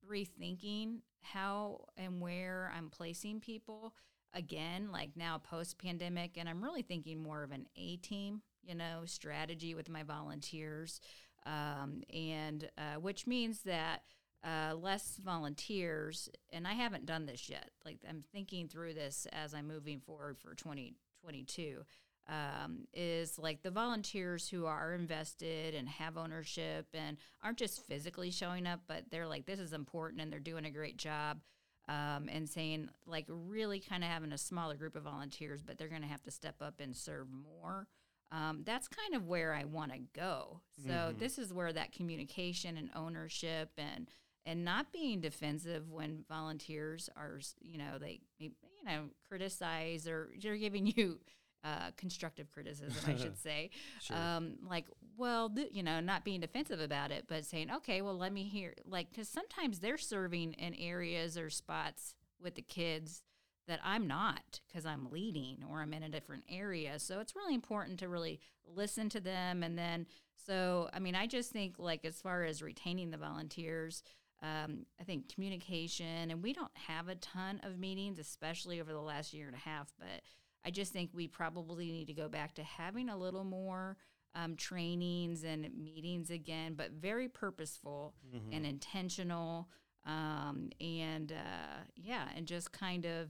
rethinking 0.09 0.99
how 1.23 1.87
and 1.97 2.21
where 2.21 2.73
I'm 2.77 2.91
placing 2.91 3.41
people 3.41 3.95
again, 4.35 4.91
like 4.93 5.11
now 5.17 5.39
post 5.39 5.79
pandemic. 5.79 6.37
And 6.37 6.49
I'm 6.49 6.63
really 6.63 6.83
thinking 6.83 7.23
more 7.23 7.43
of 7.43 7.53
an 7.53 7.67
A 7.77 7.97
team, 7.97 8.43
you 8.63 8.75
know, 8.75 9.03
strategy 9.05 9.75
with 9.75 9.89
my 9.89 10.03
volunteers. 10.03 11.01
Um, 11.47 12.03
and 12.13 12.69
uh, 12.79 13.01
which 13.01 13.27
means 13.27 13.63
that 13.63 14.03
uh, 14.45 14.75
less 14.75 15.19
volunteers, 15.25 16.29
and 16.53 16.67
I 16.67 16.73
haven't 16.73 17.07
done 17.07 17.27
this 17.27 17.49
yet. 17.49 17.71
Like 17.85 17.99
I'm 18.09 18.25
thinking 18.33 18.69
through 18.69 18.95
this 18.95 19.27
as 19.33 19.55
I'm 19.55 19.67
moving 19.67 20.01
forward 20.01 20.39
for 20.39 20.55
2022 20.55 21.85
um, 22.29 22.87
is 22.93 23.39
like 23.39 23.63
the 23.63 23.71
volunteers 23.71 24.49
who 24.49 24.67
are 24.67 24.95
invested 24.95 25.75
and 25.75 25.89
have 25.89 26.17
ownership 26.17 26.87
and 26.95 27.17
aren't 27.43 27.59
just 27.59 27.87
physically 27.87 28.31
showing 28.31 28.67
up, 28.67 28.81
but 28.87 29.05
they're 29.11 29.29
like, 29.29 29.47
this 29.47 29.61
is 29.61 29.73
important 29.73 30.21
and 30.21 30.33
they're 30.33 30.41
doing 30.41 30.65
a 30.65 30.71
great 30.71 30.97
job. 30.97 31.41
Um, 31.87 32.31
and 32.33 32.49
saying, 32.49 32.89
like, 33.05 33.27
really 33.29 33.79
kind 33.79 34.03
of 34.03 34.09
having 34.09 34.33
a 34.33 34.39
smaller 34.39 34.75
group 34.75 34.97
of 34.97 35.03
volunteers, 35.03 35.61
but 35.61 35.77
they're 35.77 35.91
going 35.91 36.01
to 36.01 36.09
have 36.09 36.23
to 36.23 36.31
step 36.31 36.55
up 36.63 36.81
and 36.81 36.97
serve 36.97 37.27
more. 37.31 37.89
Um, 38.33 38.63
that's 38.65 38.89
kind 38.89 39.15
of 39.15 39.27
where 39.27 39.53
I 39.53 39.65
want 39.65 39.93
to 39.93 39.99
go. 40.15 40.63
So, 40.87 41.13
this 41.19 41.39
is 41.39 41.53
where 41.53 41.75
that 41.75 41.93
communication 41.93 42.79
and 42.79 42.89
ownership 42.97 43.69
and 43.77 44.09
and 44.47 44.65
not 44.65 44.93
being 44.93 45.21
defensive 45.21 45.91
when 45.91 46.25
volunteers 46.29 47.09
are, 47.17 47.41
you 47.61 47.79
know, 47.79 47.99
they, 47.99 48.21
you 48.39 48.51
know, 48.85 49.05
criticize 49.29 50.07
or 50.07 50.31
they're 50.41 50.57
giving 50.57 50.87
you 50.97 51.21
uh, 51.65 51.91
constructive 51.97 52.51
criticism, 52.53 52.93
I 53.07 53.17
should 53.17 53.39
say. 53.43 53.71
Sure. 54.01 54.17
Um, 54.17 54.57
like, 54.69 54.87
well, 55.17 55.49
th- 55.49 55.71
you 55.73 55.83
know, 55.83 56.01
not 56.01 56.25
being 56.25 56.41
defensive 56.41 56.81
about 56.81 57.11
it, 57.11 57.25
but 57.27 57.45
saying, 57.45 57.71
okay, 57.71 58.03
well, 58.03 58.17
let 58.17 58.33
me 58.33 58.45
hear, 58.45 58.75
like, 58.87 59.11
because 59.11 59.29
sometimes 59.29 59.79
they're 59.79 59.99
serving 59.99 60.53
in 60.55 60.75
areas 60.75 61.39
or 61.39 61.49
spots 61.51 62.15
with 62.41 62.55
the 62.55 62.63
kids 62.63 63.23
that 63.67 63.81
I'm 63.83 64.07
not 64.07 64.61
because 64.69 64.85
I'm 64.85 65.11
leading 65.11 65.65
or 65.71 65.81
I'm 65.81 65.95
in 65.95 66.03
a 66.03 66.09
different 66.09 66.45
area. 66.51 66.99
So 66.99 67.21
it's 67.21 67.35
really 67.35 67.55
important 67.55 67.99
to 68.01 68.09
really 68.09 68.41
listen 68.67 69.09
to 69.11 69.21
them. 69.21 69.63
And 69.63 69.79
then, 69.79 70.07
so, 70.37 70.91
I 70.93 70.99
mean, 70.99 71.15
I 71.15 71.27
just 71.27 71.51
think, 71.51 71.77
like, 71.79 72.05
as 72.05 72.21
far 72.21 72.45
as 72.45 72.63
retaining 72.63 73.11
the 73.11 73.17
volunteers, 73.17 74.03
um, 74.43 74.85
I 75.01 75.05
think 75.05 75.33
communication, 75.33 76.31
and 76.31 76.43
we 76.43 76.53
don't 76.53 76.77
have 76.89 77.09
a 77.09 77.15
ton 77.15 77.61
of 77.63 77.79
meetings, 77.79 78.19
especially 78.19 78.81
over 78.83 78.93
the 78.93 79.01
last 79.01 79.33
year 79.33 79.47
and 79.47 79.57
a 79.57 79.59
half, 79.59 79.91
but 79.99 80.21
I 80.65 80.71
just 80.71 80.93
think 80.93 81.11
we 81.13 81.29
probably 81.29 81.93
need 81.93 82.07
to 82.07 82.15
go 82.15 82.29
back 82.29 82.55
to 82.55 82.63
having 82.63 83.09
a 83.09 83.17
little 83.17 83.45
more 83.45 83.97
um, 84.35 84.57
trainings 84.57 85.45
and 85.45 85.69
meetings 85.77 86.31
again, 86.31 86.75
but 86.75 86.93
very 86.93 87.29
purposeful 87.29 88.15
and 88.53 88.67
intentional. 88.67 89.69
Um, 90.07 90.71
and 90.81 91.33
uh, 91.33 91.85
yeah, 91.97 92.29
and 92.37 92.47
just 92.47 92.73
kind 92.73 93.05
of, 93.05 93.29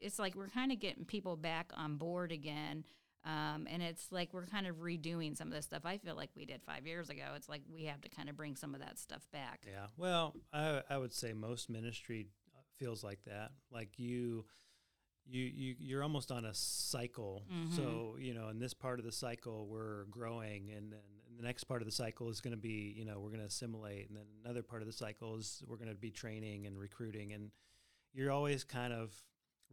it's 0.00 0.18
like 0.18 0.34
we're 0.34 0.48
kind 0.48 0.70
of 0.70 0.80
getting 0.80 1.04
people 1.04 1.36
back 1.36 1.72
on 1.76 1.96
board 1.96 2.30
again. 2.32 2.84
Um, 3.24 3.66
and 3.68 3.82
it's 3.82 4.12
like 4.12 4.32
we're 4.32 4.46
kind 4.46 4.66
of 4.66 4.76
redoing 4.76 5.36
some 5.36 5.48
of 5.48 5.54
the 5.54 5.62
stuff 5.62 5.82
I 5.84 5.98
feel 5.98 6.14
like 6.14 6.30
we 6.36 6.44
did 6.44 6.62
five 6.62 6.86
years 6.86 7.10
ago. 7.10 7.24
It's 7.34 7.48
like 7.48 7.62
we 7.72 7.84
have 7.84 8.00
to 8.02 8.08
kind 8.08 8.28
of 8.28 8.36
bring 8.36 8.54
some 8.54 8.74
of 8.74 8.80
that 8.80 8.98
stuff 8.98 9.26
back. 9.32 9.64
Yeah. 9.66 9.86
Well, 9.96 10.34
I 10.52 10.82
I 10.88 10.98
would 10.98 11.12
say 11.12 11.32
most 11.32 11.68
ministry 11.68 12.28
uh, 12.54 12.60
feels 12.78 13.02
like 13.02 13.18
that. 13.26 13.50
Like 13.72 13.98
you 13.98 14.44
you 15.28 15.42
you 15.42 15.74
you're 15.78 16.02
almost 16.02 16.32
on 16.32 16.44
a 16.44 16.54
cycle. 16.54 17.44
So, 17.76 18.16
you 18.18 18.34
know, 18.34 18.48
in 18.48 18.58
this 18.58 18.74
part 18.74 18.98
of 18.98 19.04
the 19.04 19.12
cycle 19.12 19.66
we're 19.66 20.04
growing 20.04 20.70
and 20.76 20.92
then 20.92 21.00
the 21.36 21.42
next 21.44 21.64
part 21.64 21.82
of 21.82 21.86
the 21.86 21.92
cycle 21.92 22.28
is 22.30 22.40
going 22.40 22.54
to 22.54 22.60
be, 22.60 22.94
you 22.96 23.04
know, 23.04 23.20
we're 23.20 23.28
going 23.28 23.40
to 23.40 23.46
assimilate 23.46 24.08
and 24.08 24.16
then 24.16 24.24
another 24.44 24.62
part 24.62 24.82
of 24.82 24.86
the 24.86 24.92
cycle 24.92 25.36
is 25.36 25.62
we're 25.66 25.76
going 25.76 25.88
to 25.88 25.94
be 25.94 26.10
training 26.10 26.66
and 26.66 26.78
recruiting 26.78 27.32
and 27.32 27.50
you're 28.12 28.32
always 28.32 28.64
kind 28.64 28.92
of 28.92 29.12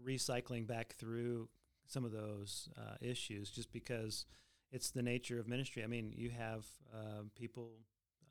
recycling 0.05 0.67
back 0.67 0.93
through 0.93 1.49
some 1.87 2.03
of 2.03 2.11
those 2.11 2.69
uh, 2.77 2.95
issues 3.01 3.49
just 3.49 3.71
because 3.71 4.25
it's 4.71 4.91
the 4.91 5.01
nature 5.01 5.39
of 5.39 5.47
ministry. 5.47 5.83
I 5.83 5.87
mean, 5.87 6.11
you 6.15 6.31
have 6.31 6.65
uh, 6.93 7.23
people 7.35 7.69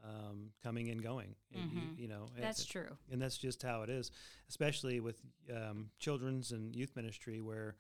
um, 0.05 0.51
coming 0.63 0.91
and 0.91 1.03
going, 1.03 1.35
and 1.55 1.71
Mhm. 1.71 1.75
you, 1.97 2.03
you 2.03 2.09
know, 2.09 2.29
and- 2.35 2.45
That's 2.45 2.65
true. 2.67 2.97
and 3.11 3.21
that's 3.23 3.39
just 3.39 3.63
how 3.63 3.83
it 3.83 3.91
is, 3.91 4.11
especially 4.49 5.01
with 5.01 5.21
um, 5.51 5.91
children's 5.99 6.53
and 6.53 6.77
youth 6.77 6.95
ministry, 6.95 7.41
where 7.41 7.77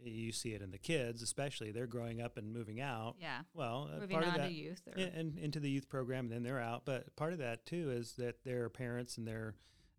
you 0.00 0.32
see 0.32 0.52
it 0.52 0.60
in 0.60 0.70
the 0.70 0.78
kids, 0.78 1.22
especially 1.22 1.70
they're 1.70 1.86
growing 1.86 2.20
up 2.20 2.36
and 2.36 2.52
moving 2.52 2.80
out. 2.80 3.16
Yeah. 3.18 3.42
Well, 3.54 3.88
uh, 3.90 4.00
Moving 4.00 4.10
part 4.10 4.24
on 4.24 4.30
of 4.34 4.36
that, 4.40 4.48
to 4.48 4.52
youth. 4.54 4.82
Or, 4.86 4.92
and, 5.00 5.14
and 5.14 5.38
into 5.38 5.60
the 5.60 5.70
youth 5.70 5.88
program, 5.88 6.26
and 6.26 6.32
then 6.32 6.42
they're 6.42 6.60
out. 6.60 6.84
But 6.84 7.14
part 7.16 7.32
of 7.32 7.38
that 7.38 7.64
too 7.64 7.90
is 7.90 8.12
that 8.16 8.44
their 8.44 8.68
parents 8.68 9.16
and 9.16 9.26
their, 9.26 9.54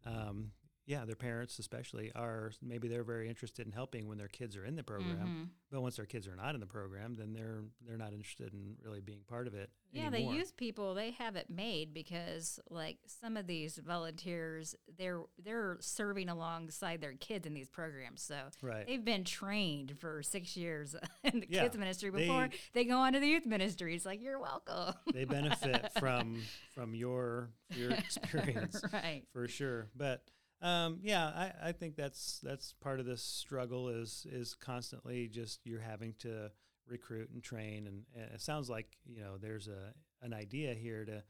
um, 0.05 0.51
yeah, 0.88 1.04
their 1.06 1.16
parents 1.16 1.58
especially 1.60 2.12
are 2.16 2.52
maybe 2.62 2.88
they're 2.88 3.04
very 3.04 3.28
interested 3.28 3.66
in 3.66 3.72
helping 3.72 4.08
when 4.08 4.18
their 4.18 4.28
kids 4.28 4.56
are 4.56 4.66
in 4.66 4.76
the 4.76 4.84
program. 4.84 5.18
Mhm. 5.28 5.50
But 5.72 5.82
once 5.82 5.96
their 5.96 6.06
kids 6.06 6.28
are 6.28 6.36
not 6.36 6.54
in 6.54 6.62
the 6.62 6.68
program, 6.68 7.16
then 7.16 7.34
they're 7.34 7.64
they're 7.86 7.98
not 7.98 8.14
interested 8.14 8.54
in 8.54 8.78
really 8.84 9.02
being 9.02 9.22
part 9.28 9.48
of 9.48 9.54
it. 9.56 9.70
Yeah, 9.92 10.08
anymore. 10.08 10.32
the 10.34 10.38
youth 10.38 10.58
people 10.58 10.94
they 10.94 11.12
have 11.12 11.36
it 11.36 11.50
made 11.50 11.94
because 11.94 12.60
like 12.70 12.98
some 13.08 13.36
of 13.38 13.48
these 13.48 13.78
volunteers 13.78 14.76
they're 14.98 15.22
they're 15.44 15.78
serving 15.80 16.30
alongside 16.30 17.02
their 17.02 17.14
kids 17.14 17.48
in 17.48 17.54
these 17.54 17.70
programs. 17.70 18.22
So 18.22 18.36
right. 18.62 18.86
they've 18.86 19.04
been 19.04 19.24
trained 19.24 19.96
for 20.00 20.22
six 20.22 20.56
years 20.56 20.96
in 21.24 21.40
the 21.42 21.48
Yeah, 21.50 21.64
kids 21.64 21.78
ministry 21.78 22.12
before 22.12 22.50
they- 22.50 22.58
they, 22.74 22.86
go 22.86 22.98
on 22.98 23.14
to 23.14 23.20
the 23.20 23.28
youth 23.28 23.46
ministry. 23.46 23.96
It's 23.96 24.06
like 24.06 24.22
you're 24.22 24.40
welcome. 24.40 24.94
they 25.14 25.26
benefit 25.26 25.92
from 26.00 26.42
from 26.74 26.94
your 26.94 27.50
your 27.76 27.92
experience. 28.04 28.82
right. 28.94 29.24
for 29.34 29.48
sure. 29.48 29.88
But 29.96 30.22
um, 30.62 30.99
yeah, 31.01 31.28
I, 31.28 31.70
I 31.70 31.72
think 31.72 31.95
that's 31.95 32.39
that's 32.43 32.74
part 32.74 32.99
of 32.99 33.06
this 33.06 33.22
struggle 33.24 33.89
is 33.89 34.26
is 34.32 34.56
constantly 34.56 35.28
just 35.28 35.60
you're 35.66 35.80
having 35.80 36.14
to 36.20 36.51
recruit 36.88 37.30
and 37.32 37.43
train, 37.43 37.88
and, 37.88 38.03
and 38.16 38.32
it 38.34 38.41
sounds 38.41 38.70
like 38.70 38.97
you 39.06 39.22
know 39.22 39.38
there's 39.38 39.68
a 39.68 39.93
an 40.22 40.34
idea 40.34 40.74
here 40.74 41.06
to 41.06 41.24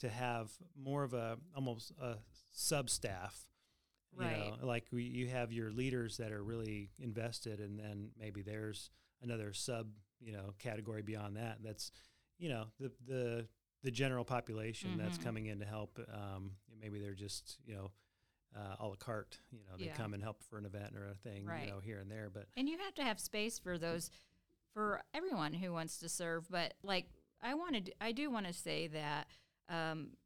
to 0.00 0.08
have 0.08 0.50
more 0.80 1.04
of 1.04 1.14
a 1.14 1.38
almost 1.54 1.92
a 2.00 2.16
sub 2.52 2.90
staff. 2.90 3.46
You 4.16 4.28
Right. 4.28 4.28
know, 4.28 4.56
like 4.62 4.86
we, 4.92 5.04
you 5.04 5.28
have 5.28 5.52
your 5.52 5.70
leaders 5.70 6.16
that 6.18 6.32
are 6.32 6.42
really 6.42 6.90
invested, 6.98 7.60
and 7.60 7.78
then 7.78 8.10
maybe 8.18 8.42
there's 8.42 8.90
another 9.22 9.52
sub, 9.52 9.88
you 10.20 10.32
know, 10.32 10.54
category 10.58 11.02
beyond 11.02 11.36
that. 11.36 11.58
That's, 11.62 11.90
you 12.38 12.48
know, 12.48 12.66
the 12.80 12.90
the 13.06 13.48
the 13.82 13.90
general 13.90 14.24
population 14.24 14.96
that's 14.96 15.16
Mhm. 15.16 15.24
coming 15.24 15.46
in 15.46 15.60
to 15.60 15.64
help. 15.66 15.98
Um, 16.12 16.52
maybe 16.80 16.98
they're 16.98 17.14
just, 17.14 17.58
you 17.64 17.74
know, 17.74 17.90
uh, 18.56 18.76
a 18.80 18.86
la 18.86 18.94
carte. 18.96 19.38
You 19.52 19.60
know, 19.68 19.76
they 19.76 19.84
Yeah. 19.86 19.96
come 19.96 20.14
and 20.14 20.22
help 20.22 20.42
for 20.42 20.58
an 20.58 20.64
event 20.66 20.96
or 20.96 21.08
a 21.08 21.14
thing, 21.14 21.44
Right. 21.46 21.66
you 21.66 21.70
know, 21.72 21.78
here 21.80 21.98
and 22.00 22.10
there. 22.10 22.30
But 22.30 22.48
And 22.56 22.68
you 22.68 22.78
have 22.78 22.94
to 22.96 23.02
have 23.04 23.20
space 23.20 23.58
for 23.58 23.78
those 23.78 24.10
for 24.74 25.02
everyone 25.14 25.52
who 25.52 25.72
wants 25.72 25.98
to 25.98 26.08
serve. 26.08 26.48
But 26.48 26.74
like 26.82 27.06
I 27.40 27.54
wanted, 27.54 27.94
I 28.00 28.12
do 28.12 28.30
want 28.30 28.46
to 28.46 28.52
say 28.52 28.86
that 28.88 29.28
um, 29.68 30.16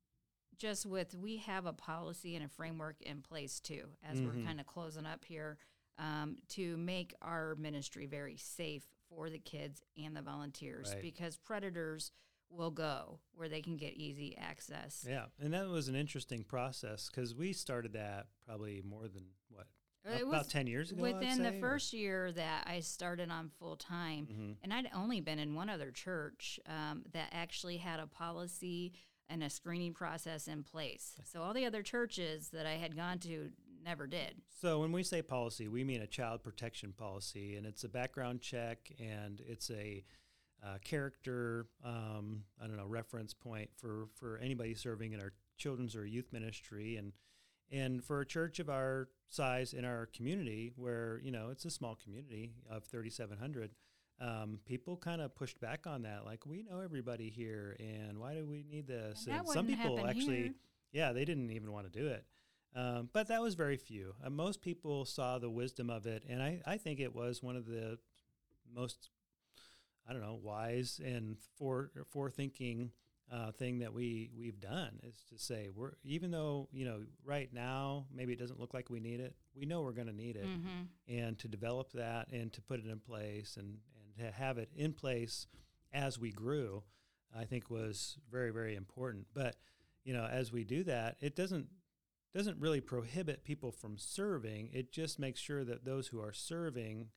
just 0.56 0.86
with 0.86 1.14
we 1.14 1.36
have 1.38 1.66
a 1.66 1.72
policy 1.72 2.34
and 2.36 2.44
a 2.44 2.48
framework 2.48 3.00
in 3.02 3.20
place 3.22 3.60
too, 3.60 3.88
as 4.02 4.22
we're 4.22 4.32
Mhm. 4.32 4.44
kind 4.44 4.60
of 4.60 4.66
closing 4.66 5.04
up 5.06 5.24
here, 5.24 5.58
um, 5.98 6.38
to 6.48 6.76
make 6.78 7.14
our 7.22 7.54
ministry 7.56 8.06
very 8.06 8.36
safe 8.36 8.84
for 9.08 9.28
the 9.30 9.38
kids 9.38 9.82
and 9.96 10.16
the 10.16 10.22
volunteers 10.22 10.92
Right. 10.92 11.02
because 11.02 11.36
predators 11.36 12.10
will 12.54 12.70
go 12.70 13.18
where 13.34 13.48
they 13.48 13.60
can 13.62 13.76
get 13.76 13.94
easy 13.94 14.36
access. 14.36 15.04
yeah, 15.08 15.26
and 15.40 15.52
that 15.54 15.68
was 15.68 15.88
an 15.88 15.94
interesting 15.96 16.44
process 16.44 17.08
because 17.10 17.34
we 17.34 17.52
started 17.52 17.92
that 17.94 18.26
probably 18.46 18.82
more 18.84 19.08
than 19.08 19.24
what 19.48 19.66
It 20.04 20.22
about 20.22 20.38
was 20.44 20.46
10 20.48 20.66
years 20.66 20.90
ago. 20.92 21.02
Within 21.02 21.42
the 21.42 21.50
say, 21.50 21.56
or- 21.56 21.60
first 21.60 21.92
year 21.92 22.30
that 22.32 22.64
I 22.66 22.80
started 22.80 23.30
on 23.30 23.50
full 23.58 23.76
time, 23.76 24.26
Mhm. 24.26 24.56
and 24.62 24.72
I'd 24.72 24.88
only 24.94 25.20
been 25.20 25.38
in 25.38 25.54
one 25.54 25.68
other 25.68 25.90
church 25.90 26.60
um, 26.66 27.04
that 27.12 27.28
actually 27.32 27.78
had 27.78 28.00
a 28.00 28.06
policy 28.06 28.92
and 29.28 29.42
a 29.42 29.48
screening 29.48 29.94
process 29.94 30.46
in 30.48 30.62
place. 30.62 31.18
So 31.24 31.42
all 31.42 31.54
the 31.54 31.64
other 31.64 31.82
churches 31.82 32.50
that 32.50 32.66
I 32.66 32.74
had 32.74 32.94
gone 32.94 33.18
to 33.20 33.50
never 33.82 34.06
did. 34.06 34.42
So 34.60 34.80
when 34.80 34.92
we 34.92 35.02
say 35.02 35.22
policy, 35.22 35.66
we 35.68 35.82
mean 35.84 36.02
a 36.02 36.06
child 36.06 36.42
protection 36.42 36.92
policy, 36.92 37.56
and 37.56 37.66
it's 37.66 37.84
a 37.84 37.88
background 37.88 38.42
check, 38.42 38.92
and 38.98 39.40
it's 39.40 39.70
a 39.70 40.04
uh, 40.62 40.78
character, 40.84 41.66
um, 41.84 42.44
I 42.62 42.66
don't 42.66 42.76
know, 42.76 42.86
reference 42.86 43.34
point 43.34 43.70
for 43.76 44.08
for 44.14 44.38
anybody 44.38 44.74
serving 44.74 45.12
in 45.12 45.20
our 45.20 45.32
children's 45.56 45.96
or 45.96 46.06
youth 46.06 46.32
ministry, 46.32 46.96
and 46.96 47.12
and 47.70 48.04
for 48.04 48.20
a 48.20 48.26
church 48.26 48.58
of 48.58 48.68
our 48.68 49.08
size 49.28 49.72
in 49.72 49.84
our 49.84 50.06
community, 50.06 50.72
where 50.76 51.20
you 51.22 51.30
know 51.30 51.48
it's 51.50 51.64
a 51.64 51.70
small 51.70 51.96
community 52.02 52.52
of 52.70 52.84
3,700. 52.84 53.70
Um, 54.20 54.60
people 54.64 54.96
kind 54.96 55.20
of 55.20 55.34
pushed 55.34 55.60
back 55.60 55.86
on 55.86 56.02
that, 56.02 56.24
like 56.24 56.46
we 56.46 56.62
know 56.62 56.80
everybody 56.80 57.30
here, 57.30 57.76
and 57.80 58.18
why 58.18 58.34
do 58.34 58.46
we 58.46 58.64
need 58.70 58.86
this? 58.86 59.26
And 59.26 59.40
that 59.40 59.48
some 59.48 59.66
people 59.66 60.06
actually, 60.06 60.42
here. 60.42 60.54
yeah, 60.92 61.12
they 61.12 61.24
didn't 61.24 61.50
even 61.50 61.72
want 61.72 61.92
to 61.92 61.98
do 61.98 62.06
it. 62.06 62.24
Um, 62.76 63.08
but 63.12 63.28
that 63.28 63.40
was 63.40 63.54
very 63.54 63.76
few. 63.76 64.14
Uh, 64.24 64.30
most 64.30 64.60
people 64.60 65.04
saw 65.04 65.38
the 65.38 65.50
wisdom 65.50 65.90
of 65.90 66.06
it, 66.06 66.24
and 66.28 66.42
I, 66.42 66.60
I 66.66 66.76
think 66.76 67.00
it 67.00 67.14
was 67.14 67.42
one 67.42 67.56
of 67.56 67.66
the 67.66 67.98
most, 68.74 69.10
I 70.08 70.12
don't 70.12 70.22
know, 70.22 70.38
wise 70.42 71.00
and 71.04 71.36
fore 71.58 71.90
forethinking 72.14 72.90
uh, 73.32 73.52
thing 73.52 73.78
that 73.78 73.92
we 73.94 74.30
we've 74.36 74.60
done 74.60 75.00
is 75.02 75.14
to 75.30 75.38
say 75.38 75.70
we're 75.74 75.92
even 76.04 76.30
though 76.30 76.68
you 76.72 76.84
know 76.84 77.00
right 77.24 77.48
now 77.54 78.04
maybe 78.14 78.32
it 78.34 78.38
doesn't 78.38 78.60
look 78.60 78.74
like 78.74 78.90
we 78.90 79.00
need 79.00 79.20
it, 79.20 79.34
we 79.54 79.64
know 79.64 79.80
we're 79.80 79.92
going 79.92 80.06
to 80.08 80.12
need 80.12 80.36
it, 80.36 80.44
Mm-hmm. 80.46 80.82
and 81.08 81.38
to 81.38 81.48
develop 81.48 81.92
that 81.92 82.28
and 82.32 82.52
to 82.52 82.60
put 82.60 82.80
it 82.80 82.86
in 82.86 82.98
place 83.00 83.56
and 83.56 83.78
and 84.18 84.26
to 84.26 84.30
have 84.32 84.58
it 84.58 84.68
in 84.76 84.92
place 84.92 85.46
as 85.92 86.18
we 86.18 86.30
grew, 86.32 86.82
I 87.36 87.44
think 87.44 87.70
was 87.70 88.18
very 88.30 88.50
very 88.50 88.74
important. 88.76 89.26
But 89.32 89.56
you 90.04 90.12
know, 90.12 90.26
as 90.26 90.52
we 90.52 90.64
do 90.64 90.84
that, 90.84 91.16
it 91.20 91.34
doesn't 91.34 91.68
doesn't 92.34 92.58
really 92.60 92.80
prohibit 92.82 93.42
people 93.44 93.72
from 93.72 93.96
serving. 93.96 94.68
It 94.74 94.92
just 94.92 95.18
makes 95.18 95.40
sure 95.40 95.64
that 95.64 95.84
those 95.86 96.08
who 96.08 96.20
are 96.20 96.32
serving 96.32 97.08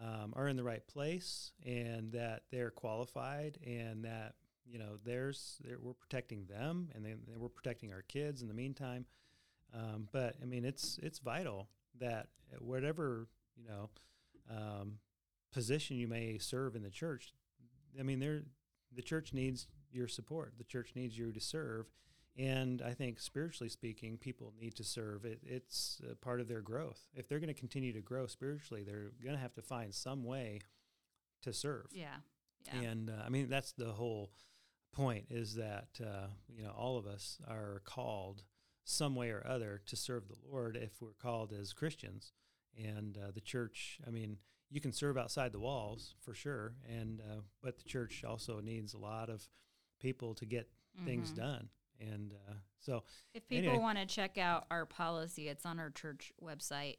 um, 0.00 0.32
are 0.36 0.48
in 0.48 0.56
the 0.56 0.64
right 0.64 0.86
place 0.86 1.52
and 1.64 2.12
that 2.12 2.42
they're 2.50 2.70
qualified 2.70 3.58
and 3.64 4.04
that 4.04 4.34
you 4.66 4.78
know 4.78 4.98
there's 5.04 5.60
there, 5.64 5.78
we're 5.80 5.94
protecting 5.94 6.44
them 6.46 6.90
and 6.94 7.04
then 7.04 7.18
we're 7.36 7.48
protecting 7.48 7.92
our 7.92 8.02
kids 8.02 8.42
in 8.42 8.48
the 8.48 8.54
meantime. 8.54 9.06
Um, 9.74 10.08
but 10.12 10.36
I 10.42 10.44
mean, 10.44 10.64
it's 10.64 10.98
it's 11.02 11.18
vital 11.18 11.68
that 11.98 12.28
whatever 12.58 13.28
you 13.56 13.64
know 13.68 13.90
um, 14.50 14.98
position 15.52 15.96
you 15.96 16.08
may 16.08 16.38
serve 16.38 16.76
in 16.76 16.82
the 16.82 16.90
church, 16.90 17.32
I 17.98 18.02
mean, 18.02 18.20
there 18.20 18.42
the 18.94 19.02
church 19.02 19.32
needs 19.32 19.66
your 19.92 20.08
support. 20.08 20.54
The 20.58 20.64
church 20.64 20.92
needs 20.94 21.16
you 21.18 21.32
to 21.32 21.40
serve, 21.40 21.86
and 22.38 22.82
I 22.82 22.92
think 22.92 23.18
spiritually 23.20 23.68
speaking, 23.68 24.18
people 24.18 24.52
need 24.60 24.74
to 24.76 24.84
serve. 24.84 25.24
It, 25.24 25.40
it's 25.44 26.00
a 26.10 26.14
part 26.14 26.40
of 26.40 26.48
their 26.48 26.60
growth. 26.60 27.00
If 27.14 27.28
they're 27.28 27.40
going 27.40 27.52
to 27.54 27.58
continue 27.58 27.92
to 27.92 28.00
grow 28.00 28.26
spiritually, 28.26 28.82
they're 28.84 29.12
going 29.22 29.34
to 29.34 29.40
have 29.40 29.54
to 29.54 29.62
find 29.62 29.94
some 29.94 30.24
way 30.24 30.60
to 31.42 31.52
serve. 31.52 31.86
Yeah. 31.92 32.16
Yeah. 32.66 32.80
And 32.90 33.10
uh, 33.10 33.22
I 33.24 33.28
mean, 33.28 33.48
that's 33.48 33.72
the 33.72 33.92
whole 33.92 34.30
point 34.92 35.26
is 35.30 35.54
that, 35.54 35.88
uh, 36.00 36.26
you 36.48 36.64
know, 36.64 36.70
all 36.70 36.98
of 36.98 37.06
us 37.06 37.38
are 37.48 37.80
called 37.84 38.42
some 38.84 39.14
way 39.14 39.30
or 39.30 39.44
other 39.46 39.80
to 39.86 39.96
serve 39.96 40.28
the 40.28 40.36
Lord 40.50 40.76
if 40.76 41.00
we're 41.00 41.12
called 41.20 41.52
as 41.52 41.72
Christians. 41.72 42.32
And 42.76 43.16
uh, 43.16 43.30
the 43.34 43.40
church, 43.40 43.98
I 44.06 44.10
mean, 44.10 44.38
you 44.70 44.80
can 44.80 44.92
serve 44.92 45.16
outside 45.16 45.52
the 45.52 45.60
walls 45.60 46.14
for 46.20 46.34
sure. 46.34 46.74
And, 46.88 47.20
uh, 47.20 47.40
but 47.62 47.78
the 47.78 47.84
church 47.84 48.24
also 48.26 48.60
needs 48.60 48.92
a 48.94 48.98
lot 48.98 49.30
of 49.30 49.48
people 50.00 50.34
to 50.34 50.44
get 50.44 50.68
things 51.04 51.30
Mhm. 51.32 51.36
done. 51.36 51.68
And 52.00 52.32
uh, 52.48 52.54
so, 52.80 53.02
If 53.34 53.46
people 53.48 53.68
Anyway. 53.70 53.82
want 53.82 53.98
to 53.98 54.06
check 54.06 54.38
out 54.38 54.66
our 54.70 54.86
policy, 54.86 55.48
it's 55.48 55.64
on 55.66 55.78
our 55.78 55.90
church 55.90 56.32
website, 56.42 56.96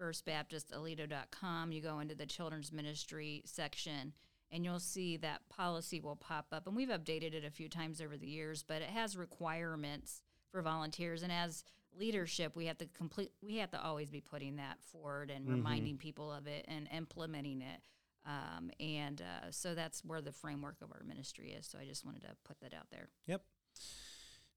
firstbaptistalito.com. 0.00 1.72
You 1.72 1.80
go 1.80 2.00
into 2.00 2.14
the 2.14 2.26
children's 2.26 2.72
ministry 2.72 3.42
section 3.44 4.12
and 4.52 4.64
you'll 4.64 4.80
see 4.80 5.16
that 5.18 5.48
policy 5.48 6.00
will 6.00 6.16
pop 6.16 6.46
up. 6.52 6.66
And 6.66 6.74
we've 6.74 6.88
updated 6.88 7.34
it 7.34 7.44
a 7.44 7.50
few 7.50 7.68
times 7.68 8.00
over 8.00 8.16
the 8.16 8.26
years, 8.26 8.62
but 8.66 8.82
it 8.82 8.88
has 8.90 9.16
requirements 9.16 10.22
for 10.50 10.60
volunteers. 10.62 11.22
And 11.22 11.30
as 11.30 11.62
leadership, 11.96 12.56
we 12.56 12.66
have 12.66 12.78
to 12.78 12.86
complete, 12.86 13.30
we 13.42 13.56
have 13.58 13.70
to 13.70 13.80
always 13.82 14.10
be 14.10 14.20
putting 14.20 14.56
that 14.56 14.82
forward 14.82 15.30
and 15.30 15.46
Mhm. 15.46 15.50
reminding 15.52 15.98
people 15.98 16.32
of 16.32 16.46
it 16.48 16.64
and 16.68 16.88
implementing 16.92 17.62
it. 17.62 17.80
Um, 18.26 18.70
and 18.80 19.22
uh, 19.22 19.50
so 19.50 19.74
that's 19.74 20.04
where 20.04 20.20
the 20.20 20.32
framework 20.32 20.82
of 20.82 20.90
our 20.92 21.02
ministry 21.04 21.52
is. 21.52 21.66
So 21.66 21.78
I 21.78 21.84
just 21.86 22.04
wanted 22.04 22.22
to 22.22 22.36
put 22.44 22.58
that 22.60 22.74
out 22.74 22.90
there. 22.90 23.08
yep. 23.26 23.44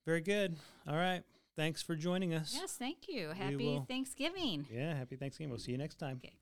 Very 0.05 0.21
good. 0.21 0.57
All 0.87 0.95
right. 0.95 1.23
Thanks 1.55 1.81
for 1.81 1.95
joining 1.95 2.33
us. 2.33 2.53
Yes, 2.59 2.73
thank 2.73 3.07
you. 3.07 3.29
Happy 3.29 3.81
Thanksgiving. 3.87 4.65
Yeah. 4.71 4.95
Happy 4.95 5.15
Thanksgiving. 5.15 5.49
We'll 5.49 5.59
see 5.59 5.71
you 5.71 5.77
next 5.77 5.95
time. 5.95 6.19
Okay. 6.23 6.33